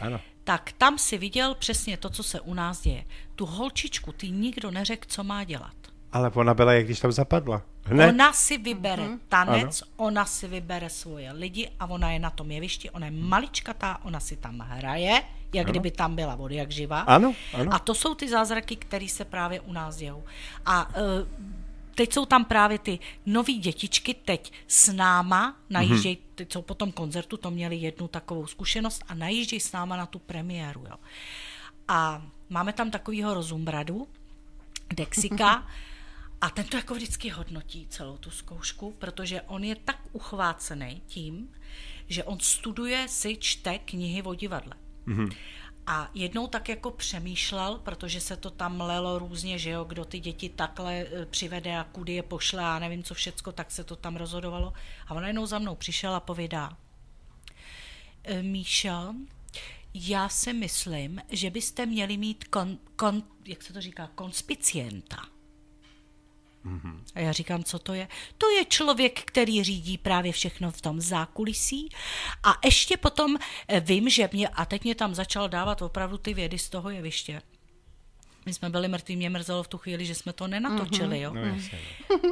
Ano. 0.00 0.20
Tak 0.44 0.72
tam 0.78 0.98
si 0.98 1.18
viděl 1.18 1.54
přesně 1.54 1.96
to, 1.96 2.10
co 2.10 2.22
se 2.22 2.40
u 2.40 2.54
nás 2.54 2.80
děje. 2.80 3.04
Tu 3.34 3.46
holčičku 3.46 4.12
ty 4.12 4.30
nikdo 4.30 4.70
neřekl, 4.70 5.04
co 5.08 5.24
má 5.24 5.44
dělat. 5.44 5.74
Ale 6.12 6.30
ona 6.30 6.54
byla, 6.54 6.72
jak 6.72 6.84
když 6.84 7.00
tam 7.00 7.12
zapadla. 7.12 7.62
Hned. 7.84 8.08
Ona 8.08 8.32
si 8.32 8.58
vybere 8.58 9.02
Mhm. 9.08 9.20
tanec, 9.28 9.82
ona 9.96 10.24
si 10.24 10.48
vybere 10.48 10.90
svoje 10.90 11.32
lidi 11.32 11.70
a 11.80 11.86
ona 11.86 12.10
je 12.10 12.18
na 12.18 12.30
tom 12.30 12.50
jevišti, 12.50 12.90
ona 12.90 13.06
je 13.06 13.12
maličkatá, 13.12 13.98
ona 14.04 14.20
si 14.20 14.36
tam 14.36 14.58
hraje, 14.58 15.22
jak 15.52 15.66
kdyby 15.66 15.90
tam 15.90 16.16
byla 16.16 16.34
vody, 16.34 16.54
jak 16.56 16.70
živá. 16.70 17.00
Ano, 17.00 17.34
ano. 17.54 17.74
A 17.74 17.78
to 17.78 17.94
jsou 17.94 18.14
ty 18.14 18.28
zázraky, 18.28 18.76
které 18.76 19.08
se 19.08 19.24
právě 19.24 19.60
u 19.60 19.72
nás 19.72 19.96
dějou. 19.96 20.24
A 20.66 20.88
uh, 20.88 20.94
teď 21.94 22.12
jsou 22.12 22.26
tam 22.26 22.44
právě 22.44 22.78
ty 22.78 22.98
nový 23.26 23.58
dětičky, 23.58 24.14
teď 24.14 24.52
s 24.68 24.92
náma 24.92 25.56
najíždějí, 25.70 26.16
Mhm. 26.16 26.24
teď 26.34 26.52
jsou 26.52 26.62
po 26.62 26.74
tom 26.74 26.92
koncertu, 26.92 27.36
to 27.36 27.50
měli 27.50 27.76
jednu 27.76 28.08
takovou 28.08 28.46
zkušenost 28.46 29.02
a 29.08 29.14
najíždějí 29.14 29.60
s 29.60 29.72
náma 29.72 29.96
na 29.96 30.06
tu 30.06 30.18
premiéru. 30.18 30.84
Jo. 30.90 30.96
A 31.88 32.22
máme 32.48 32.72
tam 32.72 32.90
takovýho 32.90 33.34
rozumbradu, 33.34 34.08
Dexika, 34.94 35.66
a 36.40 36.50
ten 36.50 36.64
to 36.64 36.76
jako 36.76 36.94
vždycky 36.94 37.28
hodnotí 37.28 37.86
celou 37.90 38.16
tu 38.16 38.30
zkoušku, 38.30 38.94
protože 38.98 39.42
on 39.42 39.64
je 39.64 39.76
tak 39.76 39.98
uchvácený 40.12 41.02
tím, 41.06 41.50
že 42.08 42.24
on 42.24 42.38
studuje 42.40 43.08
si, 43.08 43.36
čte 43.36 43.78
knihy 43.78 44.22
o 44.22 44.34
divadle. 44.34 44.72
Mm-hmm. 45.10 45.36
A 45.86 46.10
jednou 46.14 46.46
tak 46.46 46.68
jako 46.68 46.90
přemýšlel, 46.90 47.78
protože 47.78 48.20
se 48.20 48.36
to 48.36 48.50
tam 48.50 48.80
lelo 48.80 49.18
různě, 49.18 49.58
že 49.58 49.70
jo, 49.70 49.84
kdo 49.84 50.04
ty 50.04 50.20
děti 50.20 50.48
takhle 50.48 50.94
eh, 50.94 51.26
přivede 51.26 51.76
a 51.76 51.84
kudy 51.84 52.12
je 52.12 52.22
pošle 52.22 52.64
a 52.64 52.78
nevím 52.78 53.02
co 53.02 53.14
všecko, 53.14 53.52
tak 53.52 53.70
se 53.70 53.84
to 53.84 53.96
tam 53.96 54.16
rozhodovalo. 54.16 54.72
A 55.06 55.14
on 55.14 55.24
jednou 55.24 55.46
za 55.46 55.58
mnou 55.58 55.74
přišel 55.74 56.14
a 56.14 56.20
povídá, 56.20 56.76
"E, 58.24 58.42
Míša, 58.42 59.14
já 59.94 60.28
si 60.28 60.52
myslím, 60.52 61.20
že 61.28 61.50
byste 61.50 61.86
měli 61.86 62.16
mít 62.16 62.44
kon, 62.44 62.78
kon, 62.96 63.22
jak 63.44 63.62
se 63.62 63.72
to 63.72 63.80
říká, 63.80 64.10
konspicienta. 64.14 65.16
A 67.14 67.20
já 67.20 67.32
říkám, 67.32 67.64
co 67.64 67.78
to 67.78 67.94
je? 67.94 68.08
To 68.38 68.50
je 68.50 68.64
člověk, 68.64 69.20
který 69.24 69.64
řídí 69.64 69.98
právě 69.98 70.32
všechno 70.32 70.70
v 70.70 70.80
tom 70.80 71.00
zákulisí. 71.00 71.88
A 72.42 72.58
ještě 72.64 72.96
potom 72.96 73.36
eh, 73.68 73.80
vím, 73.80 74.08
že 74.08 74.28
mě, 74.32 74.48
a 74.48 74.64
teď 74.64 74.84
mě 74.84 74.94
tam 74.94 75.14
začal 75.14 75.48
dávat 75.48 75.82
opravdu 75.82 76.18
ty 76.18 76.34
vědy 76.34 76.58
z 76.58 76.68
toho 76.68 76.90
jeviště. 76.90 77.42
My 78.46 78.54
jsme 78.54 78.70
byli 78.70 78.88
mrtví, 78.88 79.16
mě 79.16 79.30
mrzelo 79.30 79.62
v 79.62 79.68
tu 79.68 79.78
chvíli, 79.78 80.06
že 80.06 80.14
jsme 80.14 80.32
to 80.32 80.46
nenatočili. 80.46 81.20
Jo? 81.20 81.34
No, 81.34 81.40
jasně, 81.40 81.78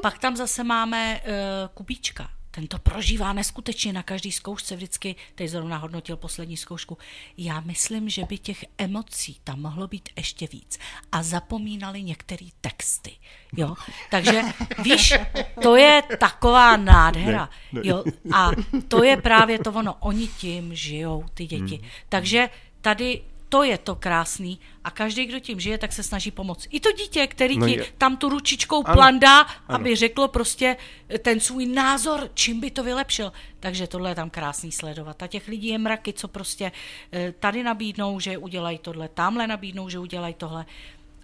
Pak 0.03 0.19
tam 0.19 0.37
zase 0.37 0.65
máme 0.65 1.21
uh, 1.21 1.33
Kubíčka, 1.75 2.31
ten 2.59 2.67
to 2.67 2.79
prožívá 2.79 3.33
neskutečně 3.33 3.93
na 3.93 4.03
každý 4.03 4.33
zkoušce 4.33 4.77
vždycky, 4.77 5.17
teď 5.35 5.51
zrovna 5.51 5.77
hodnotil 5.77 6.17
poslední 6.17 6.57
zkoušku. 6.57 6.99
Já 7.37 7.61
myslím, 7.61 8.09
že 8.09 8.25
by 8.25 8.39
těch 8.39 8.65
emocí 8.79 9.37
tam 9.45 9.61
mohlo 9.61 9.89
být 9.89 10.09
ještě 10.17 10.49
víc. 10.53 10.79
A 11.13 11.23
zapomínali 11.23 12.03
některé 12.03 12.47
texty. 12.61 13.17
Jo? 13.57 13.75
Takže 14.11 14.43
víš, 14.83 15.15
to 15.63 15.77
je 15.77 16.03
taková 16.21 16.77
nádhera. 16.77 17.49
Jo? 17.83 18.05
A 18.35 18.51
to 18.89 19.05
je 19.05 19.17
právě 19.17 19.59
to 19.59 19.73
ono. 19.73 19.95
Oni 20.01 20.27
tím 20.27 20.75
žijou, 20.75 21.25
ty 21.35 21.47
děti. 21.47 21.77
Hmm. 21.77 21.89
Takže 22.09 22.51
tady 22.81 23.23
to 23.49 23.63
je 23.63 23.79
to 23.79 23.95
krásný 23.97 24.61
a 24.85 24.91
každý, 24.91 25.27
kdo 25.27 25.41
tím 25.41 25.61
žije, 25.61 25.79
tak 25.79 25.93
se 25.93 26.03
snaží 26.03 26.31
pomoct. 26.31 26.67
I 26.71 26.81
to 26.81 26.93
dítě, 26.93 27.27
který 27.27 27.59
No 27.59 27.67
ti 27.67 27.73
je- 27.73 27.87
tam 27.99 28.17
tu 28.17 28.29
ručičkou 28.29 28.85
Ano, 28.85 28.95
plandá, 28.95 29.41
ano. 29.41 29.51
aby 29.69 29.97
řeklo 29.97 30.29
prostě 30.29 30.77
ten 31.23 31.41
svůj 31.41 31.67
názor, 31.67 32.31
čím 32.35 32.61
by 32.61 32.71
to 32.71 32.83
vylepšil. 32.83 33.33
Takže 33.61 33.87
tohle 33.87 34.11
je 34.11 34.15
tam 34.15 34.31
krásný 34.31 34.73
sledovat. 34.73 35.23
A 35.23 35.27
těch 35.27 35.49
lidí 35.49 35.69
je 35.69 35.79
mraky, 35.79 36.13
co 36.13 36.29
prostě 36.29 36.73
eh, 37.13 37.33
tady 37.33 37.63
nabídnou, 37.63 38.21
že 38.21 38.39
udělají 38.39 38.79
tohle, 38.79 39.09
tamhle 39.09 39.47
nabídnou, 39.47 39.89
že 39.89 39.99
udělají 39.99 40.35
tohle. 40.35 40.67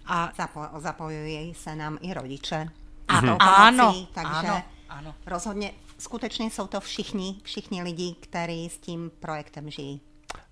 A 0.05 0.31
Zapo- 0.37 0.79
zapojují 0.79 1.53
se 1.53 1.75
nám 1.75 1.97
i 2.01 2.13
rodiče. 2.13 2.67
A- 3.07 3.21
tou 3.21 3.37
ano, 3.39 4.07
takže 4.13 4.31
ano, 4.33 4.63
ano. 4.89 5.15
rozhodně 5.25 5.71
skutečně 5.99 6.45
jsou 6.51 6.67
to 6.67 6.79
všichni, 6.81 7.35
všichni 7.43 7.83
lidi, 7.83 8.15
kteří 8.19 8.69
s 8.69 8.77
tím 8.77 9.11
projektem 9.19 9.69
žijí. 9.71 10.01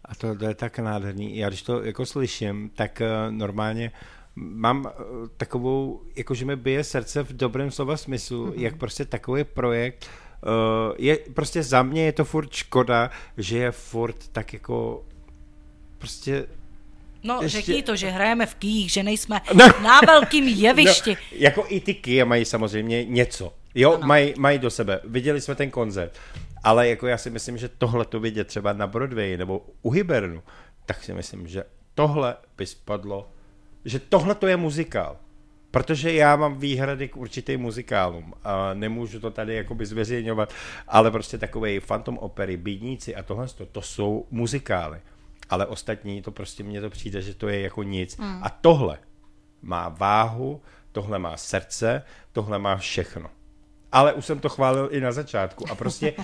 A 0.05 0.15
to, 0.15 0.35
to 0.35 0.45
je 0.45 0.55
tak 0.55 0.79
nádherný. 0.79 1.37
Já 1.37 1.47
když 1.47 1.61
to 1.61 1.83
jako 1.83 2.05
slyším, 2.05 2.69
tak 2.75 3.01
uh, 3.01 3.31
normálně 3.31 3.91
mám 4.35 4.79
uh, 4.85 4.91
takovou, 5.37 6.01
jako 6.15 6.35
že 6.35 6.45
mi 6.45 6.55
bije 6.55 6.83
srdce 6.83 7.23
v 7.23 7.33
dobrém 7.33 7.71
slova 7.71 7.97
smyslu, 7.97 8.47
mm-hmm. 8.47 8.61
jak 8.61 8.77
prostě 8.77 9.05
takový 9.05 9.43
projekt 9.43 10.09
uh, 10.45 10.95
je, 10.97 11.17
prostě 11.33 11.63
za 11.63 11.83
mě 11.83 12.05
je 12.05 12.11
to 12.11 12.25
furt 12.25 12.53
škoda, 12.53 13.11
že 13.37 13.57
je 13.57 13.71
furt 13.71 14.27
tak 14.31 14.53
jako 14.53 15.05
prostě 15.97 16.45
no, 17.23 17.39
Ještě- 17.41 17.57
řekni 17.61 17.83
to, 17.83 17.95
že 17.95 18.09
hrajeme 18.09 18.45
v 18.45 18.55
kýjích, 18.55 18.91
že 18.91 19.03
nejsme 19.03 19.41
No. 19.53 19.67
na 19.83 19.99
velkým 20.07 20.47
jevišti. 20.47 21.11
No, 21.11 21.17
jako 21.31 21.65
i 21.67 21.79
ty 21.79 21.93
Kia 21.93 22.25
mají 22.25 22.45
samozřejmě 22.45 23.05
něco. 23.05 23.53
Jo, 23.75 23.99
mají, 24.03 24.33
mají 24.37 24.59
do 24.59 24.69
sebe. 24.69 24.99
Viděli 25.03 25.41
jsme 25.41 25.55
ten 25.55 25.71
koncert. 25.71 26.19
Ale 26.63 26.89
jako 26.89 27.07
já 27.07 27.17
si 27.17 27.29
myslím, 27.29 27.57
že 27.57 27.69
tohle 27.69 28.05
to 28.05 28.19
vidět 28.19 28.47
třeba 28.47 28.73
na 28.73 28.87
Broadway 28.87 29.37
nebo 29.37 29.65
u 29.81 29.89
Hibernu, 29.89 30.43
tak 30.85 31.03
si 31.03 31.13
myslím, 31.13 31.47
že 31.47 31.63
tohle 31.95 32.35
by 32.57 32.65
spadlo, 32.65 33.29
že 33.85 33.99
tohle 33.99 34.35
to 34.35 34.47
je 34.47 34.57
muzikál. 34.57 35.17
Protože 35.71 36.13
já 36.13 36.35
mám 36.35 36.57
výhrady 36.59 37.07
k 37.07 37.17
určitým 37.17 37.61
muzikálům 37.61 38.33
a 38.43 38.73
nemůžu 38.73 39.19
to 39.19 39.31
tady 39.31 39.55
jakoby 39.55 39.85
zveřejňovat, 39.85 40.53
ale 40.87 41.11
prostě 41.11 41.37
takové 41.37 41.79
Phantom 41.79 42.17
opery, 42.17 42.57
Bídníci 42.57 43.15
a 43.15 43.23
tohle, 43.23 43.47
to, 43.47 43.65
to 43.65 43.81
jsou 43.81 44.25
muzikály. 44.31 45.01
Ale 45.49 45.65
ostatní, 45.65 46.21
to 46.21 46.31
prostě 46.31 46.63
mně 46.63 46.81
to 46.81 46.89
přijde, 46.89 47.21
že 47.21 47.33
to 47.33 47.47
je 47.47 47.61
jako 47.61 47.83
nic. 47.83 48.19
A 48.41 48.49
tohle 48.49 48.97
má 49.61 49.89
váhu, 49.89 50.61
tohle 50.91 51.19
má 51.19 51.37
srdce, 51.37 52.03
tohle 52.31 52.59
má 52.59 52.77
všechno. 52.77 53.29
Ale 53.93 54.13
už 54.13 54.25
jsem 54.25 54.39
to 54.39 54.49
chválil 54.49 54.89
i 54.91 55.01
na 55.01 55.11
začátku 55.11 55.65
a 55.71 55.75
prostě 55.75 56.11
uh, 56.11 56.21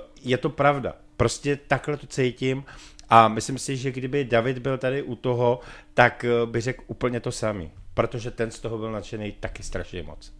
je 0.22 0.38
to 0.38 0.50
pravda. 0.50 0.94
Prostě 1.16 1.56
takhle 1.56 1.96
to 1.96 2.06
cítím 2.06 2.64
a 3.10 3.28
myslím 3.28 3.58
si, 3.58 3.76
že 3.76 3.92
kdyby 3.92 4.24
David 4.24 4.58
byl 4.58 4.78
tady 4.78 5.02
u 5.02 5.14
toho, 5.14 5.60
tak 5.94 6.24
eh, 6.24 6.46
by 6.46 6.60
řekl 6.60 6.84
úplně 6.86 7.20
to 7.20 7.32
samý. 7.32 7.70
Protože 7.94 8.30
ten 8.30 8.50
z 8.50 8.58
toho 8.58 8.78
byl 8.78 8.92
nadšený 8.92 9.32
taky 9.32 9.62
strašně 9.62 10.02
moc. 10.02 10.32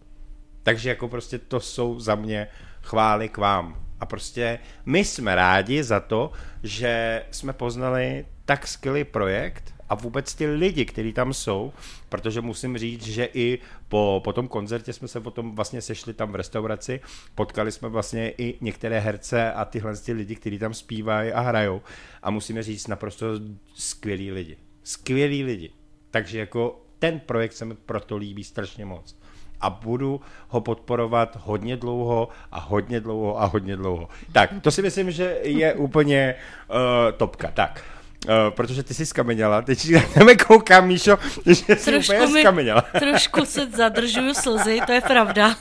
Takže 0.63 0.89
jako 0.89 1.07
prostě 1.07 1.39
to 1.39 1.59
jsou 1.59 1.99
za 1.99 2.15
mě 2.15 2.47
chvály 2.81 3.29
k 3.29 3.37
vám. 3.37 3.85
A 3.99 4.05
prostě 4.05 4.59
my 4.85 5.05
jsme 5.05 5.35
rádi 5.35 5.83
za 5.83 5.99
to, 5.99 6.31
že 6.63 7.23
jsme 7.31 7.53
poznali 7.53 8.25
tak 8.45 8.67
skvělý 8.67 9.03
projekt 9.03 9.73
a 9.91 9.95
vůbec 9.95 10.35
ty 10.35 10.47
lidi, 10.47 10.85
kteří 10.85 11.13
tam 11.13 11.33
jsou, 11.33 11.73
protože 12.09 12.41
musím 12.41 12.77
říct, 12.77 13.07
že 13.07 13.29
i 13.33 13.59
po, 13.89 14.21
po 14.23 14.33
tom 14.33 14.47
koncertě 14.47 14.93
jsme 14.93 15.07
se 15.07 15.19
potom 15.19 15.55
vlastně 15.55 15.81
sešli 15.81 16.13
tam 16.13 16.31
v 16.31 16.35
restauraci, 16.35 17.01
potkali 17.35 17.71
jsme 17.71 17.89
vlastně 17.89 18.33
i 18.37 18.57
některé 18.61 18.99
herce 18.99 19.53
a 19.53 19.65
tyhle 19.65 19.97
ty 19.97 20.13
lidi, 20.13 20.35
kteří 20.35 20.59
tam 20.59 20.73
zpívají 20.73 21.31
a 21.31 21.41
hrajou 21.41 21.81
a 22.23 22.31
musíme 22.31 22.63
říct 22.63 22.87
naprosto 22.87 23.25
skvělí 23.73 24.31
lidi. 24.31 24.57
Skvělí 24.83 25.43
lidi. 25.43 25.71
Takže 26.11 26.39
jako 26.39 26.81
ten 26.99 27.19
projekt 27.19 27.53
se 27.53 27.65
mi 27.65 27.75
proto 27.75 28.17
líbí 28.17 28.43
strašně 28.43 28.85
moc 28.85 29.15
a 29.61 29.69
budu 29.69 30.21
ho 30.47 30.61
podporovat 30.61 31.37
hodně 31.41 31.77
dlouho 31.77 32.29
a 32.51 32.59
hodně 32.59 32.99
dlouho 32.99 33.41
a 33.41 33.45
hodně 33.45 33.75
dlouho. 33.75 34.07
Tak, 34.31 34.49
to 34.61 34.71
si 34.71 34.81
myslím, 34.81 35.11
že 35.11 35.39
je 35.43 35.73
úplně 35.73 36.35
uh, 36.69 36.77
topka. 37.17 37.51
Tak, 37.51 37.83
uh, 38.27 38.33
protože 38.49 38.83
ty 38.83 38.93
jsi 38.93 39.05
skameněla, 39.05 39.61
teď 39.61 39.89
na 39.93 40.01
tebe 40.01 40.35
koukám, 40.35 40.87
Míšo, 40.87 41.17
že 41.45 41.55
jsi 41.55 41.91
Trošku, 41.91 42.13
úplně 42.13 42.33
mi, 42.33 42.41
skameněla. 42.41 42.81
trošku 42.99 43.45
se 43.45 43.67
zadržuju 43.69 44.33
slzy, 44.33 44.79
to 44.85 44.91
je 44.91 45.01
pravda. 45.01 45.55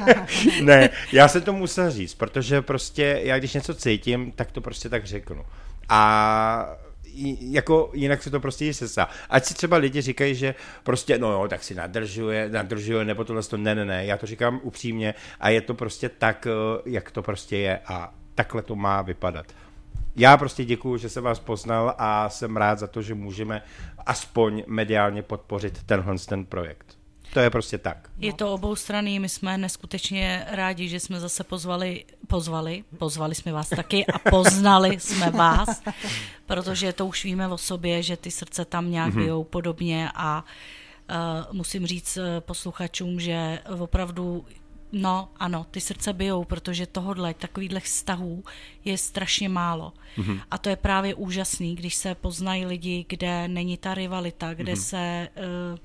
ne, 0.62 0.90
já 1.12 1.28
jsem 1.28 1.42
to 1.42 1.52
musel 1.52 1.90
říct, 1.90 2.14
protože 2.14 2.62
prostě 2.62 3.20
já 3.22 3.38
když 3.38 3.54
něco 3.54 3.74
cítím, 3.74 4.32
tak 4.32 4.52
to 4.52 4.60
prostě 4.60 4.88
tak 4.88 5.04
řeknu. 5.06 5.44
A 5.88 6.76
jako 7.40 7.90
jinak 7.94 8.22
se 8.22 8.30
to 8.30 8.40
prostě 8.40 8.64
jí 8.64 8.74
sesá. 8.74 9.08
Ať 9.30 9.44
si 9.44 9.54
třeba 9.54 9.76
lidi 9.76 10.00
říkají, 10.00 10.34
že 10.34 10.54
prostě, 10.82 11.18
no 11.18 11.32
jo, 11.32 11.48
tak 11.48 11.64
si 11.64 11.74
nadržuje, 11.74 12.48
nadržuje, 12.48 13.04
nebo 13.04 13.24
tohle 13.24 13.42
to, 13.42 13.56
ne, 13.56 13.74
ne, 13.74 13.84
ne, 13.84 14.06
já 14.06 14.16
to 14.16 14.26
říkám 14.26 14.60
upřímně 14.62 15.14
a 15.40 15.48
je 15.48 15.60
to 15.60 15.74
prostě 15.74 16.08
tak, 16.08 16.46
eh, 16.46 16.82
jak 16.86 17.10
to 17.10 17.22
prostě 17.22 17.56
je 17.56 17.80
a 17.86 18.14
takhle 18.34 18.62
to 18.62 18.76
má 18.76 19.02
vypadat. 19.02 19.46
Já 20.16 20.36
prostě 20.36 20.64
děkuju, 20.64 20.96
že 20.96 21.08
jsem 21.08 21.24
vás 21.24 21.38
poznal 21.38 21.94
a 21.98 22.28
jsem 22.28 22.56
rád 22.56 22.78
za 22.78 22.86
to, 22.86 23.02
že 23.02 23.14
můžeme 23.14 23.62
aspoň 24.06 24.62
mediálně 24.66 25.22
podpořit 25.22 25.82
tenhle 25.82 26.14
ten 26.28 26.44
projekt. 26.44 26.98
To 27.34 27.40
je 27.40 27.50
prostě 27.50 27.78
tak. 27.78 28.10
Je 28.18 28.32
to 28.32 28.54
obou 28.54 28.76
strany, 28.76 29.18
my 29.18 29.28
jsme 29.28 29.58
neskutečně 29.58 30.46
rádi, 30.50 30.88
že 30.88 31.00
jsme 31.00 31.20
zase 31.20 31.44
pozvali, 31.44 32.04
pozvali, 32.26 32.84
pozvali 32.98 33.34
jsme 33.34 33.52
vás 33.52 33.68
taky 33.68 34.06
a 34.06 34.18
poznali 34.30 35.00
jsme 35.00 35.30
vás, 35.30 35.82
protože 36.46 36.92
to 36.92 37.06
už 37.06 37.24
víme 37.24 37.48
o 37.48 37.58
sobě, 37.58 38.02
že 38.02 38.16
ty 38.16 38.30
srdce 38.30 38.64
tam 38.64 38.90
nějak 38.90 39.14
Mhm. 39.14 39.22
bijou 39.22 39.44
podobně 39.44 40.10
a 40.14 40.44
uh, 41.10 41.56
musím 41.56 41.86
říct 41.86 42.16
uh, 42.16 42.22
posluchačům, 42.40 43.20
že 43.20 43.58
opravdu 43.78 44.44
No, 44.92 45.28
ano, 45.36 45.66
ty 45.70 45.80
srdce 45.80 46.12
bijou, 46.12 46.44
protože 46.44 46.86
tohodle, 46.86 47.34
takovýchhle 47.34 47.80
vztahů 47.80 48.44
je 48.84 48.98
strašně 48.98 49.48
málo. 49.48 49.92
Mm-hmm. 50.18 50.42
A 50.50 50.58
to 50.58 50.68
je 50.68 50.76
právě 50.76 51.14
úžasný, 51.14 51.74
když 51.76 51.94
se 51.94 52.14
poznají 52.14 52.66
lidi, 52.66 53.06
kde 53.08 53.48
není 53.48 53.76
ta 53.76 53.94
rivalita, 53.94 54.54
kde 54.54 54.72
mm-hmm. 54.72 54.88
se 54.88 55.28
uh, 55.36 55.78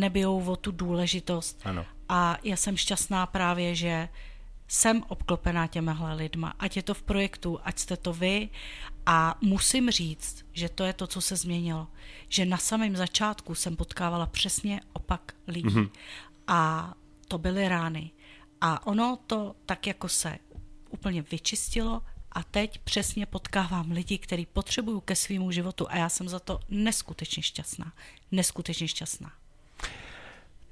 nebijou 0.00 0.44
o 0.44 0.56
tu 0.56 0.70
důležitost. 0.70 1.60
Ano. 1.64 1.86
A 2.08 2.38
já 2.42 2.56
jsem 2.56 2.76
šťastná 2.76 3.26
právě, 3.26 3.74
že 3.74 4.08
jsem 4.68 5.02
obklopená 5.08 5.66
těmihle 5.66 6.14
lidma. 6.14 6.54
Ať 6.58 6.76
je 6.76 6.82
to 6.82 6.94
v 6.94 7.02
projektu, 7.02 7.58
ať 7.64 7.78
jste 7.78 7.96
to 7.96 8.12
vy. 8.12 8.48
A 9.06 9.38
musím 9.40 9.90
říct, 9.90 10.44
že 10.52 10.68
to 10.68 10.84
je 10.84 10.92
to, 10.92 11.06
co 11.06 11.20
se 11.20 11.36
změnilo. 11.36 11.86
Že 12.28 12.44
na 12.44 12.56
samém 12.56 12.96
začátku 12.96 13.54
jsem 13.54 13.76
potkávala 13.76 14.26
přesně 14.26 14.80
opak 14.92 15.32
lidí. 15.46 15.68
Mm-hmm. 15.68 15.90
A 16.46 16.94
to 17.30 17.38
byly 17.38 17.68
rány. 17.68 18.10
A 18.60 18.86
ono 18.86 19.18
to 19.26 19.56
tak 19.66 19.86
jako 19.86 20.08
se 20.08 20.38
úplně 20.90 21.22
vyčistilo 21.22 22.02
a 22.32 22.42
teď 22.42 22.78
přesně 22.78 23.26
potkávám 23.26 23.90
lidi, 23.90 24.18
který 24.18 24.46
potřebují 24.46 25.00
ke 25.04 25.16
svýmu 25.16 25.50
životu 25.50 25.90
a 25.90 25.96
já 25.96 26.08
jsem 26.08 26.28
za 26.28 26.38
to 26.38 26.60
neskutečně 26.68 27.42
šťastná. 27.42 27.92
Neskutečně 28.32 28.88
šťastná. 28.88 29.32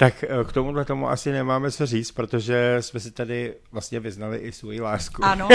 Tak 0.01 0.25
eh, 0.25 0.45
k 0.45 0.53
tomuhle 0.53 0.85
tomu 0.85 1.09
asi 1.11 1.33
nemáme 1.33 1.71
co 1.71 1.87
říct, 1.87 2.13
protože 2.13 2.77
jsme 2.81 3.01
si 3.01 3.11
tady 3.11 3.55
vlastně 3.73 4.01
vyznali 4.01 4.39
i 4.39 4.53
svoji 4.53 4.81
lásku. 4.81 5.25
Ano. 5.25 5.49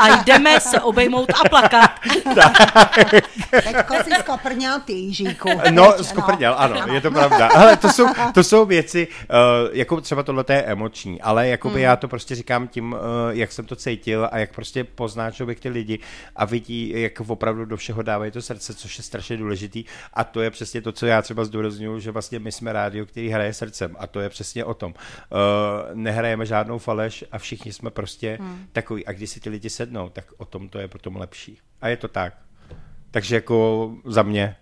A 0.00 0.22
jdeme 0.22 0.60
se 0.60 0.80
obejmout 0.80 1.30
a 1.30 1.48
plakat. 1.48 1.90
Teďko 3.50 3.94
si 4.04 4.10
skoprňal 4.20 4.80
ty, 4.80 4.92
Jižíku. 4.92 5.48
No, 5.70 5.92
Teď, 5.92 6.06
skoprněl, 6.06 6.54
ano, 6.58 6.94
je 6.94 7.00
to 7.00 7.10
pravda. 7.10 7.48
Ale 7.54 7.76
to 7.76 7.88
jsou, 7.88 8.06
to 8.34 8.44
jsou 8.44 8.66
věci, 8.66 9.08
uh, 9.08 9.76
jako 9.76 10.00
třeba 10.00 10.22
tohle 10.22 10.44
je 10.48 10.62
emoční, 10.62 11.20
ale 11.20 11.48
jakoby 11.48 11.74
hmm. 11.74 11.82
já 11.82 11.96
to 11.96 12.08
prostě 12.08 12.34
říkám 12.34 12.68
tím, 12.68 12.96
jak 13.30 13.52
jsem 13.52 13.66
to 13.66 13.76
cítil 13.76 14.28
a 14.32 14.38
jak 14.38 14.54
prostě 14.54 14.84
pozná 14.84 15.30
člověk 15.30 15.60
ty 15.60 15.68
lidi 15.68 15.98
a 16.36 16.44
vidí, 16.44 16.92
jak 16.96 17.20
opravdu 17.20 17.64
do 17.64 17.76
všeho 17.76 18.02
dávají 18.02 18.30
to 18.30 18.42
srdce, 18.42 18.74
což 18.74 18.98
je 18.98 19.04
strašně 19.04 19.36
důležitý 19.36 19.84
a 20.14 20.24
to 20.24 20.40
je 20.40 20.50
přesně 20.50 20.82
to, 20.82 20.92
co 20.92 21.06
já 21.06 21.22
třeba 21.22 21.44
zdůraznuju, 21.44 22.00
že 22.00 22.10
vlastně 22.10 22.38
my 22.38 22.52
jsme 22.52 22.72
rádio, 22.72 23.06
který 23.06 23.28
hraje 23.28 23.52
srdcem 23.66 23.96
a 23.98 24.06
to 24.06 24.20
je 24.20 24.28
přesně 24.28 24.64
o 24.64 24.74
tom. 24.74 24.94
Uh, 24.94 25.94
nehrajeme 25.94 26.46
žádnou 26.46 26.78
faleš 26.78 27.24
a 27.32 27.38
všichni 27.38 27.72
jsme 27.72 27.90
prostě 27.90 28.38
hmm. 28.40 28.66
takový 28.72 29.06
a 29.06 29.12
když 29.12 29.30
si 29.30 29.40
ty 29.40 29.50
lidi 29.50 29.70
sednou, 29.70 30.08
tak 30.08 30.24
o 30.36 30.44
tom 30.44 30.68
to 30.68 30.78
je 30.78 30.88
potom 30.88 31.16
lepší. 31.16 31.58
A 31.80 31.88
je 31.88 31.96
to 31.96 32.08
tak. 32.08 32.34
Takže 33.10 33.34
jako 33.34 33.92
za 34.04 34.22
mě 34.22 34.56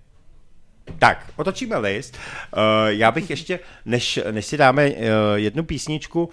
Tak, 0.99 1.33
otočíme 1.37 1.79
list. 1.79 2.19
Uh, 2.57 2.61
já 2.89 3.11
bych 3.11 3.31
ještě, 3.31 3.61
než, 3.85 4.21
než 4.31 4.47
si 4.47 4.57
dáme 4.57 4.91
uh, 4.91 4.97
jednu 5.35 5.65
písničku, 5.65 6.25
uh, 6.25 6.31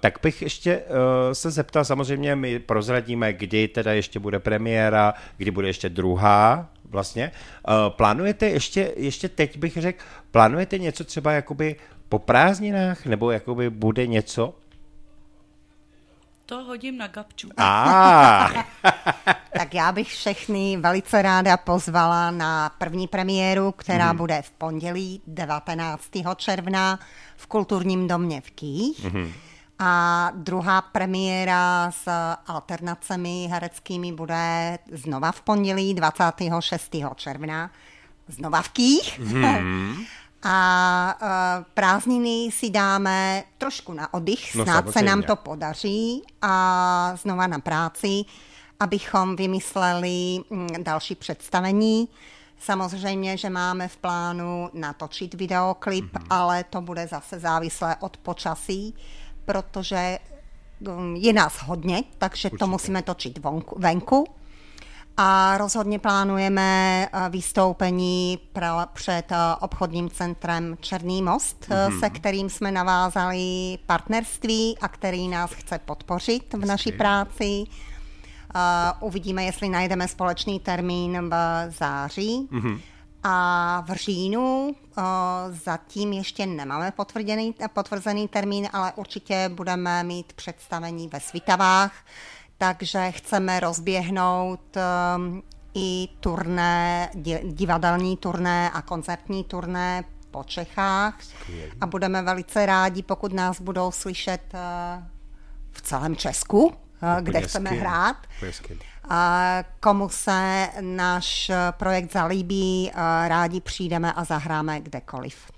tak 0.00 0.18
bych 0.22 0.42
ještě 0.42 0.82
se 1.32 1.50
zeptal, 1.50 1.84
samozřejmě 1.84 2.36
my 2.36 2.58
prozradíme, 2.58 3.32
kdy 3.32 3.68
teda 3.68 3.92
ještě 3.92 4.18
bude 4.18 4.38
premiéra, 4.38 5.14
kdy 5.36 5.50
bude 5.50 5.66
ještě 5.66 5.88
druhá 5.88 6.70
vlastně. 6.90 7.32
Uh, 7.68 7.74
plánujete 7.96 8.48
ještě, 8.48 8.92
ještě 8.96 9.28
teď 9.28 9.58
bych 9.58 9.76
řekl, 9.76 10.04
plánujete 10.30 10.78
něco 10.78 11.04
třeba 11.04 11.32
jakoby 11.32 11.76
po 12.08 12.18
prázdninách, 12.18 13.06
nebo 13.06 13.30
jakoby 13.30 13.70
bude 13.70 14.06
něco? 14.06 14.54
To 16.46 16.64
hodím 16.64 16.98
na 16.98 17.06
Gabču. 17.06 17.48
Ah. 17.56 18.64
Tak 19.52 19.74
já 19.74 19.92
bych 19.92 20.08
všechny 20.08 20.76
velice 20.76 21.22
ráda 21.22 21.56
pozvala 21.56 22.30
na 22.30 22.68
první 22.78 23.08
premiéru, 23.08 23.72
která 23.72 24.12
mm. 24.12 24.18
bude 24.18 24.42
v 24.42 24.50
pondělí 24.50 25.22
19. 25.26 26.04
června 26.36 26.98
v 27.36 27.46
Kulturním 27.46 28.08
domě 28.08 28.40
v 28.40 28.50
Kých. 28.50 29.12
Mm. 29.12 29.32
A 29.82 30.30
druhá 30.34 30.82
premiéra 30.82 31.90
s 31.90 32.04
alternacemi 32.46 33.48
hereckými 33.50 34.12
bude 34.12 34.78
znova 34.92 35.32
v 35.32 35.40
pondělí 35.40 35.94
26. 35.94 36.96
června, 37.14 37.70
znova 38.28 38.62
v 38.62 38.68
Kých. 38.68 39.18
Mm. 39.18 39.94
A 40.42 41.16
uh, 41.22 41.64
prázdniny 41.74 42.48
si 42.52 42.70
dáme 42.70 43.44
trošku 43.58 43.92
na 43.92 44.14
oddych, 44.14 44.54
No, 44.54 44.64
snad 44.64 44.92
se 44.92 45.02
nám 45.02 45.22
to 45.22 45.36
podaří 45.36 46.22
a 46.42 47.12
znova 47.16 47.46
na 47.46 47.58
práci, 47.58 48.24
abychom 48.80 49.36
vymysleli 49.36 50.40
mm, 50.50 50.68
další 50.82 51.14
představení. 51.14 52.08
Samozřejmě, 52.58 53.36
že 53.36 53.50
máme 53.50 53.88
v 53.88 53.96
plánu 53.96 54.70
natočit 54.72 55.34
videoklip, 55.34 56.04
mm-hmm. 56.04 56.26
ale 56.30 56.64
to 56.64 56.80
bude 56.80 57.06
zase 57.06 57.38
závislé 57.38 57.96
od 58.00 58.16
počasí, 58.16 58.94
protože 59.50 60.18
mm, 60.80 61.16
je 61.16 61.32
nás 61.32 61.62
hodně, 61.62 62.02
takže 62.18 62.48
Určitě. 62.48 62.58
to 62.58 62.66
musíme 62.66 63.02
točit 63.02 63.38
vonku, 63.38 63.76
venku. 63.78 64.26
A 65.16 65.58
rozhodně 65.58 65.98
plánujeme 65.98 67.08
eh, 67.12 67.30
vystoupení 67.30 68.38
pra- 68.54 68.86
před 68.92 69.32
eh, 69.32 69.36
obchodním 69.60 70.10
centrem 70.10 70.76
Černý 70.80 71.22
most, 71.22 71.66
mm-hmm. 71.68 72.00
se 72.00 72.10
kterým 72.10 72.50
jsme 72.50 72.72
navázali 72.72 73.78
partnerství 73.86 74.78
a 74.80 74.88
který 74.88 75.28
nás 75.28 75.50
chce 75.52 75.78
podpořit 75.78 76.54
v 76.54 76.66
naší 76.66 76.92
práci. 76.92 77.64
Uvidíme, 79.00 79.44
jestli 79.44 79.68
najdeme 79.68 80.08
společný 80.08 80.60
termín 80.60 81.30
v 81.30 81.34
září. 81.78 82.48
Mm-hmm. 82.52 82.80
A 83.22 83.84
v 83.86 83.92
říjnu 83.92 84.68
uh, 84.68 85.04
zatím 85.64 86.12
ještě 86.12 86.46
nemáme 86.46 86.90
potvrzený, 86.90 87.54
potvrzený 87.72 88.28
termín, 88.28 88.68
ale 88.72 88.92
určitě 88.96 89.50
budeme 89.54 90.04
mít 90.04 90.32
představení 90.32 91.08
ve 91.08 91.20
Svitavách, 91.20 91.92
takže 92.58 93.10
chceme 93.12 93.60
rozběhnout 93.60 94.60
um, 95.16 95.42
i 95.74 96.08
turné, 96.20 97.10
di- 97.14 97.40
divadelní 97.44 98.16
turné 98.16 98.70
a 98.70 98.82
koncertní 98.82 99.44
turné 99.44 100.04
po 100.30 100.44
Čechách. 100.44 101.14
A 101.80 101.86
budeme 101.86 102.22
velice 102.22 102.66
rádi, 102.66 103.02
pokud 103.02 103.32
nás 103.32 103.60
budou 103.60 103.90
slyšet 103.92 104.40
v 105.70 105.82
celém 105.82 106.16
Česku, 106.16 106.66
uh, 106.66 106.72
kde 107.20 107.40
chceme 107.40 107.70
hrát. 107.70 108.16
A 108.16 108.89
komu 109.80 110.08
se 110.08 110.68
náš 110.80 111.50
projekt 111.70 112.12
zalíbí, 112.12 112.90
a 112.94 113.28
rádi 113.28 113.60
přijdeme 113.60 114.12
a 114.12 114.24
zahráme 114.24 114.80
kdekoliv. 114.80 115.50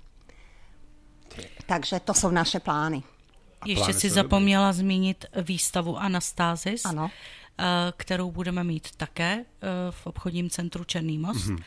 Takže 1.65 1.99
to 1.99 2.13
jsou 2.13 2.31
naše 2.31 2.59
plány. 2.59 3.03
Ještě 3.65 3.83
plány 3.83 3.93
si 3.93 4.09
zapomněla 4.09 4.73
zmínit 4.73 5.25
výstavu 5.41 5.97
Anastázis, 5.97 6.85
Ano. 6.85 7.11
eh, 7.59 7.63
kterou 7.97 8.31
budeme 8.31 8.63
mít 8.63 8.95
také 8.95 9.33
eh, 9.33 9.67
v 9.91 10.07
obchodním 10.07 10.49
centru 10.49 10.83
Černý 10.83 11.17
most. 11.17 11.45
Mhm. 11.47 11.57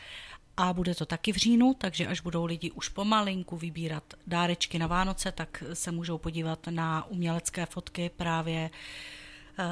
A 0.57 0.73
bude 0.73 0.95
to 0.95 1.05
taky 1.05 1.31
v 1.31 1.35
říjnu, 1.35 1.73
takže 1.73 2.07
až 2.07 2.21
budou 2.21 2.45
lidi 2.45 2.71
už 2.71 2.89
pomalinku 2.89 3.57
vybírat 3.57 4.03
dárečky 4.27 4.79
na 4.79 4.87
Vánoce, 4.87 5.31
tak 5.31 5.63
se 5.73 5.91
můžou 5.91 6.17
podívat 6.17 6.59
na 6.69 7.05
umělecké 7.07 7.65
fotky 7.65 8.11
právě 8.17 8.69
eh, 8.69 9.26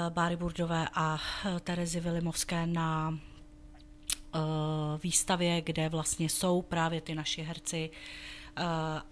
Báry 0.10 0.36
Burdové 0.36 0.88
a 0.94 1.20
eh, 1.46 1.60
Terezy 1.60 2.00
Vilimovské 2.00 2.68
na 2.68 3.20
eh, 4.36 4.40
výstavě, 5.04 5.62
kde 5.62 5.90
vlastně 5.90 6.30
jsou 6.30 6.62
právě 6.62 7.02
ty 7.02 7.16
naši 7.16 7.42
herci, 7.42 7.90
eh, 8.58 8.64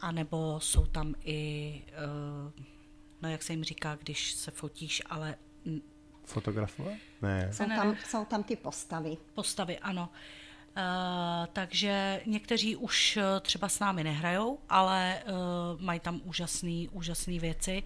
anebo 0.02 0.60
jsou 0.60 0.86
tam 0.86 1.16
i, 1.24 1.82
eh, 1.88 2.62
no 3.22 3.30
jak 3.30 3.44
se 3.44 3.54
jim 3.54 3.64
říká, 3.64 3.96
když 3.96 4.32
se 4.34 4.52
fotíš, 4.52 5.02
ale 5.10 5.36
Fotografové? 6.26 6.98
Ne. 7.22 7.50
Jsou 7.54 7.66
tam, 7.66 7.96
jsou 8.06 8.26
tam 8.26 8.44
ty 8.44 8.56
postavy. 8.56 9.18
postavy, 9.34 9.80
ano. 9.80 10.10
Uh, 10.78 11.46
takže 11.54 12.22
někteří 12.26 12.76
už 12.76 13.18
eh, 13.18 13.40
třeba 13.40 13.70
s 13.70 13.80
námi 13.80 14.04
nehrajou, 14.04 14.60
ale 14.70 15.24
uh, 15.26 15.82
mají 15.82 16.00
tam 16.00 16.22
úžasné 16.24 16.86
úžasný 16.92 17.40
věci. 17.40 17.84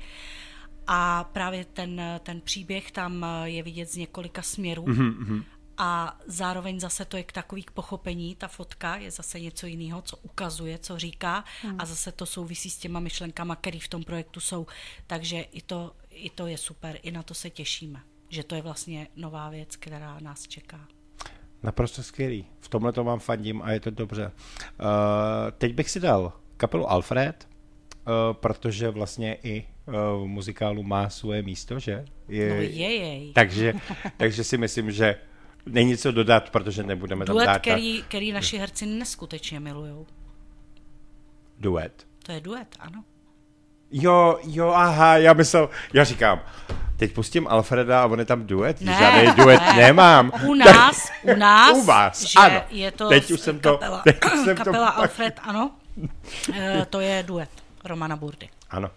A 0.87 1.23
právě 1.23 1.65
ten, 1.65 2.01
ten 2.23 2.41
příběh 2.41 2.91
tam 2.91 3.23
eh, 3.23 3.49
je 3.49 3.63
vidět 3.63 3.89
z 3.89 3.95
několika 3.95 4.41
směrů. 4.41 4.83
Mm-hmm. 4.83 5.43
A 5.77 6.19
zároveň 6.25 6.79
zase 6.79 7.05
to 7.05 7.17
je 7.17 7.23
k 7.23 7.31
takový 7.31 7.63
k 7.63 7.71
pochopení, 7.71 8.35
ta 8.35 8.47
fotka 8.47 8.95
je 8.95 9.11
zase 9.11 9.39
něco 9.39 9.67
jiného, 9.67 10.01
co 10.01 10.17
ukazuje, 10.17 10.77
co 10.77 10.99
říká 10.99 11.43
a 11.77 11.85
zase 11.85 12.11
to 12.11 12.25
souvisí 12.25 12.69
s 12.69 12.77
těma 12.77 12.99
myšlenkama, 12.99 13.55
které 13.55 13.79
v 13.79 13.87
tom 13.87 14.03
projektu 14.03 14.39
jsou. 14.39 14.67
Takže 15.07 15.41
i 15.41 15.61
to, 15.61 15.95
i 16.09 16.29
to 16.29 16.47
je 16.47 16.57
super, 16.57 16.99
i 17.03 17.11
na 17.11 17.23
to 17.23 17.33
se 17.33 17.49
těšíme, 17.49 17.99
že 18.29 18.43
to 18.43 18.55
je 18.55 18.61
vlastně 18.61 19.07
nová 19.15 19.49
věc, 19.49 19.75
která 19.75 20.19
nás 20.19 20.47
čeká. 20.47 20.87
Naprosto 21.63 22.03
skvělý. 22.03 22.45
V 22.59 22.69
tomhle 22.69 22.91
to 22.91 23.03
vám 23.03 23.19
fandím 23.19 23.61
a 23.61 23.71
je 23.71 23.79
to 23.79 23.91
dobře. 23.91 24.31
Uh, 24.79 24.85
teď 25.57 25.73
bych 25.73 25.89
si 25.89 25.99
dal 25.99 26.33
kapelu 26.57 26.91
Alfred, 26.91 27.47
protože 28.33 28.89
vlastně 28.89 29.37
i 29.43 29.65
uh, 29.85 29.93
v 30.23 30.27
muzikálu 30.27 30.83
má 30.83 31.09
svoje 31.09 31.41
místo, 31.41 31.79
že? 31.79 32.05
Je, 32.27 32.49
No 32.49 32.55
jejej. 32.55 33.31
takže, 33.33 33.73
takže 34.17 34.43
si 34.43 34.57
myslím, 34.57 34.91
že 34.91 35.15
není 35.65 35.97
co 35.97 36.11
dodat, 36.11 36.49
protože 36.49 36.83
nebudeme 36.83 37.25
tam 37.25 37.35
Duet, 37.35 37.45
dát 37.47 37.59
který, 37.61 38.03
který 38.07 38.31
naši 38.31 38.57
herci 38.57 38.85
neskutečně 38.85 39.59
milujou. 39.59 40.05
duet. 41.59 42.07
To 42.23 42.31
je 42.31 42.39
duet, 42.41 42.67
ano. 42.79 43.03
Jo, 43.91 44.39
jo, 44.43 44.69
aha, 44.69 45.17
já 45.17 45.33
myslel, 45.33 45.69
já 45.93 46.03
říkám, 46.03 46.41
teď 46.97 47.13
pustím 47.13 47.47
Alfreda 47.47 48.03
a 48.03 48.05
on 48.05 48.19
je 48.19 48.25
tam 48.25 48.47
duet? 48.47 48.81
Ne, 48.81 48.95
Žádný 48.99 49.31
duet 49.43 49.59
ne. 49.61 49.73
nemám. 49.75 50.31
U 50.45 50.53
nás, 50.53 51.09
u 51.23 51.35
nás, 51.35 51.77
U 51.77 51.85
vás, 51.85 52.21
že 52.23 52.39
ano. 52.39 52.61
je 52.69 52.91
to 52.91 53.09
Teď 53.09 53.31
už 53.31 53.39
jsem 53.39 53.59
to- 53.59 53.71
kapela, 53.77 54.01
teď 54.03 54.17
už 54.25 54.31
jsem 54.45 54.57
to 54.57 54.63
kapela 54.63 54.91
pak- 54.91 54.99
Alfred, 54.99 55.39
ano. 55.43 55.71
Eh, 56.53 56.85
to 56.89 56.99
je 56.99 57.23
duet 57.27 57.49
Romana 57.87 58.15
Burdy. 58.15 58.49
Ano. 58.69 58.91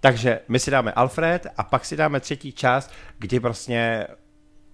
Takže 0.00 0.40
my 0.48 0.58
si 0.58 0.70
dáme 0.70 0.92
Alfred 0.92 1.46
a 1.56 1.62
pak 1.62 1.84
si 1.84 1.96
dáme 1.96 2.20
třetí 2.20 2.52
část, 2.52 2.90
kdy 3.18 3.38
vlastně 3.38 4.06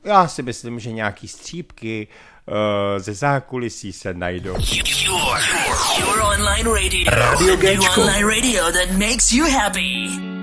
já 0.05 0.29
si 0.29 0.43
myslím, 0.43 0.81
že 0.81 0.93
nějaký 0.93 1.29
střípky 1.29 2.09
uh, 2.47 2.55
ze 2.99 3.15
zákulisí 3.15 3.93
se 3.93 4.15
najdou. 4.15 4.57
Your 5.99 6.21
online 6.21 6.71
radio. 6.71 7.11
Radio 7.11 7.83
online 7.97 8.27
radio 8.27 8.73
that 8.73 8.91
makes 8.91 9.33
you 9.33 9.51
happy. 9.51 10.38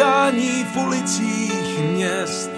Svítání 0.00 0.64
v 0.64 0.76
ulicích 0.76 1.78
měst 1.78 2.50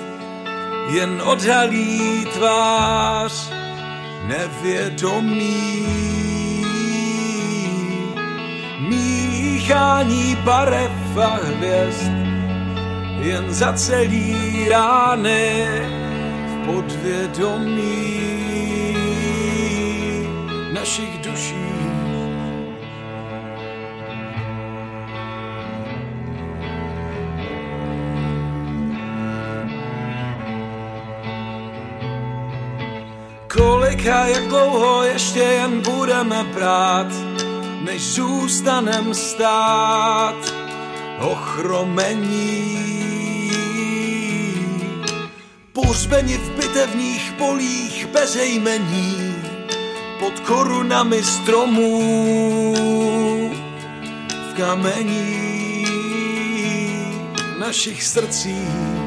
jen 0.91 1.23
odhalí 1.25 2.27
tvář 2.35 3.51
nevědomí. 4.27 5.87
Míchání 8.79 10.37
barev 10.45 11.17
a 11.17 11.41
hvězd 11.43 12.13
jen 13.21 13.55
zacelí 13.55 14.69
rány 14.69 15.67
v 16.47 16.67
podvědomí 16.67 18.21
našich 20.73 21.19
duší. 21.19 21.82
Kolik 33.93 34.05
jak 34.05 34.49
dlouho 34.49 35.03
ještě 35.03 35.39
jen 35.39 35.81
budeme 35.81 36.45
brát 36.45 37.07
než 37.85 38.03
zůstanem 38.03 39.15
stát 39.15 40.55
ochromení. 41.21 42.83
Pohřbeni 45.73 46.37
v 46.37 46.51
bitevních 46.51 47.33
polích 47.39 48.07
bez 48.07 48.37
jmení, 48.37 49.35
pod 50.19 50.41
korunami 50.41 51.23
stromů, 51.23 52.05
v 54.51 54.55
kamení 54.57 55.87
našich 57.59 58.05
srdcích. 58.05 59.02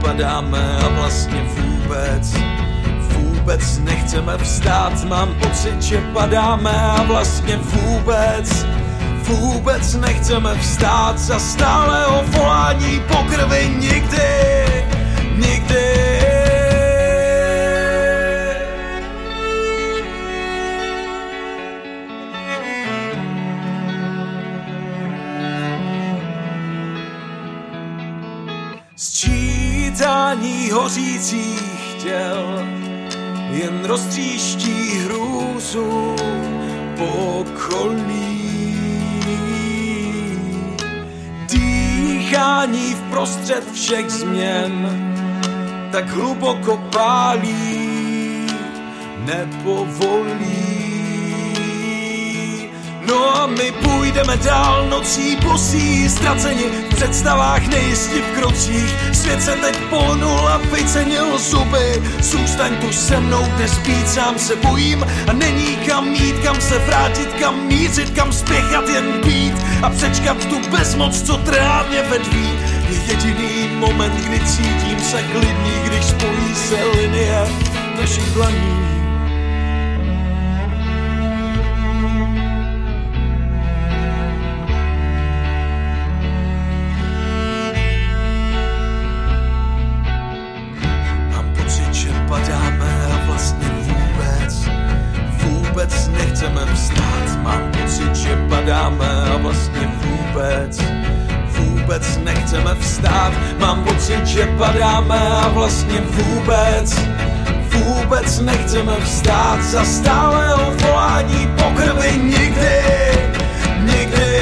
Pocit, 0.00 0.06
že 0.06 0.06
padáme 0.06 0.78
a 0.84 0.88
vlastně 0.88 1.42
vůbec, 1.56 2.34
vůbec 3.00 3.78
nechceme 3.78 4.38
vstát. 4.38 5.04
Mám 5.04 5.34
pocit, 5.34 5.82
že 5.82 6.00
padáme 6.12 6.70
a 6.70 7.02
vlastně 7.02 7.56
vůbec, 7.56 8.66
vůbec 9.22 9.94
nechceme 9.94 10.54
vstát. 10.58 11.18
Za 11.18 11.38
stálého 11.38 12.22
volání 12.26 13.02
po 13.08 13.16
krvi 13.16 13.68
nikdy, 13.78 14.84
nikdy. 15.36 16.19
Sčítání 30.30 30.70
hořících 30.70 31.94
těl 32.02 32.66
jen 33.50 33.84
roztříští 33.84 34.98
hrůzu 34.98 36.16
po 36.96 37.04
okolí. 37.40 38.80
Dýchání 41.52 42.94
v 42.94 43.02
prostřed 43.10 43.72
všech 43.72 44.10
změn 44.10 44.88
tak 45.92 46.08
hluboko 46.08 46.76
pálí, 46.92 48.46
nepovolí. 49.24 50.79
No 53.10 53.42
a 53.42 53.46
my 53.46 53.72
půjdeme 53.72 54.36
dál 54.36 54.86
nocí 54.88 55.36
bosí, 55.36 56.08
ztraceni 56.08 56.64
v 56.64 56.94
představách 56.94 57.66
nejistí 57.66 58.20
v 58.20 58.38
krocích. 58.38 58.94
Svět 59.12 59.42
se 59.42 59.56
teď 59.56 59.76
polnul 59.90 60.48
a 60.48 60.56
vycenil 60.56 61.38
zuby. 61.38 62.02
Zůstaň 62.20 62.76
tu 62.76 62.92
se 62.92 63.20
mnou, 63.20 63.46
dnes 63.56 63.78
být 63.78 64.08
sám 64.08 64.38
se 64.38 64.56
bojím 64.56 65.06
a 65.28 65.32
není 65.32 65.76
kam 65.76 66.08
mít, 66.08 66.38
kam 66.44 66.60
se 66.60 66.78
vrátit, 66.78 67.32
kam 67.40 67.66
mířit, 67.66 68.10
kam 68.10 68.32
spěchat, 68.32 68.88
jen 68.88 69.20
být 69.24 69.54
a 69.82 69.90
přečkat 69.90 70.44
tu 70.44 70.70
bezmoc, 70.70 71.22
co 71.22 71.36
trhá 71.36 71.86
mě 71.88 72.02
vedví. 72.02 72.50
Je 72.90 72.98
jediný 73.06 73.68
moment, 73.76 74.14
kdy 74.14 74.40
cítím 74.40 75.00
se 75.00 75.22
klidný, 75.22 75.72
když 75.86 76.04
spojí 76.04 76.54
se 76.54 76.84
linie 76.84 77.46
našich 78.00 78.30
dlaní. 78.30 78.99
Vůbec, 100.40 100.80
vůbec 101.58 102.18
nechceme 102.24 102.74
vstát. 102.80 103.32
Mám 103.58 103.84
pocit, 103.84 104.26
že 104.26 104.46
padáme 104.58 105.18
a 105.18 105.48
vlastně 105.48 106.00
vůbec, 106.00 107.00
vůbec 107.74 108.40
nechceme 108.40 108.92
vstát. 109.04 109.62
Za 109.62 109.84
stálého 109.84 110.72
volání 110.86 111.48
po 111.58 111.70
krvi 111.76 112.18
nikdy, 112.18 112.80
nikdy. 113.80 114.40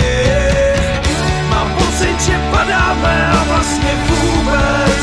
Mám 1.51 1.71
pocit, 1.79 2.21
že 2.21 2.39
padáme 2.51 3.31
a 3.33 3.45
vlastně 3.45 3.91
vůbec, 4.09 5.03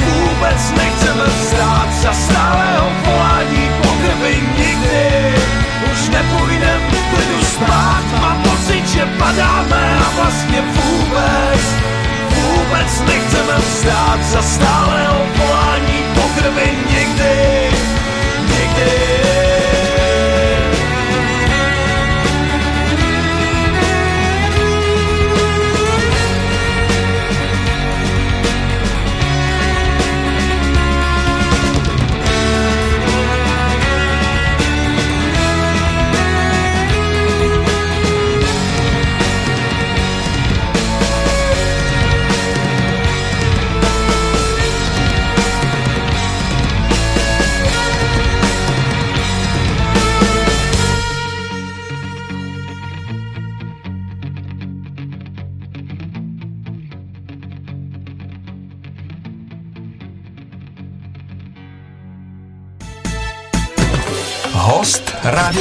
vůbec 0.00 0.72
nechceme 0.76 1.24
vstát 1.26 1.88
za 2.02 2.12
stálého 2.12 2.90
volání 3.06 3.70
po 3.82 3.88
krvi 3.88 4.42
nikdy. 4.58 5.34
Už 5.92 6.08
nepůjdem 6.08 6.80
v 6.90 7.14
klidu 7.14 7.44
spát, 7.44 8.04
mám 8.20 8.42
pocit, 8.42 8.55
že 8.96 9.06
padáme 9.18 9.98
a 10.06 10.10
vlastně 10.16 10.60
vůbec, 10.60 11.60
vůbec 12.30 13.00
nechceme 13.06 13.58
vstát 13.60 14.24
za 14.24 14.42
stálého 14.42 15.26
volání 15.36 16.04
po 16.14 16.20
krvi 16.40 16.70
nikdy, 16.90 17.70
nikdy. 18.48 19.25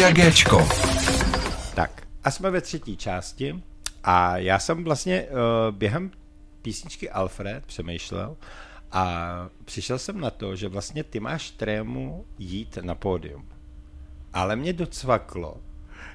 Rádia 0.05 0.25
Géčko. 0.25 0.67
Tak, 1.75 2.07
a 2.23 2.31
jsme 2.31 2.51
ve 2.51 2.61
třetí 2.61 2.97
části 2.97 3.63
a 4.03 4.37
já 4.37 4.59
jsem 4.59 4.83
vlastně 4.83 5.23
uh, 5.23 5.75
během 5.75 6.11
písničky 6.61 7.09
Alfred 7.09 7.65
přemýšlel 7.65 8.37
a 8.91 9.25
přišel 9.65 9.99
jsem 9.99 10.19
na 10.19 10.29
to, 10.29 10.55
že 10.55 10.67
vlastně 10.67 11.03
ty 11.03 11.19
máš 11.19 11.51
trému 11.51 12.25
jít 12.39 12.77
na 12.81 12.95
pódium. 12.95 13.49
Ale 14.33 14.55
mě 14.55 14.73
docvaklo, 14.73 15.57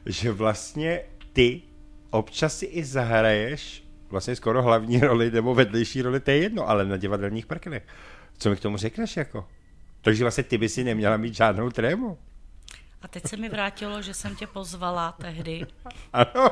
že 0.06 0.32
vlastně 0.32 1.02
ty 1.32 1.62
občas 2.10 2.58
si 2.58 2.66
i 2.66 2.84
zahraješ 2.84 3.84
vlastně 4.10 4.36
skoro 4.36 4.62
hlavní 4.62 5.00
roli 5.00 5.30
nebo 5.30 5.54
vedlejší 5.54 6.02
roli, 6.02 6.20
to 6.20 6.30
je 6.30 6.36
jedno, 6.36 6.68
ale 6.68 6.84
na 6.84 6.96
divadelních 6.96 7.46
prkenech. 7.46 7.86
Co 8.38 8.50
mi 8.50 8.56
k 8.56 8.60
tomu 8.60 8.76
řekneš 8.76 9.16
jako? 9.16 9.48
Takže 10.00 10.24
vlastně 10.24 10.44
ty 10.44 10.58
by 10.58 10.68
si 10.68 10.84
neměla 10.84 11.16
mít 11.16 11.34
žádnou 11.34 11.70
trému. 11.70 12.18
A 13.02 13.08
teď 13.08 13.28
se 13.28 13.36
mi 13.36 13.48
vrátilo, 13.48 14.02
že 14.02 14.14
jsem 14.14 14.36
tě 14.36 14.46
pozvala 14.46 15.12
tehdy. 15.12 15.66
Ano. 16.12 16.50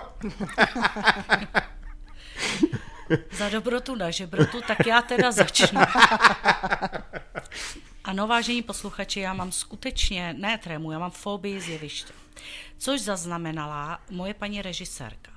Za 3.32 3.48
dobrotu 3.48 3.94
na 3.94 4.10
žebrotu, 4.10 4.60
tak 4.66 4.86
já 4.86 5.02
teda 5.02 5.32
začnu. 5.32 5.80
Ano, 8.04 8.26
vážení 8.26 8.62
posluchači, 8.62 9.20
já 9.20 9.34
mám 9.34 9.52
skutečně, 9.52 10.34
ne 10.38 10.58
trému, 10.58 10.92
já 10.92 10.98
mám 10.98 11.10
fobii 11.10 11.60
z 11.60 11.68
jeviště. 11.68 12.12
Což 12.78 13.00
zaznamenala 13.00 14.00
moje 14.10 14.34
paní 14.34 14.62
režisérka. 14.62 15.32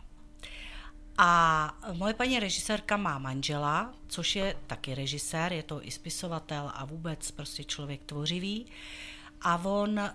A 1.17 1.73
moje 1.93 2.13
paní 2.13 2.39
režisérka 2.39 2.97
má 2.97 3.19
manžela, 3.19 3.93
což 4.07 4.35
je 4.35 4.55
taky 4.67 4.95
režisér, 4.95 5.53
je 5.53 5.63
to 5.63 5.87
i 5.87 5.91
spisovatel 5.91 6.71
a 6.75 6.85
vůbec 6.85 7.31
prostě 7.31 7.63
člověk 7.63 8.03
tvořivý. 8.03 8.65
A 9.41 9.61
on 9.65 9.99
uh, 9.99 10.09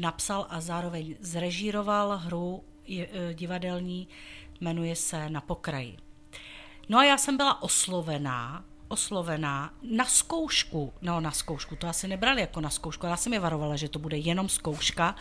napsal 0.00 0.46
a 0.50 0.60
zároveň 0.60 1.16
zrežíroval 1.20 2.16
hru 2.16 2.64
je, 2.86 3.06
uh, 3.06 3.14
divadelní, 3.32 4.08
jmenuje 4.60 4.96
se 4.96 5.30
Na 5.30 5.40
pokraji. 5.40 5.96
No 6.88 6.98
a 6.98 7.04
já 7.04 7.18
jsem 7.18 7.36
byla 7.36 7.62
oslovená 7.62 8.64
oslovená 8.92 9.72
na 9.82 10.04
zkoušku, 10.04 10.92
no 11.02 11.20
na 11.20 11.30
zkoušku, 11.30 11.76
to 11.76 11.88
asi 11.88 12.08
nebrali 12.08 12.40
jako 12.40 12.60
na 12.60 12.70
zkoušku, 12.70 13.06
já 13.06 13.16
jsem 13.16 13.32
je 13.32 13.40
varovala, 13.40 13.76
že 13.76 13.88
to 13.88 13.98
bude 13.98 14.16
jenom 14.16 14.48
zkouška, 14.48 15.14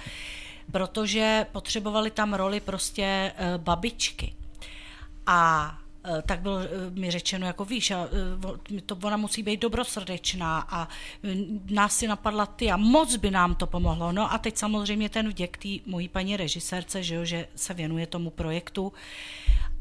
protože 0.72 1.46
potřebovali 1.52 2.12
tam 2.12 2.34
roli 2.34 2.60
prostě 2.60 3.34
eh, 3.36 3.58
babičky. 3.58 4.36
A 5.26 5.72
eh, 5.78 5.81
tak 6.26 6.40
bylo 6.42 6.60
eh, 6.60 6.68
mi 6.90 7.12
řečeno, 7.12 7.48
jako 7.48 7.66
víš, 7.66 7.92
a, 7.92 8.08
eh, 8.78 8.82
to 8.82 8.98
ona 9.04 9.18
musí 9.18 9.44
být 9.44 9.62
dobrosrdečná 9.62 10.60
a 10.70 10.88
eh, 11.24 11.36
nás 11.74 11.98
si 11.98 12.08
napadla 12.08 12.46
ty 12.46 12.72
a 12.72 12.78
moc 12.78 13.16
by 13.16 13.32
nám 13.32 13.56
to 13.56 13.68
pomohlo. 13.68 14.12
No 14.12 14.34
a 14.34 14.38
teď 14.38 14.58
samozřejmě 14.58 15.10
ten 15.10 15.30
vděk 15.30 15.58
té 15.58 15.70
mojí 15.86 16.08
paní 16.08 16.38
režisérce, 16.38 17.04
že, 17.04 17.16
jo, 17.16 17.26
že 17.26 17.48
se 17.56 17.74
věnuje 17.74 18.08
tomu 18.08 18.30
projektu 18.30 18.94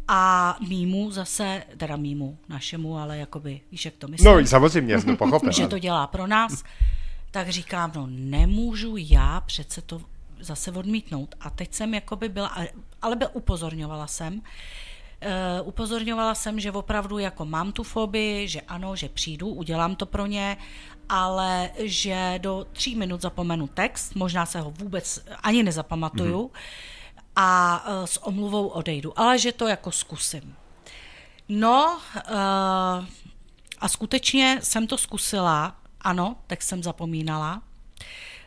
a 0.09 0.57
mýmu 0.69 1.11
zase, 1.11 1.63
teda 1.77 1.97
mýmu, 1.97 2.39
našemu, 2.49 2.99
ale 2.99 3.19
jakoby, 3.19 3.61
víš, 3.73 3.85
jak 3.85 3.95
to 3.95 4.09
myslím? 4.09 4.33
No, 4.33 4.47
samozřejmě, 4.47 5.01
jsem 5.01 5.17
to 5.17 5.17
pochopil. 5.17 5.53
že 5.57 5.69
to 5.69 5.79
dělá 5.79 6.07
pro 6.07 6.27
nás, 6.27 6.65
tak 7.31 7.49
říkám, 7.49 7.93
no 7.95 8.07
nemůžu 8.11 8.95
já 8.97 9.41
přece 9.41 9.83
to 9.83 10.01
zase 10.41 10.73
odmítnout. 10.73 11.35
A 11.41 11.51
teď 11.51 11.75
jsem 11.75 11.95
jakoby 11.95 12.29
byla, 12.29 12.57
ale 13.03 13.17
byl, 13.17 13.29
upozorňovala 13.33 14.07
jsem, 14.07 14.43
Uh, 15.61 15.69
upozorňovala 15.69 16.35
jsem, 16.35 16.61
že 16.61 16.73
opravdu 16.73 17.19
jako 17.19 17.45
mám 17.45 17.73
tu 17.73 17.83
fobii, 17.83 18.49
že 18.49 18.61
ano, 18.61 18.97
že 18.97 19.09
přijdu, 19.09 19.49
udělám 19.49 19.97
to 19.97 20.07
pro 20.07 20.27
ně, 20.27 20.57
ale 21.09 21.71
že 21.79 22.35
do 22.39 22.67
tří 22.73 22.97
minut 22.97 23.21
zapomenu 23.21 23.67
text, 23.67 24.15
možná 24.15 24.47
se 24.47 24.61
ho 24.61 24.71
vůbec 24.71 25.25
ani 25.43 25.63
nezapamatuju 25.63 26.47
mm-hmm. 26.47 27.23
a 27.37 27.85
uh, 27.89 28.05
s 28.05 28.27
omluvou 28.27 28.67
odejdu, 28.67 29.19
ale 29.19 29.39
že 29.39 29.53
to 29.53 29.69
jako 29.69 29.93
zkusím. 29.93 30.55
No 31.49 31.99
uh, 32.17 33.05
a 33.81 33.89
skutečně 33.89 34.59
jsem 34.63 34.87
to 34.87 34.99
zkusila, 34.99 35.77
ano, 36.01 36.37
tak 36.47 36.63
jsem 36.63 36.83
zapomínala. 36.83 37.63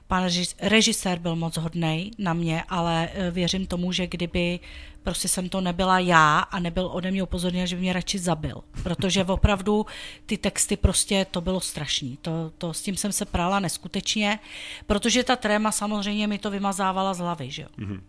Pan 0.07 0.23
režis- 0.23 0.55
režisér 0.59 1.19
byl 1.19 1.35
moc 1.35 1.57
hodnej 1.57 2.11
na 2.17 2.33
mě, 2.33 2.63
ale 2.69 3.09
eh, 3.13 3.31
věřím 3.31 3.67
tomu, 3.67 3.91
že 3.91 4.07
kdyby 4.07 4.59
prostě 5.03 5.27
jsem 5.27 5.49
to 5.49 5.61
nebyla 5.61 5.99
já 5.99 6.39
a 6.39 6.59
nebyl 6.59 6.89
ode 6.93 7.11
mě 7.11 7.23
upozorněn, 7.23 7.67
že 7.67 7.75
by 7.75 7.81
mě 7.81 7.93
radši 7.93 8.19
zabil. 8.19 8.63
Protože 8.83 9.23
opravdu 9.23 9.85
ty 10.25 10.37
texty 10.37 10.77
prostě, 10.77 11.25
to 11.31 11.41
bylo 11.41 11.61
strašný. 11.61 12.17
To, 12.21 12.51
to, 12.57 12.73
s 12.73 12.81
tím 12.81 12.97
jsem 12.97 13.11
se 13.11 13.25
prala 13.25 13.59
neskutečně, 13.59 14.39
protože 14.87 15.23
ta 15.23 15.35
tréma 15.35 15.71
samozřejmě 15.71 16.27
mi 16.27 16.39
to 16.39 16.51
vymazávala 16.51 17.13
z 17.13 17.19
hlavy, 17.19 17.51
že 17.51 17.61
jo. 17.61 17.67
Mm-hmm. 17.77 18.01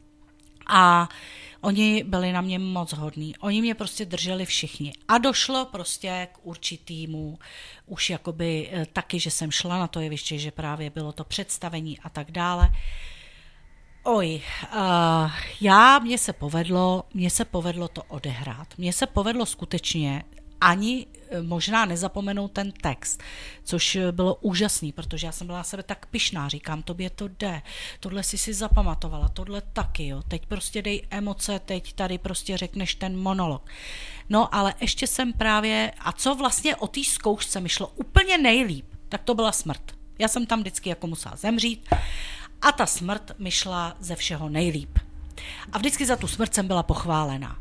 A 0.67 1.09
oni 1.61 2.05
byli 2.05 2.33
na 2.33 2.41
mě 2.41 2.59
moc 2.59 2.93
hodní. 2.93 3.37
Oni 3.37 3.61
mě 3.61 3.75
prostě 3.75 4.05
drželi 4.05 4.47
všichni. 4.47 4.93
A 5.09 5.19
došlo 5.19 5.65
prostě 5.65 6.29
k 6.33 6.39
určitýmu, 6.43 7.39
už 7.87 8.11
jakoby 8.11 8.71
eh, 8.73 8.87
taky, 8.93 9.21
že 9.21 9.31
jsem 9.31 9.51
šla 9.51 9.79
na 9.79 9.87
to 9.87 10.01
jeviště, 10.01 10.39
že 10.39 10.51
právě 10.51 10.91
bylo 10.91 11.13
to 11.13 11.25
představení 11.25 11.99
a 11.99 12.09
tak 12.09 12.31
dále. 12.31 12.69
Oj, 14.07 14.43
uh, 14.77 15.31
já, 15.61 15.99
mně 15.99 16.19
se 16.19 16.33
povedlo, 16.33 17.05
mně 17.15 17.31
se 17.31 17.45
povedlo 17.45 17.89
to 17.89 18.03
odehrát. 18.03 18.69
Mně 18.79 18.93
se 18.93 19.07
povedlo 19.07 19.47
skutečně 19.47 20.25
ani 20.61 21.07
eh, 21.31 21.43
možná 21.43 21.85
nezapomenout 21.85 22.53
ten 22.53 22.73
text, 22.73 23.23
což 23.65 23.97
eh, 23.97 24.13
bylo 24.13 24.35
úžasný, 24.35 24.93
protože 24.93 25.27
já 25.27 25.33
jsem 25.33 25.47
byla 25.47 25.63
sebe 25.63 25.83
tak 25.83 26.07
pyšná, 26.07 26.49
říkám, 26.49 26.83
tobě 26.83 27.11
to 27.11 27.29
jde, 27.29 27.63
tohle 28.01 28.23
si 28.23 28.39
si 28.39 28.55
zapamatovala, 28.55 29.29
tohle 29.29 29.63
taky, 29.73 30.07
jo, 30.07 30.23
teď 30.29 30.47
prostě 30.47 30.83
dej 30.83 31.07
emoce, 31.11 31.59
teď 31.59 31.93
tady 31.93 32.19
prostě 32.19 32.57
řekneš 32.57 32.95
ten 32.95 33.19
monolog. 33.19 33.67
No 34.29 34.55
ale 34.55 34.75
ještě 34.81 35.07
jsem 35.07 35.33
právě, 35.33 35.93
a 35.99 36.13
co 36.13 36.35
vlastně 36.35 36.77
o 36.77 36.87
té 36.87 37.05
zkoušce 37.05 37.61
mi 37.61 37.69
šlo 37.69 37.87
úplně 37.87 38.39
nejlíp, 38.39 38.87
tak 39.09 39.23
to 39.23 39.35
byla 39.35 39.53
smrt. 39.53 39.93
Já 40.19 40.29
jsem 40.29 40.47
tam 40.47 40.61
vždycky 40.61 40.89
jako 40.89 41.07
musela 41.07 41.37
zemřít 41.37 41.89
a 42.63 42.73
ta 42.73 42.87
smrt 42.87 43.33
mi 43.39 43.51
šla 43.51 43.97
ze 44.01 44.17
všeho 44.17 44.49
nejlíp. 44.49 44.99
A 45.73 45.79
vždycky 45.79 46.07
za 46.07 46.17
tu 46.17 46.27
smrt 46.29 46.55
jsem 46.55 46.67
byla 46.67 46.83
pochválená. 46.83 47.59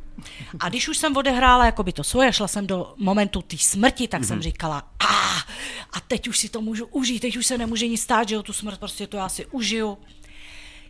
A 0.59 0.69
když 0.69 0.87
už 0.87 0.97
jsem 0.97 1.17
odehrála 1.17 1.65
jako 1.65 1.83
by 1.83 1.93
to 1.93 2.03
svoje, 2.03 2.33
šla 2.33 2.47
jsem 2.47 2.67
do 2.67 2.93
momentu 2.97 3.41
té 3.41 3.57
smrti, 3.57 4.07
tak 4.07 4.21
mm-hmm. 4.21 4.27
jsem 4.27 4.41
říkala, 4.41 4.77
a, 4.99 5.37
a 5.93 5.99
teď 6.07 6.27
už 6.27 6.39
si 6.39 6.49
to 6.49 6.61
můžu 6.61 6.85
užít, 6.85 7.21
teď 7.21 7.37
už 7.37 7.45
se 7.45 7.57
nemůže 7.57 7.87
nic 7.87 8.01
stát, 8.01 8.29
že 8.29 8.35
jo, 8.35 8.43
tu 8.43 8.53
smrt 8.53 8.79
prostě 8.79 9.07
to 9.07 9.17
já 9.17 9.29
si 9.29 9.45
užiju. 9.45 9.97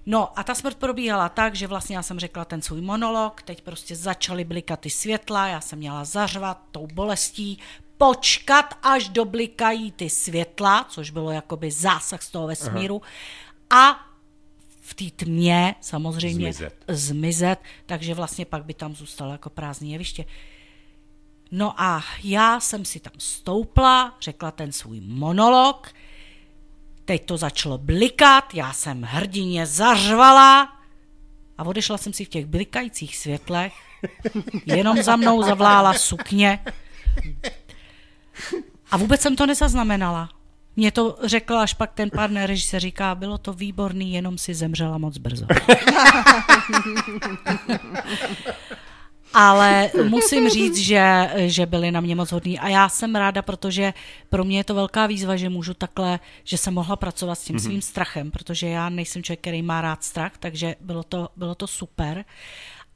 No 0.06 0.40
a 0.40 0.44
ta 0.44 0.56
smrt 0.56 0.78
probíhala 0.78 1.30
tak, 1.30 1.56
že 1.56 1.68
vlastně 1.68 1.96
já 1.96 2.04
jsem 2.04 2.20
řekla 2.20 2.46
ten 2.46 2.62
svůj 2.62 2.82
monolog, 2.82 3.42
teď 3.42 3.62
prostě 3.62 3.96
začaly 3.96 4.44
blikat 4.44 4.80
ty 4.80 4.90
světla, 4.90 5.48
já 5.48 5.62
jsem 5.62 5.80
měla 5.80 6.06
zařvat 6.06 6.62
tou 6.72 6.88
bolestí, 6.94 7.60
počkat, 7.98 8.78
až 8.84 9.10
doblikají 9.10 9.92
ty 9.92 10.10
světla, 10.10 10.86
což 10.90 11.10
bylo 11.10 11.32
jakoby 11.32 11.72
zásah 11.72 12.22
z 12.22 12.30
toho 12.30 12.48
vesmíru, 12.48 13.02
Aha. 13.04 13.12
A 13.74 14.00
v 14.82 14.94
té 14.94 15.06
tmě 15.16 15.76
samozřejmě 15.82 16.54
Zmizet. 16.54 16.86
zmizet, 16.88 17.60
takže 17.86 18.14
vlastně 18.14 18.46
pak 18.46 18.66
by 18.66 18.74
tam 18.74 18.96
zůstalo 18.96 19.32
jako 19.32 19.50
prázdné 19.50 19.88
jeviště. 19.88 20.26
No 21.52 21.82
a 21.82 22.04
já 22.24 22.60
jsem 22.60 22.86
si 22.86 23.00
tam 23.00 23.14
stoupla, 23.18 24.18
řekla 24.22 24.52
ten 24.52 24.72
svůj 24.72 25.02
monolog, 25.02 25.94
teď 27.06 27.26
to 27.26 27.38
začalo 27.38 27.78
blikat, 27.78 28.54
já 28.54 28.74
jsem 28.74 29.02
hrdině 29.04 29.66
zařvala 29.66 30.64
a 31.58 31.64
odešla 31.64 31.98
jsem 31.98 32.14
si 32.14 32.26
v 32.26 32.30
těch 32.30 32.46
blikajících 32.46 33.18
světlech, 33.18 33.74
jenom 34.66 35.04
za 35.04 35.16
mnou 35.16 35.44
zavlála 35.44 35.94
sukně 35.94 36.66
a 38.92 38.98
vůbec 38.98 39.22
jsem 39.22 39.36
to 39.36 39.46
nezaznamenala. 39.46 40.30
Mě 40.76 40.92
to 40.92 41.18
řekl 41.24 41.58
až 41.58 41.74
pak 41.74 41.94
ten 41.94 42.10
pán 42.10 42.44
režisér 42.44 42.82
říká, 42.82 43.16
bylo 43.16 43.38
to 43.38 43.54
výborný, 43.54 44.14
jenom 44.14 44.38
si 44.38 44.54
zemřela 44.54 44.98
moc 44.98 45.18
brzo. 45.18 45.46
Ale 49.34 49.92
musím 50.10 50.50
říct, 50.50 50.78
že, 50.78 51.32
že 51.36 51.66
byli 51.66 51.92
na 51.92 52.02
mě 52.02 52.16
moc 52.16 52.32
hodní 52.32 52.60
a 52.60 52.68
já 52.68 52.90
jsem 52.90 53.16
ráda, 53.16 53.42
protože 53.42 53.94
pro 54.30 54.44
mě 54.44 54.58
je 54.58 54.64
to 54.64 54.74
velká 54.74 55.08
výzva, 55.08 55.36
že 55.36 55.50
můžu 55.50 55.74
takhle, 55.74 56.20
že 56.44 56.58
jsem 56.58 56.74
mohla 56.74 56.96
pracovat 56.96 57.36
s 57.36 57.44
tím 57.44 57.56
mm-hmm. 57.56 57.64
svým 57.64 57.82
strachem, 57.82 58.32
protože 58.32 58.68
já 58.68 58.90
nejsem 58.90 59.24
člověk, 59.24 59.40
který 59.40 59.62
má 59.62 59.82
rád 59.82 60.04
strach, 60.04 60.32
takže 60.40 60.76
bylo 60.82 61.04
to, 61.04 61.30
bylo 61.36 61.56
to 61.56 61.68
super. 61.68 62.26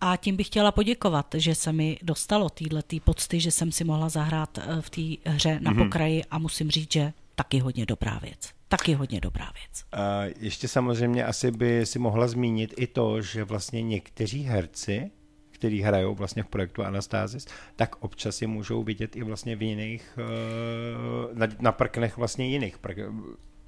A 0.01 0.17
tím 0.17 0.35
bych 0.35 0.47
chtěla 0.47 0.71
poděkovat, 0.71 1.25
že 1.37 1.55
se 1.55 1.73
mi 1.73 1.97
dostalo 2.01 2.49
týhle 2.49 2.83
tý 2.83 2.99
pocty, 2.99 3.39
že 3.39 3.51
jsem 3.51 3.71
si 3.71 3.83
mohla 3.83 4.09
zahrát 4.09 4.57
eh, 4.57 4.81
v 4.81 4.89
té 4.89 5.31
hře 5.31 5.59
na 5.61 5.71
mm-hmm. 5.71 5.83
pokraji 5.83 6.23
a 6.31 6.37
musím 6.37 6.71
říct, 6.71 6.93
že 6.93 7.13
taky 7.37 7.59
hodně 7.59 7.85
dobrá 7.85 8.19
věc. 8.19 8.49
Taky 8.67 8.93
hodně 8.93 9.21
dobrá 9.21 9.45
věc. 9.45 9.85
A 9.91 10.23
ještě 10.39 10.67
samozřejmě 10.67 11.25
asi 11.25 11.51
by 11.51 11.85
si 11.85 11.99
mohla 11.99 12.27
zmínit 12.27 12.73
i 12.77 12.87
to, 12.87 13.21
že 13.21 13.43
vlastně 13.43 13.81
někteří 13.81 14.43
herci, 14.43 15.11
kteří 15.51 15.81
hrajou 15.81 16.15
vlastně 16.15 16.43
v 16.43 16.47
projektu 16.47 16.83
Anastázis, 16.83 17.47
tak 17.75 17.95
občas 18.03 18.41
je 18.41 18.47
můžou 18.47 18.83
vidět 18.83 19.15
i 19.15 19.23
vlastně 19.23 19.55
v 19.55 19.61
jiných, 19.61 20.19
eh, 20.19 21.33
na, 21.33 21.47
na 21.59 21.71
prknech 21.71 22.17
vlastně 22.17 22.47
jiných 22.47 22.77
prk, 22.77 22.97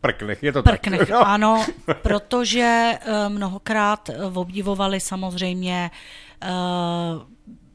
prknech, 0.01 0.43
je 0.43 0.53
to 0.53 0.63
Prknech, 0.63 0.99
tak? 0.99 1.09
No. 1.09 1.27
ano, 1.27 1.65
protože 2.01 2.91
uh, 3.07 3.33
mnohokrát 3.33 4.09
uh, 4.09 4.37
obdivovali 4.37 4.99
samozřejmě 4.99 5.91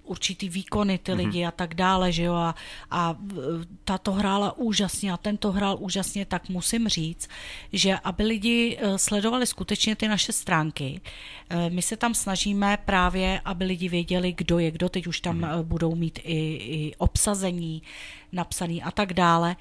určitý 0.05 0.49
výkony 0.49 0.99
ty 0.99 1.13
lidi 1.13 1.43
mm-hmm. 1.43 1.49
a 1.49 1.51
tak 1.51 1.75
dále, 1.75 2.13
že 2.13 2.23
jo, 2.23 2.35
a, 2.35 2.55
a 2.91 3.17
ta 3.85 3.99
to 3.99 4.13
hrála 4.13 4.57
úžasně 4.57 5.13
a 5.13 5.17
ten 5.17 5.37
to 5.37 5.53
hrál 5.53 5.77
úžasně, 5.81 6.27
tak 6.27 6.49
musím 6.49 6.89
říct, 6.89 7.29
že 7.73 7.99
aby 8.05 8.25
lidi 8.25 8.79
eh, 8.81 8.99
sledovali 8.99 9.47
skutečně 9.47 9.97
ty 9.97 10.09
naše 10.09 10.33
stránky, 10.33 11.01
eh, 11.51 11.71
my 11.71 11.83
se 11.83 11.97
tam 11.97 12.15
snažíme 12.15 12.79
právě, 12.85 13.41
aby 13.45 13.65
lidi 13.65 13.89
věděli, 13.89 14.33
kdo 14.33 14.59
je 14.59 14.71
kdo, 14.71 14.89
teď 14.89 15.07
už 15.07 15.21
tam 15.21 15.41
mm-hmm. 15.41 15.63
budou 15.63 15.95
mít 15.95 16.19
i, 16.25 16.39
i 16.55 16.95
obsazení 16.99 17.83
napsaný 18.33 18.83
a 18.83 18.91
tak 18.91 19.13
dále, 19.13 19.57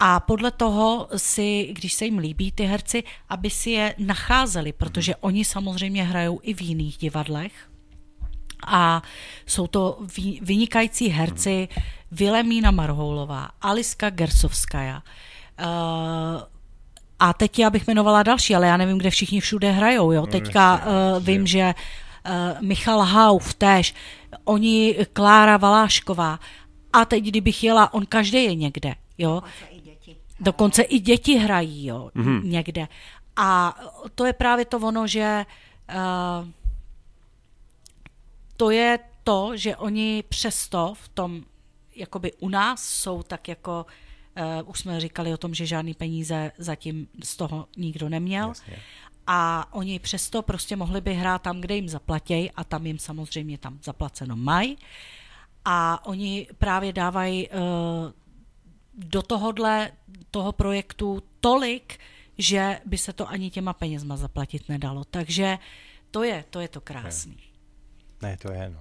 a 0.00 0.20
podle 0.20 0.50
toho 0.50 1.08
si, 1.16 1.68
když 1.72 1.92
se 1.92 2.04
jim 2.04 2.18
líbí 2.18 2.52
ty 2.52 2.64
herci, 2.64 3.02
aby 3.28 3.50
si 3.50 3.70
je 3.70 3.94
nacházeli, 3.98 4.72
protože 4.72 5.16
oni 5.16 5.44
samozřejmě 5.44 6.04
hrajou 6.04 6.40
i 6.42 6.54
v 6.54 6.60
jiných 6.60 6.96
divadlech, 6.96 7.52
a 8.66 9.02
jsou 9.46 9.66
to 9.66 9.98
vy- 10.16 10.38
vynikající 10.42 11.08
herci 11.08 11.68
Vilemína 12.10 12.70
Marhoulová, 12.70 13.50
Aliska 13.62 14.10
Gersovskaja. 14.10 15.02
Uh, 15.60 16.42
a 17.18 17.32
teď 17.32 17.58
já 17.58 17.70
bych 17.70 17.88
jmenovala 17.88 18.22
další, 18.22 18.54
ale 18.54 18.66
já 18.66 18.76
nevím, 18.76 18.98
kde 18.98 19.10
všichni 19.10 19.40
všude 19.40 19.70
hrajou. 19.70 20.12
Jo. 20.12 20.26
Teďka 20.26 20.76
uh, 20.76 21.24
vím, 21.24 21.46
že 21.46 21.74
uh, 21.74 22.32
Michal 22.60 23.00
Hauf 23.00 23.54
též, 23.54 23.94
oni 24.44 24.96
Klára 25.12 25.56
Valášková. 25.56 26.38
A 26.92 27.04
teď, 27.04 27.24
kdybych 27.24 27.64
jela, 27.64 27.94
on 27.94 28.06
každý 28.06 28.44
je 28.44 28.54
někde. 28.54 28.94
Jo. 29.18 29.42
Dokonce 30.40 30.82
i 30.82 30.98
děti 30.98 31.38
hrají 31.38 31.86
jo, 31.86 32.10
mm-hmm. 32.16 32.44
někde. 32.44 32.88
A 33.36 33.74
to 34.14 34.24
je 34.24 34.32
právě 34.32 34.64
to 34.64 34.78
ono, 34.78 35.06
že 35.06 35.46
uh, 35.94 36.48
to 38.56 38.70
je 38.70 38.98
to, 39.24 39.56
že 39.56 39.76
oni 39.76 40.24
přesto 40.28 40.94
v 40.94 41.08
tom, 41.08 41.44
jakoby 41.96 42.32
u 42.32 42.48
nás 42.48 42.88
jsou 42.88 43.22
tak 43.22 43.48
jako 43.48 43.86
Uh, 44.62 44.68
už 44.70 44.78
jsme 44.78 45.00
říkali 45.00 45.34
o 45.34 45.36
tom, 45.36 45.54
že 45.54 45.66
žádný 45.66 45.94
peníze 45.94 46.52
zatím 46.58 47.08
z 47.22 47.36
toho 47.36 47.68
nikdo 47.76 48.08
neměl. 48.08 48.48
Jasně. 48.48 48.76
A 49.26 49.68
oni 49.74 49.98
přesto 49.98 50.42
prostě 50.42 50.76
mohli 50.76 51.00
by 51.00 51.14
hrát 51.14 51.42
tam, 51.42 51.60
kde 51.60 51.74
jim 51.74 51.88
zaplatějí 51.88 52.50
a 52.50 52.64
tam 52.64 52.86
jim 52.86 52.98
samozřejmě 52.98 53.58
tam 53.58 53.78
zaplaceno 53.82 54.36
mají. 54.36 54.78
A 55.64 56.06
oni 56.06 56.46
právě 56.58 56.92
dávají 56.92 57.48
uh, 57.48 57.56
do 58.94 59.22
tohohle 59.22 59.92
toho 60.30 60.52
projektu 60.52 61.22
tolik, 61.40 61.98
že 62.38 62.80
by 62.84 62.98
se 62.98 63.12
to 63.12 63.28
ani 63.28 63.50
těma 63.50 63.72
penězma 63.72 64.16
zaplatit 64.16 64.68
nedalo. 64.68 65.04
Takže 65.04 65.58
to 66.10 66.22
je, 66.22 66.44
to 66.50 66.60
je 66.60 66.68
to 66.68 66.80
krásný. 66.80 67.36
Ne, 68.24 68.36
to 68.36 68.52
je, 68.52 68.70
no. 68.70 68.80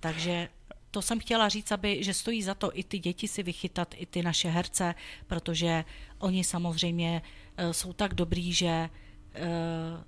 Takže 0.00 0.48
to 0.90 1.02
jsem 1.02 1.20
chtěla 1.20 1.48
říct, 1.48 1.72
aby, 1.72 2.04
že 2.04 2.14
stojí 2.14 2.42
za 2.42 2.54
to 2.54 2.78
i 2.78 2.84
ty 2.84 2.98
děti 2.98 3.28
si 3.28 3.42
vychytat, 3.42 3.94
i 3.96 4.06
ty 4.06 4.22
naše 4.22 4.48
herce, 4.48 4.94
protože 5.26 5.84
oni 6.18 6.44
samozřejmě 6.44 7.22
uh, 7.64 7.70
jsou 7.70 7.92
tak 7.92 8.14
dobrý, 8.14 8.52
že 8.52 8.88
uh, 8.88 10.02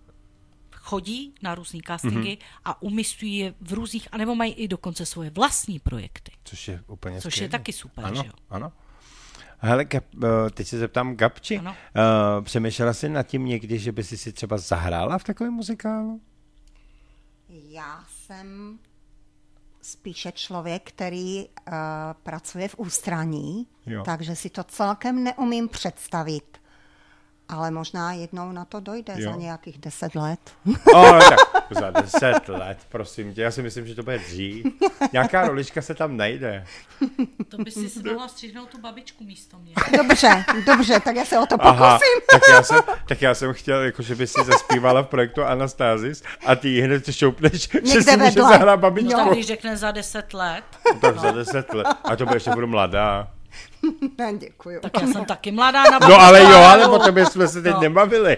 chodí 0.72 1.34
na 1.42 1.54
různé 1.54 1.80
castingy 1.86 2.34
mm-hmm. 2.36 2.60
a 2.64 2.82
umistují 2.82 3.36
je 3.36 3.54
v 3.60 3.72
různých, 3.72 4.08
anebo 4.12 4.34
mají 4.34 4.52
i 4.52 4.68
dokonce 4.68 5.06
svoje 5.06 5.30
vlastní 5.30 5.78
projekty. 5.78 6.32
Což 6.44 6.68
je 6.68 6.82
úplně 6.86 7.20
Což 7.20 7.34
skvělé. 7.34 7.44
je 7.44 7.50
taky 7.50 7.72
super, 7.72 8.04
ano, 8.04 8.22
že 8.22 8.28
jo? 8.28 8.32
Ano, 8.50 8.72
Hele, 9.58 9.84
Gab, 9.84 10.04
eh, 10.24 10.50
teď 10.50 10.66
se 10.66 10.78
zeptám 10.78 11.16
Gabči. 11.16 11.58
Ano. 11.58 11.70
Uh, 11.70 12.44
přemýšlela 12.44 12.92
jsi 12.92 13.08
nad 13.08 13.22
tím 13.22 13.44
někdy, 13.44 13.78
že 13.78 13.92
by 13.92 14.04
si 14.04 14.18
si 14.18 14.32
třeba 14.32 14.58
zahrála 14.58 15.18
v 15.18 15.24
takovém 15.24 15.52
muzikálu? 15.52 16.20
Já 17.48 18.04
jsem 18.26 18.78
spíše 19.82 20.32
člověk, 20.32 20.88
který 20.88 21.44
uh, 21.44 21.74
pracuje 22.22 22.68
v 22.68 22.78
ústraní, 22.78 23.66
Jo. 23.86 24.02
takže 24.04 24.36
si 24.36 24.50
to 24.50 24.64
celkem 24.64 25.24
neumím 25.24 25.68
představit. 25.68 26.60
Ale 27.48 27.70
možná 27.70 28.12
jednou 28.12 28.52
na 28.52 28.64
to 28.64 28.80
dojde 28.80 29.14
Jo. 29.16 29.30
za 29.30 29.36
nějakých 29.36 29.78
deset 29.78 30.14
let. 30.14 30.40
O, 30.94 31.02
tak 31.28 31.38
za 31.70 31.90
deset 31.90 32.48
let, 32.48 32.78
prosím 32.88 33.34
tě. 33.34 33.42
Já 33.42 33.50
si 33.50 33.62
myslím, 33.62 33.86
že 33.86 33.94
to 33.94 34.02
bude 34.02 34.18
dřív. 34.18 34.66
Nějaká 35.12 35.46
rolička 35.48 35.82
se 35.82 35.94
tam 35.94 36.16
najde. 36.16 36.64
To 37.48 37.56
by 37.58 37.70
si 37.70 38.02
mohla 38.02 38.28
střihnout 38.28 38.68
tu 38.68 38.80
babičku 38.80 39.24
místo 39.24 39.58
mě. 39.58 39.72
Dobře, 39.96 40.44
dobře, 40.66 41.00
tak 41.00 41.16
já 41.16 41.24
se 41.24 41.38
o 41.38 41.46
to 41.46 41.56
Aha, 41.60 41.98
pokusím. 41.98 42.20
tak 42.30 42.42
já, 42.50 42.62
jsem, 42.62 42.80
tak 43.08 43.22
já 43.22 43.34
jsem 43.34 43.52
chtěl, 43.52 43.82
jako, 43.82 44.02
že 44.02 44.14
by 44.14 44.26
si 44.26 44.44
zaspívala 44.44 45.02
v 45.02 45.06
projektu 45.06 45.42
Anastázis 45.44 46.22
a 46.46 46.56
ty 46.56 46.68
jí 46.68 46.80
hned 46.80 47.12
šoupneš, 47.14 47.68
že 47.92 48.02
si 48.02 48.16
může 48.16 48.30
zahrát 48.42 48.80
babičku. 48.80 49.12
No, 49.12 49.24
tak 49.24 49.32
když 49.32 49.46
řekne 49.46 49.76
za 49.76 49.90
deset 49.90 50.34
let, 50.34 50.64
Tak 51.00 51.18
za 51.18 51.30
deset 51.30 51.74
let. 51.74 51.86
A 52.04 52.16
to 52.16 52.24
bude 52.26 52.36
ještě 52.36 52.50
budu 52.50 52.66
mladá. 52.66 53.28
Ne, 54.18 54.32
děkuju. 54.38 54.80
tak 54.80 54.92
já 55.00 55.06
jsem 55.06 55.24
taky 55.24 55.52
mladá 55.52 55.82
na 55.84 55.90
babičku. 55.90 56.10
No 56.10 56.20
ale 56.26 56.42
jo, 56.42 56.58
ale 56.58 56.86
o 56.88 56.98
tebe 56.98 57.26
jsme 57.26 57.48
se 57.48 57.62
teď 57.62 57.74
No. 57.74 57.80
nebavili. 57.80 58.36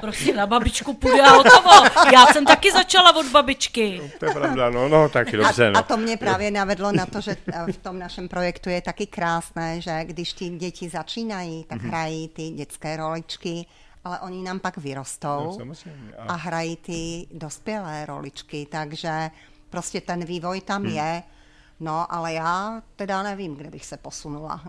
Prostě 0.00 0.34
na 0.36 0.46
babičku 0.46 0.94
půjde 0.94 1.22
a 1.22 1.30
hotovo. 1.30 1.70
Já 2.12 2.26
jsem 2.26 2.44
taky 2.44 2.72
začala 2.72 3.16
od 3.16 3.26
babičky. 3.26 4.12
To 4.18 4.26
je 4.26 4.32
pravda, 4.34 4.70
no, 4.70 4.88
no, 4.88 5.08
taky 5.08 5.36
dobře, 5.36 5.66
A, 5.68 5.70
no. 5.70 5.78
a 5.78 5.82
to 5.82 5.96
mě 5.96 6.16
právě 6.16 6.50
navedlo 6.50 6.92
na 6.92 7.06
to, 7.06 7.20
že 7.20 7.36
eh, 7.52 7.72
v 7.72 7.76
tom 7.76 7.98
našem 7.98 8.28
projektu 8.28 8.70
je 8.70 8.80
taky 8.82 9.06
krásné, 9.06 9.80
že 9.80 10.00
když 10.04 10.32
ty 10.32 10.48
děti 10.48 10.88
začínají, 10.88 11.64
tak 11.64 11.80
Mhm. 11.82 11.88
hrají 11.90 12.28
ty 12.28 12.50
dětské 12.50 12.96
roličky, 12.96 13.66
ale 14.04 14.18
oni 14.20 14.42
nám 14.42 14.58
pak 14.60 14.76
No, 14.76 14.82
vyrostou 14.82 15.54
samozřejmě. 15.56 16.12
a 16.28 16.34
hrají 16.34 16.76
ty 16.76 17.26
dospělé 17.30 18.06
roličky, 18.06 18.66
takže 18.70 19.30
prostě 19.70 20.00
ten 20.00 20.24
vývoj 20.24 20.60
tam 20.60 20.82
Hmm. 20.82 20.94
je. 20.96 21.22
No, 21.80 22.14
ale 22.14 22.32
já 22.32 22.82
teda 22.96 23.22
nevím, 23.22 23.54
kde 23.54 23.70
bych 23.70 23.86
se 23.86 23.96
posunula. 23.96 24.60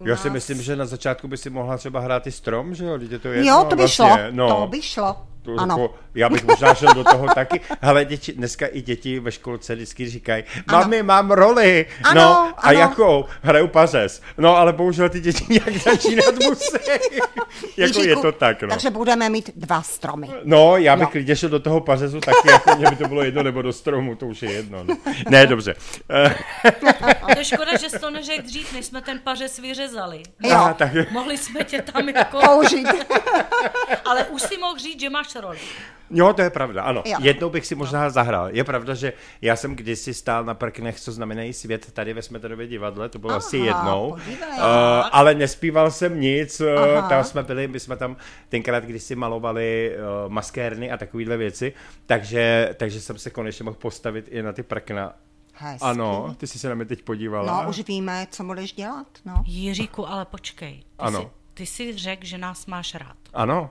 Uh, 0.00 0.06
Já 0.08 0.16
si 0.16 0.30
myslím, 0.30 0.62
že 0.62 0.76
na 0.76 0.86
začátku 0.86 1.28
by 1.28 1.36
si 1.36 1.50
mohla 1.50 1.76
třeba 1.78 2.00
hrát 2.00 2.26
i 2.26 2.32
strom, 2.32 2.74
že 2.74 2.84
jo? 2.84 2.98
Je 3.10 3.18
to 3.18 3.28
jedno, 3.28 3.50
Jo, 3.52 3.66
to 3.70 3.76
by 3.76 3.82
vlastně, 3.82 4.06
šlo, 4.06 4.16
no. 4.30 4.48
to 4.48 4.66
by 4.66 4.82
šlo. 4.82 5.26
To 5.46 5.60
Ano. 5.60 5.74
Jako, 5.80 5.94
já 6.14 6.28
bych 6.28 6.44
možná 6.44 6.74
šel 6.74 6.94
do 6.94 7.04
toho 7.04 7.26
taky. 7.34 7.60
Ale 7.82 8.04
děti, 8.04 8.32
dneska 8.32 8.66
i 8.66 8.80
děti 8.82 9.20
ve 9.20 9.32
školce 9.32 9.74
vždycky 9.74 10.08
říkají, 10.10 10.44
mami, 10.72 11.02
mám 11.02 11.30
roli. 11.30 11.86
Ano, 12.04 12.20
no, 12.20 12.54
a 12.56 12.60
ano. 12.60 12.78
jakou? 12.78 13.24
Hraju 13.42 13.68
pařez. 13.68 14.22
No, 14.38 14.56
ale 14.56 14.72
bohužel 14.72 15.08
ty 15.08 15.20
děti 15.20 15.44
nějak 15.48 15.76
začínat 15.76 16.34
musí. 16.44 16.66
jako 17.76 18.00
je 18.00 18.06
Jiříku, 18.06 18.22
to 18.22 18.32
tak, 18.32 18.62
no. 18.62 18.68
Takže 18.68 18.90
budeme 18.90 19.28
mít 19.28 19.50
dva 19.56 19.82
stromy. 19.82 20.28
No, 20.44 20.76
já 20.76 20.96
bych 20.96 21.02
Jo. 21.02 21.10
klidně 21.12 21.36
šel 21.36 21.48
do 21.48 21.60
toho 21.60 21.80
pařezu 21.80 22.20
taky, 22.20 22.48
jako 22.50 22.76
mě 22.76 22.90
by 22.90 22.96
to 22.96 23.08
bylo 23.08 23.22
jedno, 23.22 23.42
nebo 23.42 23.62
do 23.62 23.72
stromu, 23.72 24.14
to 24.16 24.26
už 24.26 24.42
je 24.42 24.52
jedno. 24.52 24.84
No. 24.84 24.96
Ne, 25.28 25.46
dobře. 25.46 25.74
To 27.26 27.38
je 27.38 27.44
škoda, 27.44 27.76
že 27.76 27.90
jsi 27.90 27.98
to 27.98 28.10
neřekl 28.10 28.42
dřív, 28.42 28.72
než 28.72 28.86
jsme 28.86 29.00
ten 29.00 29.18
pařez 29.18 29.58
vyřezali. 29.58 30.22
Jo. 30.42 30.50
aha, 30.54 30.74
tak, 30.74 31.10
Mohli 31.10 31.38
jsme 31.38 31.64
tě 31.64 31.82
tam 31.82 32.08
jako... 32.08 32.40
Použít. 32.40 32.88
Ale 34.04 34.24
už 34.24 34.42
si 34.42 34.58
mohl 34.58 34.78
říct, 34.78 35.00
že 35.00 35.10
máš 35.10 35.26
roli. 35.40 35.58
Jo, 36.10 36.32
to 36.32 36.42
je 36.42 36.50
pravda, 36.50 36.82
ano. 36.82 37.02
Jo. 37.06 37.18
Jednou 37.20 37.50
bych 37.50 37.66
si 37.66 37.74
možná 37.74 38.10
zahrál. 38.10 38.48
Je 38.50 38.64
pravda, 38.64 38.94
že 38.94 39.12
já 39.40 39.56
jsem 39.56 39.76
kdysi 39.76 40.14
stál 40.14 40.44
na 40.44 40.54
prknech, 40.54 41.00
co 41.00 41.12
znamenají 41.12 41.52
svět, 41.52 41.92
tady 41.92 42.12
ve 42.14 42.22
Smetanově 42.22 42.66
divadle, 42.66 43.08
to 43.08 43.18
bylo 43.18 43.30
Aha, 43.30 43.38
asi 43.38 43.56
jednou. 43.56 44.10
podívej. 44.10 44.48
Uh, 44.48 44.62
ale 45.12 45.34
nespíval 45.34 45.90
jsem 45.90 46.20
nic, 46.20 46.60
uh, 46.60 46.66
Aha. 46.98 47.08
tam 47.08 47.24
jsme 47.24 47.42
byli, 47.42 47.68
my 47.68 47.80
jsme 47.80 47.96
tam 47.96 48.16
tenkrát 48.48 48.84
kdysi 48.84 49.14
malovali 49.16 49.96
uh, 49.96 50.32
maskérny 50.32 50.90
a 50.90 50.96
takovéhle 50.96 51.36
věci, 51.36 51.72
takže, 52.06 52.74
takže 52.76 53.00
jsem 53.00 53.18
se 53.18 53.30
konečně 53.30 53.64
mohl 53.64 53.76
postavit 53.76 54.28
i 54.28 54.42
na 54.42 54.52
ty 54.52 54.62
prkna. 54.62 55.12
Hezký. 55.58 55.86
Ano, 55.86 56.34
ty 56.38 56.46
jsi 56.46 56.58
se 56.58 56.68
na 56.68 56.74
mě 56.74 56.84
teď 56.84 57.02
podívala. 57.02 57.62
No, 57.62 57.68
už 57.70 57.84
víme, 57.88 58.26
co 58.30 58.44
budeš 58.44 58.72
dělat, 58.72 59.06
no. 59.24 59.34
Jiříku, 59.46 60.08
ale 60.08 60.24
počkej. 60.24 60.74
Ty 60.78 60.84
Ano. 60.98 61.20
Si, 61.20 61.28
ty 61.56 61.66
si 61.66 61.98
řekl, 61.98 62.26
že 62.26 62.38
nás 62.38 62.66
máš 62.66 62.94
rád. 62.94 63.16
Ano, 63.34 63.70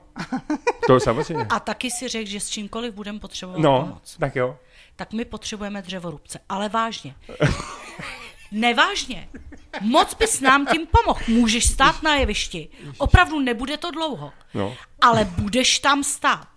to 0.88 0.99
samozřejmě. 0.99 1.45
A 1.49 1.59
taky 1.59 1.91
si 1.91 2.07
řekl, 2.07 2.29
že 2.29 2.39
s 2.39 2.49
čímkoliv 2.49 2.93
budeme 2.93 3.19
potřebovat 3.19 3.59
No, 3.59 3.81
pomoc. 3.81 4.17
tak 4.19 4.36
jo. 4.36 4.57
Tak 4.95 5.13
my 5.13 5.25
potřebujeme 5.25 5.81
dřevorubce. 5.81 6.39
Ale 6.49 6.69
vážně. 6.69 7.15
Nevážně. 8.51 9.29
Moc 9.81 10.13
bys 10.13 10.41
nám 10.41 10.65
tím 10.65 10.88
pomohl. 10.88 11.19
Můžeš 11.27 11.65
stát 11.71 12.03
na 12.03 12.15
jevišti. 12.15 12.69
Opravdu 12.97 13.39
nebude 13.39 13.77
to 13.77 13.91
dlouho. 13.91 14.33
No. 14.53 14.75
Ale 15.01 15.25
budeš 15.25 15.79
tam 15.79 16.03
stát. 16.03 16.47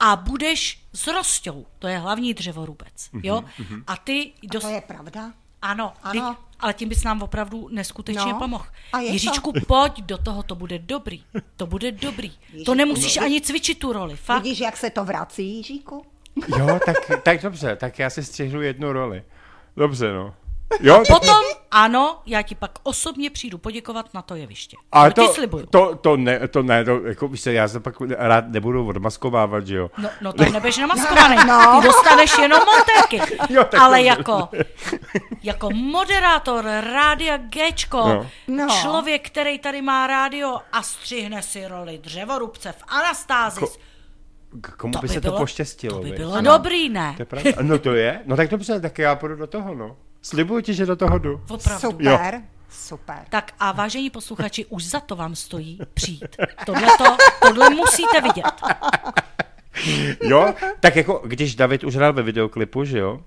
A 0.00 0.16
budeš 0.16 0.82
s 0.92 1.06
Rostou. 1.06 1.66
To 1.78 1.88
je 1.88 1.98
hlavní 1.98 2.34
dřevorubec. 2.34 3.10
Jo? 3.22 3.44
A 3.86 3.96
ty... 3.96 4.32
To 4.40 4.46
Dost... 4.48 4.64
je 4.70 4.80
pravda. 4.80 5.32
Ano, 5.62 5.92
Ano. 6.02 6.22
ano. 6.22 6.36
Ale 6.62 6.74
tím 6.74 6.88
bys 6.88 7.04
nám 7.04 7.22
opravdu 7.22 7.68
neskutečně 7.72 8.32
No, 8.32 8.38
pomohl. 8.38 8.64
je 9.00 9.06
to. 9.06 9.12
Jiříčku, 9.12 9.52
pojď 9.66 10.02
do 10.02 10.18
toho, 10.18 10.42
to 10.42 10.54
bude 10.54 10.78
dobrý. 10.78 11.24
To 11.56 11.66
bude 11.66 11.92
dobrý. 11.92 12.32
To 12.66 12.74
nemusíš 12.74 13.16
ani 13.16 13.40
cvičit 13.40 13.78
tu 13.78 13.92
roli, 13.92 14.16
fakt. 14.16 14.42
Vidíš, 14.42 14.60
jak 14.60 14.76
se 14.76 14.90
to 14.90 15.04
vrací, 15.04 15.56
Jiříku? 15.56 16.06
Jo, 16.58 16.78
tak, 16.86 16.96
tak 17.22 17.42
dobře, 17.42 17.76
tak 17.76 17.98
já 17.98 18.10
si 18.10 18.24
střihnu 18.24 18.62
jednu 18.62 18.92
roli. 18.92 19.22
Dobře, 19.76 20.12
no. 20.12 20.34
Jo, 20.80 21.02
Potom, 21.08 21.36
ano, 21.70 22.22
já 22.26 22.42
ti 22.42 22.54
pak 22.54 22.70
osobně 22.82 23.30
přijdu 23.30 23.58
poděkovat 23.58 24.14
na 24.14 24.22
to 24.22 24.34
jeviště. 24.34 24.76
Ale 24.92 25.12
to, 25.12 25.20
ti 25.22 25.26
to, 25.28 25.34
slibuju. 25.34 25.66
to, 25.66 25.94
to, 25.96 26.16
ne, 26.16 26.48
to 26.48 26.62
ne, 26.62 26.84
to, 26.84 27.00
jako, 27.06 27.28
víš 27.28 27.42
co, 27.42 27.50
já 27.50 27.68
se 27.68 27.80
pak 27.80 27.94
rád 28.18 28.44
nebudu 28.48 28.86
odmaskovávat, 28.88 29.66
že 29.66 29.76
jo. 29.76 29.90
No, 29.98 30.08
no 30.20 30.32
to 30.32 30.44
nebeš 30.44 30.78
namaskovaný. 30.78 31.36
No. 31.48 31.80
Ty 31.80 31.86
dostaneš 31.86 32.38
jenom 32.38 32.60
montérky. 32.66 33.36
Jo, 33.54 33.64
Ale 33.80 33.96
dobře. 33.98 34.08
jako, 34.08 34.48
jako 35.42 35.70
moderátor 35.70 36.64
rádia 36.92 37.36
Gčko, 37.36 37.98
No. 38.08 38.26
No. 38.48 38.68
člověk, 38.80 39.26
který 39.30 39.58
tady 39.58 39.82
má 39.82 40.06
rádio 40.06 40.58
a 40.72 40.82
střihne 40.82 41.42
si 41.42 41.66
roli 41.68 41.98
dřevorubce 41.98 42.72
v 42.72 42.82
Anastázis, 42.88 43.62
Ko- 43.62 43.78
K 44.60 44.70
komu 44.76 44.92
to 44.92 44.98
by 44.98 45.08
by 45.08 45.14
se 45.14 45.20
bylo, 45.20 45.32
to 45.32 45.38
poštěstilo, 45.40 45.96
to 45.96 46.02
by 46.02 46.12
bylo 46.12 46.40
dobrý, 46.40 46.88
ne? 46.88 47.12
To 47.16 47.22
je 47.22 47.26
pravda. 47.26 47.50
No 47.62 47.78
to 47.78 47.94
je? 47.94 48.20
No 48.26 48.36
tak 48.36 48.50
dobře, 48.50 48.80
tak 48.80 48.98
já 48.98 49.14
půjdu 49.16 49.36
do 49.36 49.46
toho, 49.46 49.74
no. 49.74 49.96
Slibuju 50.22 50.60
ti, 50.60 50.74
že 50.74 50.86
do 50.86 50.96
toho 50.96 51.18
jdu. 51.18 51.40
Opravdu. 51.48 51.80
Super, 51.90 52.40
super. 52.70 53.16
Tak 53.30 53.52
a 53.60 53.72
vážení 53.72 54.10
posluchači, 54.10 54.64
už 54.66 54.84
za 54.84 55.00
to 55.00 55.16
vám 55.16 55.34
stojí 55.34 55.78
přijít. 55.94 56.36
Tohle, 56.66 56.86
to, 56.98 57.16
tohle 57.42 57.70
musíte 57.70 58.20
vidět. 58.20 58.44
Jo, 60.22 60.54
tak 60.80 60.96
jako, 60.96 61.22
když 61.26 61.54
David 61.54 61.84
už 61.84 61.96
hrál 61.96 62.12
ve 62.12 62.22
videoklipu, 62.22 62.84
že 62.84 62.98
jo, 62.98 63.20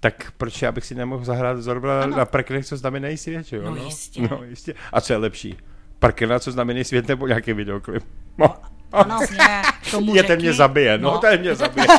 tak 0.00 0.32
proč 0.36 0.62
já 0.62 0.72
bych 0.72 0.86
si 0.86 0.94
nemohl 0.94 1.24
zahrát 1.24 1.58
zrovna 1.58 2.06
na 2.06 2.24
prknech, 2.24 2.66
co 2.66 2.76
znamenají 2.76 3.16
svět, 3.16 3.46
že 3.46 3.56
jo? 3.56 3.62
No 3.70 3.84
jistě. 3.84 4.28
No 4.30 4.42
jistě. 4.44 4.74
A 4.92 5.00
co 5.00 5.12
je 5.12 5.16
lepší? 5.16 5.56
Prkna, 5.98 6.38
co 6.38 6.52
znamenají 6.52 6.84
svět, 6.84 7.08
nebo 7.08 7.26
nějaký 7.26 7.52
videoklip? 7.52 8.04
No. 8.38 8.56
Ano, 8.92 9.18
ne, 9.38 9.62
tomu 9.90 10.14
Je 10.16 10.22
ten 10.22 10.38
mě 10.40 10.52
zabije, 10.52 10.98
no, 10.98 11.10
No. 11.10 11.18
ten 11.18 11.40
mě 11.40 11.54
zabije. 11.54 11.86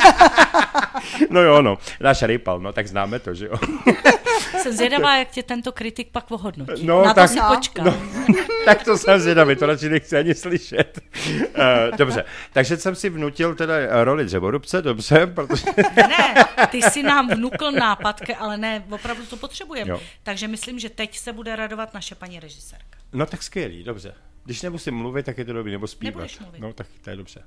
no 1.29 1.41
jo, 1.41 1.61
no, 1.61 1.77
náš 1.99 2.21
Rejpal, 2.21 2.59
no 2.59 2.73
tak 2.73 2.87
známe 2.87 3.19
to, 3.19 3.33
že 3.33 3.45
jo. 3.45 3.53
Jsem 4.61 4.73
zvědavá, 4.73 5.15
jak 5.17 5.29
tě 5.29 5.43
tento 5.43 5.71
kritik 5.71 6.07
pak 6.11 6.31
ohodnotí. 6.31 6.85
No, 6.85 7.03
Na 7.03 7.13
tak- 7.13 7.29
to 7.29 7.33
si 7.33 7.39
No. 7.39 7.55
počkám. 7.55 7.85
No, 7.85 7.95
tak 8.65 8.83
to 8.83 8.97
jsem 8.97 9.19
zvědavý, 9.19 9.55
to 9.55 9.65
radši 9.65 9.89
nechci 9.89 10.17
ani 10.17 10.35
slyšet. 10.35 10.99
Uh, 11.29 11.97
dobře, 11.97 12.25
takže 12.53 12.77
jsem 12.77 12.95
si 12.95 13.09
vnutil 13.09 13.55
teda 13.55 14.03
roli 14.03 14.25
dřevorubce, 14.25 14.81
dobře, 14.81 15.27
protože... 15.27 15.65
Ne, 15.95 16.35
ty 16.71 16.81
si 16.81 17.03
nám 17.03 17.29
vnukl 17.29 17.71
nápadky, 17.71 18.35
ale 18.35 18.57
ne, 18.57 18.83
opravdu 18.89 19.25
to 19.25 19.37
potřebujeme. 19.37 19.93
Takže 20.23 20.47
myslím, 20.47 20.79
že 20.79 20.89
teď 20.89 21.17
se 21.17 21.33
bude 21.33 21.55
radovat 21.55 21.93
naše 21.93 22.15
paní 22.15 22.39
režisérka. 22.39 22.97
No 23.13 23.25
tak 23.25 23.43
skvělý, 23.43 23.83
dobře. 23.83 24.13
Když 24.45 24.61
nemusím 24.61 24.95
mluvit, 24.95 25.25
tak 25.25 25.37
je 25.37 25.45
to 25.45 25.53
dobrý, 25.53 25.71
nebo 25.71 25.87
zpívat. 25.87 26.27
No 26.57 26.73
tak 26.73 26.87
to 27.03 27.09
je 27.09 27.15
dobře. 27.15 27.43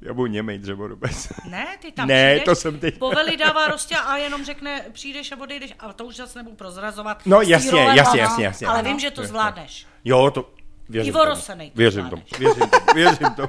Já 0.00 0.12
budu 0.14 0.26
němej 0.26 0.58
dřevorubec. 0.58 1.28
Ne, 1.50 1.66
ty 1.82 1.92
tam 1.92 2.08
Ne, 2.08 2.28
přijdeš, 2.30 2.44
to 2.44 2.54
jsem 2.54 2.78
teď- 2.78 2.98
poveli 2.98 3.36
dává 3.36 3.66
rostě 3.68 3.96
a 3.96 4.16
jenom 4.16 4.44
řekne, 4.44 4.84
přijdeš 4.92 5.32
a 5.32 5.36
odejdeš, 5.40 5.74
ale 5.78 5.94
to 5.94 6.04
už 6.04 6.16
zase 6.16 6.38
nebudu 6.38 6.56
prozrazovat. 6.56 7.22
No, 7.26 7.40
jasně, 7.40 7.80
jasně, 7.80 7.84
no, 7.84 7.94
jasně, 8.18 8.44
jasně, 8.44 8.66
Ale 8.66 8.82
vím, 8.82 9.00
že 9.00 9.10
to 9.10 9.20
Jasně. 9.20 9.28
zvládneš. 9.28 9.86
Jo, 10.04 10.30
to... 10.30 10.50
Věřím 10.88 11.08
Ivo 11.08 11.18
tomu. 11.18 11.30
Rosenej 11.30 11.70
to 11.70 11.78
Věřím 11.78 12.10
tomu, 12.10 12.22
věřím 12.38 12.68
tomu, 12.68 12.84
věřím 12.94 13.30
tomu. 13.36 13.48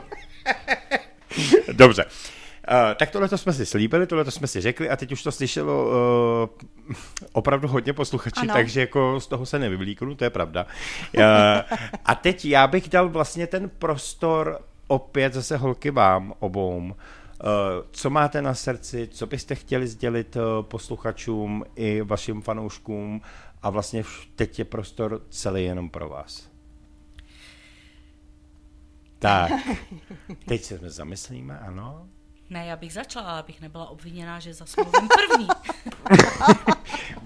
Dobře. 1.72 2.06
Uh, 2.06 2.76
tak 2.96 3.10
tohle 3.12 3.28
jsme 3.38 3.54
si 3.54 3.66
slíbili, 3.66 4.08
tohle 4.08 4.32
jsme 4.32 4.48
si 4.48 4.62
řekli 4.62 4.90
a 4.90 4.96
teď 4.96 5.12
už 5.12 5.24
to 5.24 5.32
slyšelo 5.32 5.86
uh, 5.86 5.94
opravdu 7.32 7.68
hodně 7.68 7.94
posluchačů, 7.94 8.40
Ano. 8.42 8.54
takže 8.54 8.80
jako 8.80 9.20
z 9.20 9.28
toho 9.28 9.46
se 9.46 9.60
nevyvlíknu, 9.60 10.16
to 10.16 10.24
je 10.24 10.30
pravda. 10.30 10.66
Uh, 11.18 11.24
a 12.06 12.16
teď 12.16 12.46
já 12.46 12.68
bych 12.68 12.90
dal 12.90 13.10
vlastně 13.10 13.48
ten 13.48 13.70
prostor 13.70 14.60
opět 14.90 15.34
zase 15.34 15.58
holky 15.58 15.92
vám 15.92 16.34
obou. 16.40 16.78
Uh, 16.78 16.94
co 17.92 18.10
máte 18.10 18.42
na 18.42 18.54
srdci, 18.54 19.08
co 19.08 19.28
byste 19.28 19.56
chtěli 19.56 19.88
sdělit 19.88 20.36
uh, 20.36 20.42
posluchačům 20.62 21.66
i 21.76 22.02
vašim 22.02 22.42
fanouškům 22.42 23.22
a 23.62 23.70
vlastně 23.70 24.04
teď 24.36 24.60
je 24.60 24.66
prostor 24.66 25.22
celý 25.30 25.64
jenom 25.64 25.90
pro 25.90 26.10
vás. 26.10 26.50
Tak, 29.20 29.52
teď 30.48 30.64
se 30.64 30.80
zamyslíme, 30.90 31.60
ano. 31.60 32.08
Ne, 32.50 32.66
já 32.66 32.76
bych 32.76 32.94
začala, 32.94 33.40
abych 33.40 33.62
nebyla 33.62 33.90
obviněná, 33.90 34.40
že 34.40 34.54
zasmluvím 34.54 35.08
první. 35.08 35.48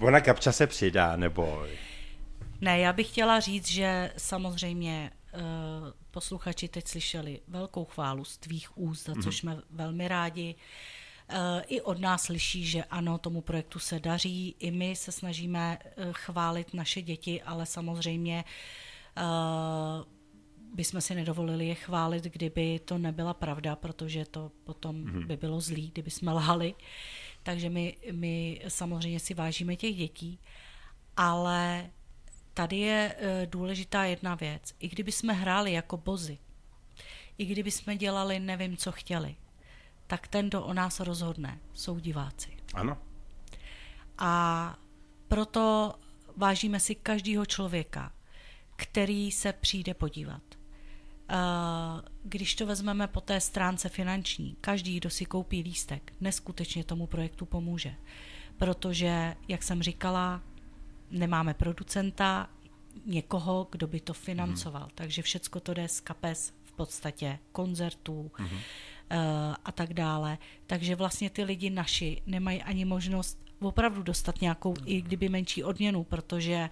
Ona 0.00 0.20
kapča 0.20 0.52
se 0.52 0.66
přidá, 0.66 1.16
nebo... 1.16 1.66
Ne, 2.60 2.78
já 2.78 2.92
bych 2.92 3.08
chtěla 3.08 3.40
říct, 3.40 3.68
že 3.68 4.12
samozřejmě 4.16 5.10
uh, 5.34 5.40
posluchači 6.14 6.68
teď 6.68 6.88
slyšeli 6.88 7.40
velkou 7.48 7.84
chválu 7.84 8.24
z 8.24 8.38
tvých 8.38 8.78
úst, 8.78 9.06
za 9.06 9.14
což 9.22 9.38
jsme 9.38 9.56
velmi 9.70 10.08
rádi. 10.08 10.54
Uh, 10.54 11.38
I 11.66 11.80
od 11.80 12.00
nás 12.00 12.22
slyší, 12.22 12.66
že 12.66 12.84
ano, 12.84 13.18
tomu 13.18 13.40
projektu 13.40 13.78
se 13.78 14.00
daří. 14.00 14.54
I 14.58 14.70
my 14.70 14.96
se 14.96 15.12
snažíme 15.12 15.78
uh, 15.78 16.12
chválit 16.12 16.74
naše 16.74 17.02
děti, 17.02 17.42
ale 17.42 17.66
samozřejmě 17.66 18.44
uh, 19.16 20.04
bychom 20.74 21.00
si 21.00 21.14
nedovolili 21.14 21.66
je 21.66 21.74
chválit, 21.74 22.24
kdyby 22.24 22.78
to 22.84 22.98
nebyla 22.98 23.34
pravda, 23.34 23.76
protože 23.76 24.24
to 24.24 24.52
potom 24.64 25.26
by 25.26 25.36
bylo 25.36 25.60
zlý, 25.60 25.90
kdyby 25.90 26.10
jsme 26.10 26.32
lhali. 26.32 26.74
Takže 27.42 27.70
my, 27.70 27.96
my 28.12 28.60
samozřejmě 28.68 29.20
si 29.20 29.34
vážíme 29.34 29.76
těch 29.76 29.96
dětí, 29.96 30.38
ale 31.16 31.90
tady 32.54 32.76
je 32.76 33.14
eh, 33.18 33.46
důležitá 33.46 34.04
jedna 34.04 34.34
věc. 34.34 34.74
I 34.80 34.88
kdyby 34.88 35.12
jsme 35.12 35.32
hráli 35.32 35.72
jako 35.72 35.96
bozy, 35.96 36.38
i 37.38 37.44
kdyby 37.44 37.70
jsme 37.70 37.96
dělali 37.96 38.40
nevím, 38.40 38.76
co 38.76 38.92
chtěli, 38.92 39.36
tak 40.06 40.28
ten, 40.28 40.48
kdo 40.48 40.62
o 40.62 40.72
nás 40.72 41.00
rozhodne, 41.00 41.58
jsou 41.72 41.98
diváci. 41.98 42.56
Ano. 42.74 42.98
A 44.18 44.76
proto 45.28 45.94
vážíme 46.36 46.80
si 46.80 46.94
každého 46.94 47.46
člověka, 47.46 48.12
který 48.76 49.32
se 49.32 49.52
přijde 49.52 49.94
podívat. 49.94 50.42
Eh, 51.28 51.34
Když 52.24 52.54
to 52.54 52.66
vezmeme 52.66 53.06
po 53.06 53.20
té 53.20 53.40
stránce 53.40 53.88
finanční, 53.88 54.56
každý, 54.60 54.96
kdo 54.96 55.10
si 55.10 55.24
koupí 55.24 55.62
lístek, 55.62 56.12
neskutečně 56.20 56.84
tomu 56.84 57.06
projektu 57.06 57.46
pomůže. 57.46 57.94
Protože, 58.56 59.36
jak 59.48 59.62
jsem 59.62 59.82
říkala, 59.82 60.42
nemáme 61.14 61.54
producenta, 61.54 62.50
někoho, 63.06 63.68
kdo 63.70 63.86
by 63.86 64.00
to 64.00 64.14
financoval. 64.14 64.88
Takže 64.94 65.22
všecko 65.22 65.60
to 65.60 65.74
jde 65.74 65.88
z 65.88 66.00
kapes 66.00 66.52
v 66.64 66.72
podstatě 66.72 67.38
koncertů 67.52 68.32
eh, 69.10 69.18
a 69.64 69.72
tak 69.72 69.94
dále. 69.94 70.38
Takže 70.66 70.96
vlastně 70.96 71.30
ty 71.30 71.44
lidi 71.44 71.70
naši 71.70 72.22
nemají 72.26 72.62
ani 72.62 72.84
možnost 72.84 73.44
opravdu 73.60 74.02
dostat 74.02 74.40
nějakou, 74.40 74.74
i 74.84 75.02
kdyby 75.02 75.28
menší 75.28 75.64
odměnu, 75.64 76.04
protože 76.04 76.70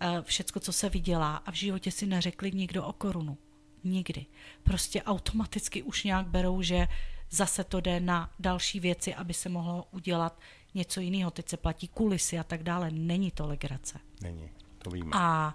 eh, 0.00 0.22
všecko, 0.22 0.60
co 0.60 0.72
se 0.72 0.88
vydělá 0.88 1.36
a 1.36 1.50
v 1.50 1.54
životě 1.54 1.90
si 1.90 2.06
neřekli 2.06 2.52
nikdo 2.52 2.84
o 2.84 2.92
korunu. 2.92 3.38
Nikdy. 3.84 4.26
Prostě 4.62 5.02
automaticky 5.02 5.82
už 5.82 6.04
nějak 6.04 6.26
berou, 6.26 6.62
že 6.62 6.88
zase 7.30 7.64
to 7.64 7.80
jde 7.80 8.00
na 8.00 8.30
další 8.38 8.80
věci, 8.80 9.14
aby 9.14 9.34
se 9.34 9.48
mohlo 9.48 9.86
udělat 9.90 10.40
něco 10.74 11.00
jiného. 11.00 11.30
Teď 11.30 11.48
se 11.48 11.56
platí 11.56 11.88
kulisy 11.88 12.38
a 12.38 12.44
tak 12.44 12.62
dále. 12.62 12.90
Není 12.90 13.30
to 13.30 13.46
legrace. 13.46 13.98
Není, 14.22 14.50
to 14.78 14.90
víme. 14.90 15.10
A 15.12 15.54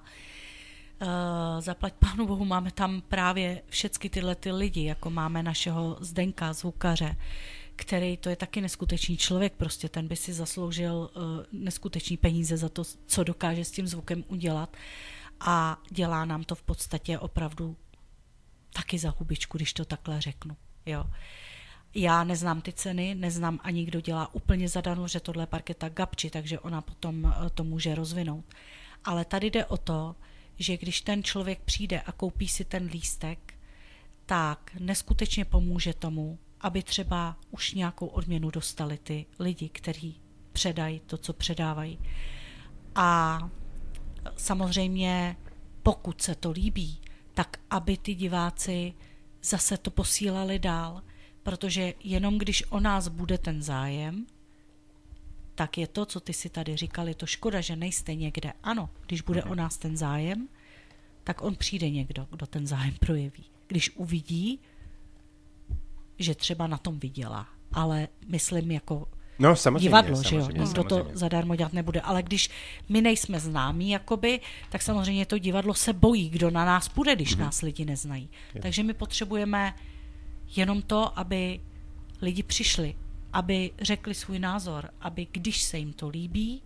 uh, 1.01 1.07
zaplať 1.61 1.93
pánu 1.93 2.27
bohu, 2.27 2.45
máme 2.45 2.71
tam 2.71 3.01
právě 3.01 3.61
všechny 3.69 4.09
tyhle 4.09 4.35
ty 4.35 4.51
lidi, 4.51 4.83
jako 4.83 5.09
máme 5.09 5.43
našeho 5.43 5.97
Zdenka, 5.99 6.53
zvukaře, 6.53 7.15
který 7.75 8.17
to 8.17 8.29
je 8.29 8.35
taky 8.35 8.61
neskutečný 8.61 9.17
člověk, 9.17 9.53
prostě 9.53 9.89
ten 9.89 10.07
by 10.07 10.15
si 10.15 10.33
zasloužil 10.33 11.09
uh, 11.15 11.21
neskutečný 11.51 12.17
peníze 12.17 12.57
za 12.57 12.69
to, 12.69 12.83
co 13.05 13.23
dokáže 13.23 13.65
s 13.65 13.71
tím 13.71 13.87
zvukem 13.87 14.23
udělat 14.27 14.77
a 15.39 15.81
dělá 15.89 16.25
nám 16.25 16.43
to 16.43 16.55
v 16.55 16.61
podstatě 16.61 17.19
opravdu 17.19 17.75
taky 18.73 18.99
za 18.99 19.13
hubičku, 19.17 19.57
když 19.57 19.73
to 19.73 19.85
takhle 19.85 20.21
řeknu. 20.21 20.57
Jo. 20.85 21.05
Já 21.95 22.23
neznám 22.23 22.61
ty 22.61 22.73
ceny, 22.73 23.15
neznám 23.15 23.59
ani 23.63 23.85
kdo 23.85 24.01
dělá 24.01 24.33
úplně 24.33 24.69
zadarmo, 24.69 25.07
že 25.07 25.19
tohle 25.19 25.43
je 25.43 25.47
parketa 25.47 25.89
Gabči, 25.89 26.29
takže 26.29 26.59
ona 26.59 26.81
potom 26.81 27.25
eh, 27.25 27.49
to 27.49 27.63
může 27.63 27.95
rozvinout. 27.95 28.45
Ale 29.05 29.25
tady 29.25 29.49
jde 29.49 29.65
o 29.65 29.77
to, 29.77 30.15
že 30.57 30.77
když 30.77 31.01
ten 31.01 31.23
člověk 31.23 31.59
přijde 31.59 32.01
a 32.01 32.11
koupí 32.11 32.47
si 32.47 32.65
ten 32.65 32.85
lístek, 32.85 33.53
tak 34.25 34.71
neskutečně 34.79 35.45
pomůže 35.45 35.93
tomu, 35.93 36.39
aby 36.61 36.83
třeba 36.83 37.37
už 37.51 37.73
nějakou 37.73 38.07
odměnu 38.07 38.51
dostali 38.51 38.97
ty 38.97 39.25
lidi, 39.39 39.69
kteří 39.69 40.21
předají 40.53 40.99
to, 40.99 41.17
co 41.17 41.33
předávají. 41.33 41.99
A 42.95 43.39
samozřejmě, 44.37 45.37
pokud 45.83 46.21
se 46.21 46.35
to 46.35 46.51
líbí, 46.51 47.01
tak 47.33 47.57
aby 47.69 47.97
ty 47.97 48.15
diváci 48.15 48.93
zase 49.43 49.77
to 49.77 49.91
posílali 49.91 50.59
dál, 50.59 51.01
protože 51.43 51.93
jenom 52.03 52.37
když 52.37 52.63
o 52.69 52.79
nás 52.79 53.07
bude 53.07 53.37
ten 53.37 53.61
zájem, 53.61 54.25
tak 55.55 55.77
je 55.77 55.87
to, 55.87 56.05
co 56.05 56.19
ty 56.19 56.33
si 56.33 56.49
tady 56.49 56.75
říkal, 56.77 57.07
je 57.07 57.15
to 57.15 57.25
škoda, 57.25 57.61
že 57.61 57.75
nejste 57.75 58.15
někde. 58.15 58.53
Ano, 58.63 58.89
když 59.07 59.21
bude 59.21 59.43
o 59.43 59.55
nás 59.55 59.77
ten 59.77 59.97
zájem, 59.97 60.47
tak 61.23 61.41
on 61.41 61.55
přijde 61.55 61.89
někdo, 61.89 62.27
kdo 62.31 62.45
ten 62.45 62.67
zájem 62.67 62.93
projeví. 62.99 63.43
Když 63.67 63.95
uvidí, 63.95 64.59
že 66.19 66.35
třeba 66.35 66.67
na 66.67 66.77
tom 66.77 66.99
vydělá. 66.99 67.47
Ale 67.71 68.07
myslím 68.27 68.71
jako 68.71 69.07
No, 69.39 69.55
samozřejmě, 69.55 69.83
divadlo, 69.83 70.23
že 70.23 70.35
jo? 70.35 70.41
samozřejmě, 70.41 70.63
Nikdo 70.65 70.83
to 70.83 70.95
samozřejmě. 70.95 71.17
zadarmo 71.17 71.55
dělat 71.55 71.73
nebude. 71.73 72.01
Ale 72.01 72.23
když 72.23 72.49
my 72.89 73.01
nejsme 73.01 73.39
známí, 73.39 73.89
jakoby, 73.89 74.39
tak 74.69 74.81
samozřejmě 74.81 75.25
to 75.25 75.37
divadlo 75.37 75.73
se 75.73 75.93
bojí, 75.93 76.29
kdo 76.29 76.51
na 76.51 76.65
nás 76.65 76.89
půjde, 76.89 77.15
když 77.15 77.35
Mhm. 77.35 77.43
nás 77.45 77.61
lidi 77.61 77.85
neznají. 77.85 78.29
Takže 78.61 78.83
my 78.83 78.93
potřebujeme 78.93 79.73
jenom 80.55 80.81
to, 80.81 81.19
aby 81.19 81.61
lidi 82.21 82.43
přišli, 82.43 82.95
aby 83.33 83.71
řekli 83.81 84.15
svůj 84.15 84.39
názor, 84.39 84.93
aby 85.01 85.27
když 85.31 85.61
se 85.61 85.77
jim 85.77 85.93
to 85.93 86.09
líbí, 86.09 86.63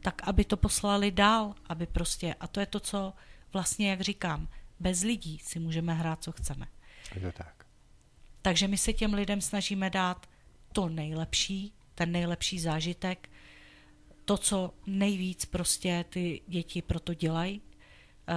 tak 0.00 0.28
aby 0.28 0.44
to 0.44 0.56
poslali 0.56 1.10
dál, 1.10 1.54
aby 1.66 1.86
prostě, 1.86 2.34
a 2.40 2.46
to 2.46 2.60
je 2.60 2.66
to, 2.66 2.80
co 2.80 3.12
vlastně, 3.52 3.90
jak 3.90 4.00
říkám, 4.00 4.48
bez 4.80 5.02
lidí 5.02 5.38
si 5.38 5.58
můžeme 5.58 5.94
hrát, 5.94 6.22
co 6.22 6.32
chceme. 6.32 6.66
Je 7.14 7.20
to 7.20 7.32
tak. 7.32 7.66
Takže 8.42 8.68
my 8.68 8.78
se 8.78 8.92
těm 8.92 9.14
lidem 9.14 9.40
snažíme 9.40 9.90
dát 9.90 10.26
to 10.72 10.88
nejlepší, 10.88 11.72
ten 11.94 12.12
nejlepší 12.12 12.60
zážitek, 12.60 13.30
to, 14.24 14.38
co 14.38 14.74
nejvíc 14.86 15.44
prostě 15.44 16.04
ty 16.08 16.40
děti 16.46 16.82
proto 16.82 17.14
dělají 17.14 17.62
eh, 18.28 18.34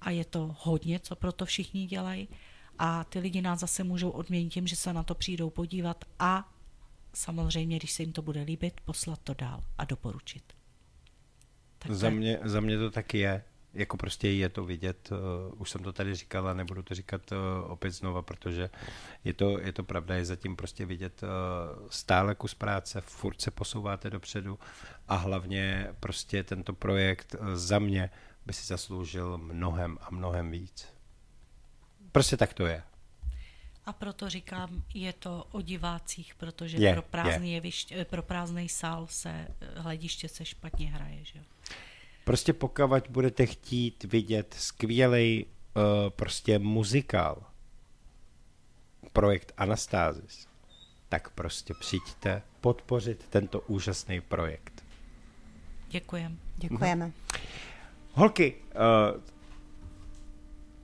a 0.00 0.10
je 0.10 0.24
to 0.24 0.56
hodně, 0.58 1.00
co 1.00 1.16
proto 1.16 1.44
všichni 1.44 1.86
dělají 1.86 2.28
a 2.78 3.04
ty 3.04 3.18
lidi 3.18 3.42
nás 3.42 3.60
zase 3.60 3.84
můžou 3.84 4.10
odměnit 4.10 4.50
tím, 4.50 4.66
že 4.66 4.76
se 4.76 4.92
na 4.92 5.02
to 5.02 5.14
přijdou 5.14 5.50
podívat 5.50 6.04
a 6.18 6.52
samozřejmě, 7.14 7.76
když 7.76 7.92
se 7.92 8.02
jim 8.02 8.12
to 8.12 8.22
bude 8.22 8.42
líbit, 8.42 8.80
poslat 8.84 9.20
to 9.24 9.34
dál 9.34 9.64
a 9.78 9.84
doporučit. 9.84 10.52
Tak 11.78 11.92
Za 11.92 12.10
mě, 12.10 12.38
za 12.44 12.60
mě 12.60 12.78
to 12.78 12.90
taky 12.90 13.18
je. 13.18 13.44
jako 13.74 13.96
prostě 13.96 14.30
je 14.30 14.48
to 14.48 14.64
vidět, 14.64 15.10
uh, 15.12 15.60
už 15.60 15.70
jsem 15.70 15.82
to 15.82 15.92
tady 15.92 16.14
říkala, 16.14 16.54
nebudu 16.54 16.82
to 16.82 16.94
říkat 16.94 17.32
uh, 17.32 17.38
opět 17.72 17.90
znova, 17.90 18.22
protože 18.22 18.70
je 19.24 19.32
to, 19.32 19.58
je 19.58 19.72
to 19.72 19.84
pravda, 19.84 20.14
je 20.14 20.24
zatím 20.24 20.56
prostě 20.56 20.86
vidět 20.86 21.22
uh, 21.22 21.28
stále 21.90 22.34
kus 22.34 22.54
práce, 22.54 23.00
furt 23.00 23.40
se 23.40 23.50
posouváte 23.50 24.10
dopředu 24.10 24.58
a 25.08 25.16
hlavně 25.16 25.88
prostě 26.00 26.42
tento 26.44 26.72
projekt 26.72 27.36
uh, 27.40 27.54
za 27.54 27.78
mě 27.78 28.10
by 28.46 28.52
si 28.52 28.66
zasloužil 28.66 29.38
mnohem 29.38 29.98
a 30.00 30.10
mnohem 30.10 30.50
víc. 30.50 30.93
Prostě 32.14 32.36
tak 32.36 32.54
to 32.54 32.66
je. 32.66 32.82
A 33.86 33.92
proto 33.92 34.28
říkám, 34.28 34.82
je 34.94 35.12
to 35.12 35.46
o 35.52 35.60
divácích, 35.60 36.34
protože 36.34 36.76
Je, 36.76 36.92
pro, 36.92 37.02
prázdný 37.02 37.50
je. 37.50 37.54
jevišť, 37.54 37.92
eh, 37.92 38.04
pro 38.04 38.22
prázdný 38.22 38.68
sál 38.68 39.06
se 39.06 39.30
eh, 39.30 39.80
hlediště 39.80 40.28
se 40.28 40.44
špatně 40.44 40.90
hraje. 40.90 41.24
Že? 41.24 41.38
jo. 41.38 41.44
Prostě 42.24 42.52
pokud 42.52 43.08
budete 43.08 43.46
chtít 43.46 44.04
vidět 44.04 44.54
skvělý 44.58 45.46
uh, 45.46 45.82
prostě 46.10 46.58
muzikál, 46.58 47.42
projekt 49.12 49.52
Anastázis, 49.56 50.48
tak 51.08 51.30
prostě 51.30 51.74
přijďte 51.80 52.42
podpořit 52.60 53.26
tento 53.30 53.60
úžasný 53.60 54.20
projekt. 54.20 54.84
Děkujem. 55.88 56.38
Děkujeme. 56.56 57.12
Holky, 58.12 58.54
uh, 58.54 59.33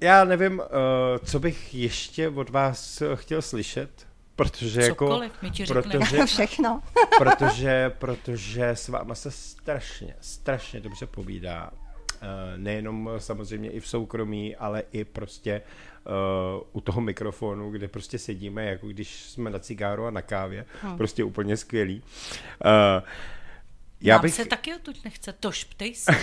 já 0.01 0.25
nevím, 0.25 0.59
uh, 0.59 0.65
co 1.25 1.41
bych 1.41 1.75
ještě 1.75 2.29
od 2.29 2.51
vás 2.51 3.03
eh, 3.03 3.17
chtěl 3.17 3.43
slyšet, 3.43 4.07
protože 4.37 4.83
jako... 4.83 5.07
Cokoliv, 5.07 5.33
my 5.43 5.51
ti 5.51 5.65
řekneme. 5.65 5.99
protože, 5.99 6.27
Všechno. 6.27 6.83
protože, 7.19 7.93
protože 7.99 8.69
s 8.69 8.89
váma 8.89 9.15
se 9.15 9.31
strašně, 9.31 10.17
strašně 10.21 10.81
dobře 10.81 11.07
povídá. 11.07 11.71
Eh, 12.23 12.59
Nejenom 12.59 13.11
samozřejmě 13.19 13.71
i 13.71 13.81
v 13.81 13.89
soukromí, 13.89 14.57
ale 14.57 14.83
i 14.93 15.05
prostě 15.05 15.63
uh, 16.07 16.63
u 16.73 16.81
toho 16.81 17.01
mikrofonu, 17.01 17.71
kde 17.71 17.89
prostě 17.89 18.19
sedíme, 18.19 18.65
jako 18.65 18.89
když 18.89 19.23
jsme 19.23 19.51
na 19.51 19.59
cigáru 19.59 20.07
a 20.07 20.11
na 20.11 20.23
kávě. 20.23 20.67
Hm. 20.83 20.97
Prostě 20.97 21.25
úplně 21.25 21.57
skvělý. 21.57 22.03
Uh, 22.65 23.03
já 24.01 24.19
bych... 24.19 24.35
se 24.35 24.45
taky 24.45 24.75
odtud 24.75 25.05
nechce, 25.05 25.33
tož 25.33 25.65
ptej 25.65 25.95
se. 25.95 26.13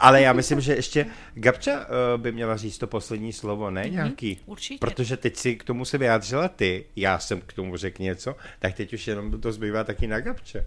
Ale 0.00 0.22
já 0.22 0.32
myslím, 0.32 0.60
že 0.60 0.74
ještě 0.74 1.06
Gabča 1.34 1.72
uh, 1.80 1.84
by 2.16 2.32
měla 2.32 2.56
říct 2.56 2.78
to 2.78 2.86
poslední 2.86 3.32
slovo, 3.32 3.70
ne 3.70 3.88
nějaký? 3.90 4.40
určitě. 4.46 4.78
Protože 4.80 5.16
teď 5.16 5.36
si 5.36 5.56
k 5.56 5.64
tomu 5.64 5.84
se 5.84 5.98
vyjádřila 5.98 6.48
ty, 6.48 6.84
já 6.96 7.18
jsem 7.18 7.40
k 7.40 7.52
tomu 7.52 7.76
řekl 7.76 8.02
něco, 8.02 8.36
tak 8.58 8.74
teď 8.74 8.92
už 8.92 9.06
jenom 9.08 9.40
to 9.40 9.52
zbývá 9.52 9.84
taky 9.84 10.06
na 10.06 10.20
Gabče. 10.20 10.66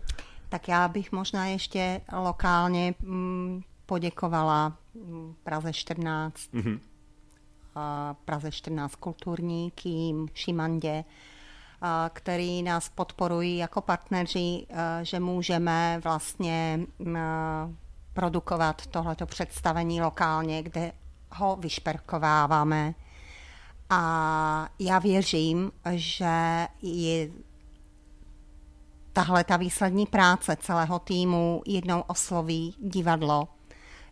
Tak 0.50 0.68
já 0.68 0.88
bych 0.88 1.12
možná 1.12 1.46
ještě 1.46 2.02
lokálně 2.14 2.94
mm, 3.02 3.62
poděkovala 3.86 4.78
mm, 4.94 5.36
Praze 5.44 5.74
14, 5.74 6.36
Mhm. 6.54 6.80
a 7.76 8.16
Praze 8.26 8.52
14 8.52 8.96
kulturní, 8.96 9.72
Kým, 9.76 10.28
Šimandě, 10.34 11.04
který 12.10 12.64
nás 12.64 12.90
podporují 12.90 13.58
jako 13.58 13.82
partneři, 13.82 14.66
že 15.02 15.20
můžeme 15.20 16.02
vlastně 16.04 16.80
produkovat 18.14 18.88
tohleto 18.88 19.26
představení 19.26 20.02
lokálně, 20.02 20.64
kde 20.64 20.92
ho 21.32 21.56
vyšperkováváme. 21.56 22.94
A 23.90 24.70
já 24.80 25.00
věřím, 25.00 25.72
že 25.92 26.68
je 26.82 27.30
tahle 29.14 29.44
ta 29.44 29.58
výslední 29.58 30.06
práce 30.06 30.58
celého 30.62 31.00
týmu 31.00 31.62
jednou 31.66 32.02
osloví 32.02 32.76
divadlo, 32.80 33.48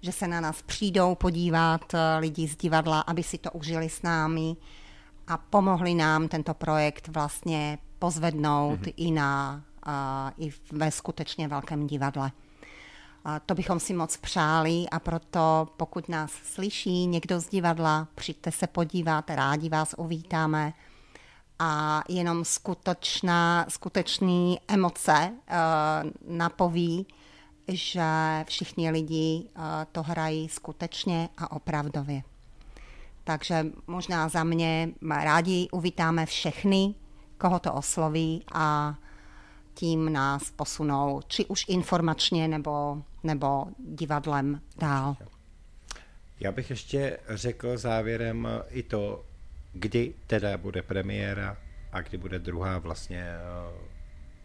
že 0.02 0.12
se 0.12 0.28
na 0.28 0.42
nás 0.42 0.62
přijdou 0.62 1.16
podívat 1.16 1.94
eh, 1.94 2.18
lidi 2.20 2.48
z 2.48 2.56
divadla, 2.56 3.02
aby 3.02 3.24
si 3.24 3.38
to 3.38 3.52
užili 3.52 3.90
s 3.90 4.02
námi 4.02 4.56
a 5.30 5.38
pomohli 5.38 5.96
nám 5.96 6.28
tento 6.28 6.54
projekt 6.54 7.08
vlastně 7.08 7.78
pozvednout 8.00 8.80
mm-hmm. 8.80 8.94
i, 8.98 9.12
na, 9.12 9.64
uh, 9.88 10.48
i 10.48 10.52
ve 10.72 10.92
skutečně 10.92 11.48
velkém 11.48 11.88
divadle. 11.88 12.32
A 13.26 13.40
to 13.40 13.56
bychom 13.56 13.80
si 13.80 13.94
moc 13.94 14.18
přáli 14.18 14.86
a 14.92 15.00
proto 15.00 15.68
pokud 15.78 16.10
nás 16.10 16.32
slyší 16.32 17.06
někdo 17.06 17.40
z 17.40 17.50
divadla, 17.50 18.08
přijďte 18.16 18.52
se 18.52 18.68
podívat, 18.68 19.30
rádi 19.30 19.70
vás 19.70 19.96
uvítáme 19.98 20.74
a 21.60 22.04
jenom 22.10 22.46
skutečná, 22.46 23.66
skutečný 23.70 24.60
emoce 24.68 25.32
uh, 25.32 26.36
napoví, 26.38 27.08
že 27.68 28.04
všichni 28.48 28.92
lidi 28.92 29.50
uh, 29.58 29.64
to 29.92 30.04
hrají 30.04 30.50
skutečně 30.50 31.30
a 31.38 31.52
opravdově. 31.52 32.22
Takže 33.30 33.66
možná 33.88 34.30
za 34.30 34.44
mě 34.44 34.90
rádi 35.10 35.68
uvítáme 35.72 36.26
všechny, 36.26 36.96
koho 37.38 37.60
to 37.60 37.74
osloví 37.74 38.44
a 38.54 38.96
tím 39.74 40.14
nás 40.14 40.52
posunou, 40.52 41.22
či 41.28 41.46
už 41.46 41.66
informačně 41.68 42.48
nebo, 42.48 43.04
nebo 43.24 43.66
divadlem 43.80 44.62
dál. 44.78 45.16
Já 46.40 46.52
bych 46.52 46.70
ještě 46.70 47.18
řekl 47.30 47.78
závěrem 47.78 48.48
i 48.70 48.84
to, 48.84 49.26
kdy 49.74 50.14
teda 50.28 50.58
bude 50.58 50.82
premiéra 50.82 51.58
a 51.92 52.02
kdy 52.02 52.18
bude 52.18 52.40
druhá 52.40 52.78
vlastně 52.78 53.26
uh, 53.70 53.78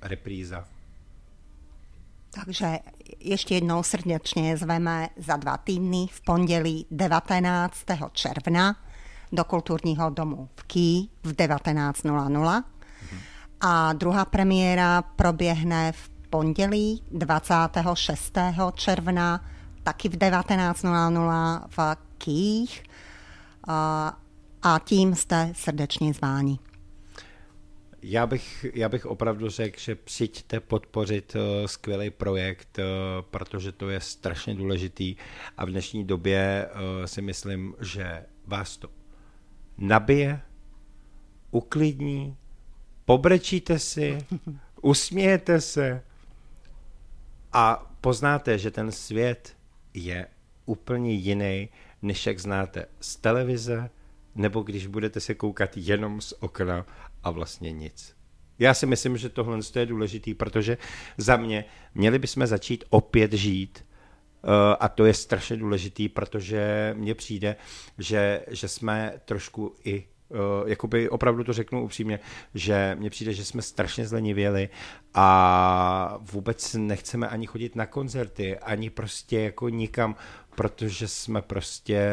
repríza. 0.02 0.68
Takže 2.34 2.78
ještě 3.20 3.54
jednou 3.54 3.82
srdečně 3.82 4.56
zveme 4.56 5.08
za 5.16 5.36
dva 5.36 5.56
týdny 5.56 6.06
v 6.10 6.20
pondělí 6.20 6.86
19. 6.90 7.74
června 8.12 8.76
do 9.32 9.44
kulturního 9.44 10.10
domu 10.10 10.48
v 10.56 10.62
Ký 10.62 11.10
v 11.22 11.32
19.00 11.32 12.62
a 13.60 13.92
druhá 13.92 14.24
premiéra 14.24 15.02
proběhne 15.02 15.92
v 15.92 16.08
pondělí 16.30 17.02
26. 17.10 18.38
června 18.74 19.44
taky 19.82 20.08
v 20.08 20.12
19.00 20.12 21.62
v 21.68 21.96
Kých 22.18 22.82
a, 23.68 24.16
tím 24.84 25.14
jste 25.14 25.52
srdečně 25.54 26.14
zváni. 26.14 26.58
Já 28.06 28.26
bych, 28.26 28.66
já 28.74 28.88
bych 28.88 29.06
opravdu 29.06 29.48
řekl, 29.48 29.80
že 29.80 29.94
přijďte 29.94 30.60
podpořit 30.60 31.36
uh, 31.36 31.66
skvělý 31.66 32.10
projekt, 32.10 32.78
uh, 32.78 32.84
protože 33.30 33.72
to 33.72 33.88
je 33.90 34.00
strašně 34.00 34.54
důležitý. 34.54 35.16
A 35.56 35.64
v 35.64 35.70
dnešní 35.70 36.04
době 36.04 36.68
uh, 36.72 37.06
si 37.06 37.22
myslím, 37.22 37.74
že 37.80 38.24
vás 38.46 38.76
to 38.76 38.88
nabije, 39.78 40.40
uklidní, 41.50 42.36
pobrečíte 43.04 43.78
si, 43.78 44.18
usmějete 44.82 45.60
se 45.60 46.02
a 47.52 47.92
poznáte, 48.00 48.58
že 48.58 48.70
ten 48.70 48.92
svět 48.92 49.56
je 49.94 50.26
úplně 50.66 51.12
jiný, 51.12 51.68
než 52.02 52.26
jak 52.26 52.38
znáte 52.38 52.86
z 53.00 53.16
televize, 53.16 53.90
nebo 54.34 54.62
když 54.62 54.86
budete 54.86 55.20
se 55.20 55.34
koukat 55.34 55.70
jenom 55.76 56.20
z 56.20 56.34
okna 56.40 56.86
a 57.22 57.30
vlastně 57.30 57.72
nic. 57.72 58.14
Já 58.58 58.74
si 58.74 58.86
myslím, 58.86 59.16
že 59.16 59.28
tohle 59.28 59.58
je 59.78 59.86
důležitý, 59.86 60.34
protože 60.34 60.78
za 61.18 61.36
mě 61.36 61.64
měli 61.94 62.18
bychom 62.18 62.46
začít 62.46 62.84
opět 62.90 63.32
žít 63.32 63.84
uh, 64.42 64.50
a 64.80 64.88
to 64.88 65.04
je 65.04 65.14
strašně 65.14 65.56
důležitý, 65.56 66.08
protože 66.08 66.94
mně 66.96 67.14
přijde, 67.14 67.56
že, 67.98 68.44
že 68.50 68.68
jsme 68.68 69.12
trošku 69.24 69.74
i 69.84 70.06
Uh, 70.28 70.68
jakoby 70.68 71.08
opravdu 71.08 71.44
to 71.44 71.52
řeknu 71.52 71.84
upřímně, 71.84 72.20
že 72.54 72.96
mně 72.98 73.10
přijde, 73.10 73.32
že 73.32 73.44
jsme 73.44 73.62
strašně 73.62 74.06
zlenivěli 74.06 74.68
a 75.14 76.18
vůbec 76.20 76.74
nechceme 76.74 77.28
ani 77.28 77.46
chodit 77.46 77.76
na 77.76 77.86
koncerty, 77.86 78.58
ani 78.58 78.90
prostě 78.90 79.40
jako 79.40 79.68
nikam, 79.68 80.16
protože 80.54 81.08
jsme 81.08 81.42
prostě 81.42 82.10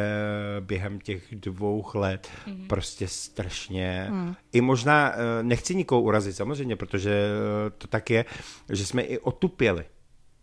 během 0.59 0.99
těch 0.99 1.35
dvou 1.35 1.85
let 1.93 2.29
mm. 2.47 2.67
prostě 2.67 3.07
strašně, 3.07 4.07
mm. 4.09 4.35
i 4.51 4.61
možná, 4.61 5.09
uh, 5.09 5.15
nechci 5.41 5.75
nikoho 5.75 6.01
urazit 6.01 6.35
samozřejmě, 6.35 6.75
protože 6.75 7.11
uh, 7.11 7.69
to 7.77 7.87
tak 7.87 8.09
je, 8.09 8.25
že 8.69 8.85
jsme 8.85 9.01
i 9.01 9.19
otupěli 9.19 9.85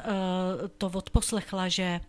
to 0.77 0.87
odposlechla, 0.87 1.67
že 1.67 2.01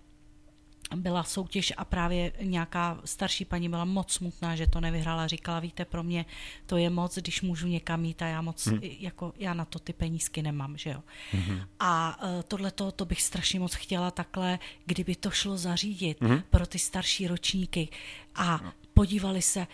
byla 0.96 1.22
soutěž 1.22 1.72
a 1.76 1.84
právě 1.84 2.32
nějaká 2.42 2.98
starší 3.04 3.44
paní 3.44 3.68
byla 3.68 3.84
moc 3.84 4.12
smutná, 4.12 4.56
že 4.56 4.66
to 4.66 4.80
nevyhrála. 4.80 5.26
Říkala, 5.26 5.60
víte, 5.60 5.84
pro 5.84 6.02
mě 6.02 6.26
to 6.66 6.76
je 6.76 6.90
moc, 6.90 7.18
když 7.18 7.42
můžu 7.42 7.66
někam 7.66 8.04
jít 8.04 8.22
a 8.22 8.26
já 8.26 8.42
moc, 8.42 8.66
hmm. 8.66 8.80
jako 8.82 9.32
já 9.38 9.54
na 9.54 9.64
to 9.64 9.78
ty 9.78 9.92
penízky 9.92 10.42
nemám, 10.42 10.76
že 10.76 10.90
jo. 10.90 11.02
Hmm. 11.32 11.60
A 11.80 12.22
uh, 12.22 12.42
tohle 12.42 12.70
to 12.70 13.04
bych 13.04 13.22
strašně 13.22 13.60
moc 13.60 13.74
chtěla 13.74 14.10
takhle, 14.10 14.58
kdyby 14.86 15.14
to 15.14 15.30
šlo 15.30 15.56
zařídit 15.56 16.20
hmm. 16.20 16.42
pro 16.50 16.66
ty 16.66 16.78
starší 16.78 17.26
ročníky 17.26 17.88
a 18.34 18.60
podívali 18.94 19.42
se, 19.42 19.66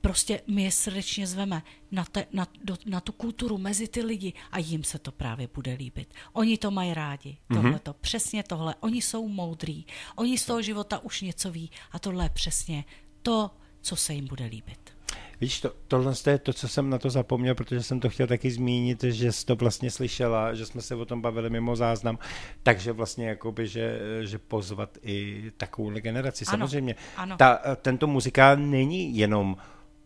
prostě 0.00 0.40
my 0.46 0.62
je 0.62 0.70
srdečně 0.70 1.26
zveme 1.26 1.62
na, 1.90 2.04
te, 2.04 2.26
na, 2.32 2.46
do, 2.64 2.76
na 2.86 3.00
tu 3.00 3.12
kulturu 3.12 3.58
mezi 3.58 3.88
ty 3.88 4.02
lidi 4.02 4.32
a 4.52 4.58
jim 4.58 4.84
se 4.84 4.98
to 4.98 5.12
právě 5.12 5.48
bude 5.54 5.72
líbit. 5.72 6.14
Oni 6.32 6.58
to 6.58 6.70
mají 6.70 6.94
rádi, 6.94 7.38
tohle 7.54 7.78
to, 7.78 7.92
přesně 7.92 8.42
tohle. 8.42 8.74
Oni 8.80 9.02
jsou 9.02 9.28
moudrý, 9.28 9.86
oni 10.16 10.38
z 10.38 10.46
toho 10.46 10.62
života 10.62 10.98
už 10.98 11.20
něco 11.20 11.50
ví 11.50 11.70
a 11.92 11.98
tohle 11.98 12.24
je 12.24 12.30
přesně 12.30 12.84
to, 13.22 13.50
co 13.80 13.96
se 13.96 14.14
jim 14.14 14.26
bude 14.26 14.44
líbit. 14.44 15.00
Víš, 15.40 15.60
to, 15.60 15.72
tohle 15.88 16.14
je 16.30 16.38
to, 16.38 16.52
co 16.52 16.68
jsem 16.68 16.90
na 16.90 16.98
to 16.98 17.10
zapomněl, 17.10 17.54
protože 17.54 17.82
jsem 17.82 18.00
to 18.00 18.08
chtěl 18.10 18.26
taky 18.26 18.50
zmínit, 18.50 19.02
že 19.02 19.32
jsi 19.32 19.46
to 19.46 19.56
vlastně 19.56 19.90
slyšela, 19.90 20.54
že 20.54 20.66
jsme 20.66 20.82
se 20.82 20.94
o 20.94 21.04
tom 21.04 21.22
bavili 21.22 21.50
mimo 21.50 21.76
záznam, 21.76 22.18
takže 22.62 22.92
vlastně 22.92 23.28
jakoby, 23.28 23.68
že, 23.68 24.00
že 24.22 24.38
pozvat 24.38 24.98
i 25.02 25.44
takovou 25.56 25.90
generaci. 25.90 26.44
Ano, 26.44 26.50
Samozřejmě, 26.50 26.94
ano. 27.16 27.36
Ta, 27.36 27.60
tento 27.76 28.06
muzikál 28.06 28.56
není 28.56 29.16
jenom 29.16 29.56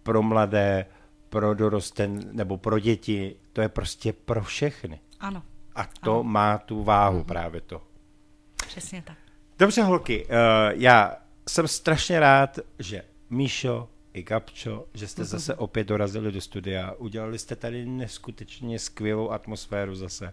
pro 0.04 0.22
mladé, 0.22 0.86
pro 1.28 1.54
dorosten 1.54 2.20
nebo 2.32 2.58
pro 2.58 2.78
děti, 2.78 3.36
to 3.52 3.60
je 3.60 3.68
prostě 3.68 4.12
pro 4.12 4.42
všechny. 4.42 5.00
Ano, 5.20 5.42
A 5.74 5.84
to 6.00 6.12
Ano. 6.12 6.22
má 6.22 6.58
tu 6.58 6.84
váhu 6.84 7.24
právě 7.24 7.60
to. 7.60 7.82
přesně 8.66 9.02
tak. 9.06 9.16
Dobře, 9.58 9.82
holky, 9.82 10.24
uh, 10.26 10.30
já 10.80 11.16
jsem 11.48 11.68
strašně 11.68 12.20
rád, 12.20 12.58
že 12.78 13.02
Míšo 13.30 13.88
i 14.14 14.22
Gabčo, 14.22 14.86
že 14.94 15.08
jste 15.08 15.24
zase 15.24 15.54
opět 15.54 15.86
dorazili 15.88 16.32
do 16.32 16.40
studia. 16.40 16.92
Udělali 16.98 17.38
jste 17.38 17.56
tady 17.56 17.86
neskutečně 17.86 18.78
skvělou 18.78 19.30
atmosféru 19.30 19.94
zase. 19.94 20.32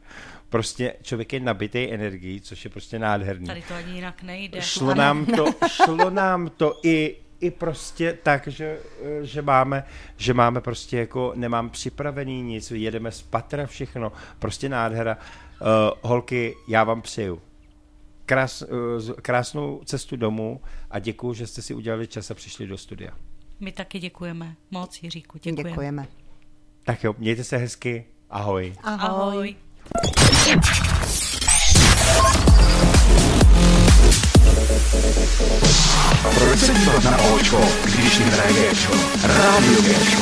Prostě 0.50 0.94
člověk 1.02 1.34
je 1.34 1.40
nabitý 1.40 1.92
energií, 1.94 2.42
což 2.42 2.64
je 2.66 2.70
prostě 2.72 3.00
nádherný. 3.00 3.48
Tady 3.48 3.62
to 3.68 3.74
ani 3.74 3.94
jinak 3.94 4.24
nejde. 4.24 4.62
Šlo 4.62 4.96
nám 4.96 5.26
to, 5.26 5.46
šlo 5.68 6.10
nám 6.10 6.50
to 6.50 6.80
i, 6.84 7.18
i 7.42 7.52
prostě 7.52 8.18
tak, 8.24 8.48
že, 8.48 8.80
eh, 9.04 9.26
že 9.26 9.42
máme, 9.42 9.84
že 10.18 10.34
máme 10.34 10.62
prostě 10.62 10.98
jako, 10.98 11.34
nemám 11.36 11.70
připravený 11.70 12.42
nic, 12.42 12.72
jedeme 12.72 13.12
z 13.12 13.22
patra 13.22 13.68
všechno, 13.68 14.12
prostě 14.40 14.70
nádhera. 14.70 15.18
Uh, 15.62 15.68
holky, 16.02 16.56
já 16.68 16.84
vám 16.84 17.02
přeju 17.02 17.42
krás, 18.26 18.62
uh, 18.62 19.14
krásnou 19.22 19.82
cestu 19.86 20.16
domů 20.16 20.62
a 20.90 21.00
děkuji, 21.00 21.34
že 21.34 21.48
jste 21.48 21.62
si 21.62 21.74
udělali 21.74 22.08
čas 22.08 22.32
a 22.32 22.34
přišli 22.34 22.68
do 22.68 22.78
studia. 22.78 23.12
My 23.60 23.72
taky 23.72 24.00
děkujeme. 24.00 24.56
Moc, 24.72 25.04
Jiříku, 25.04 25.38
děkujeme. 25.38 25.70
Děkujeme. 25.70 26.08
Tak 26.84 27.04
jo, 27.04 27.16
mějte 27.18 27.44
se 27.44 27.58
hezky, 27.58 28.06
ahoj. 28.30 28.76
Ahoj. 28.84 29.56
Proč 36.36 36.60
se 36.60 36.74
dívat 36.74 37.04
na 37.04 37.18
Očko, 37.18 37.62
když 37.84 38.20
jim 38.20 38.28
hraje 38.30 38.54
Géčko? 38.54 38.94
Rádio 39.24 39.82
Géčko. 39.82 40.22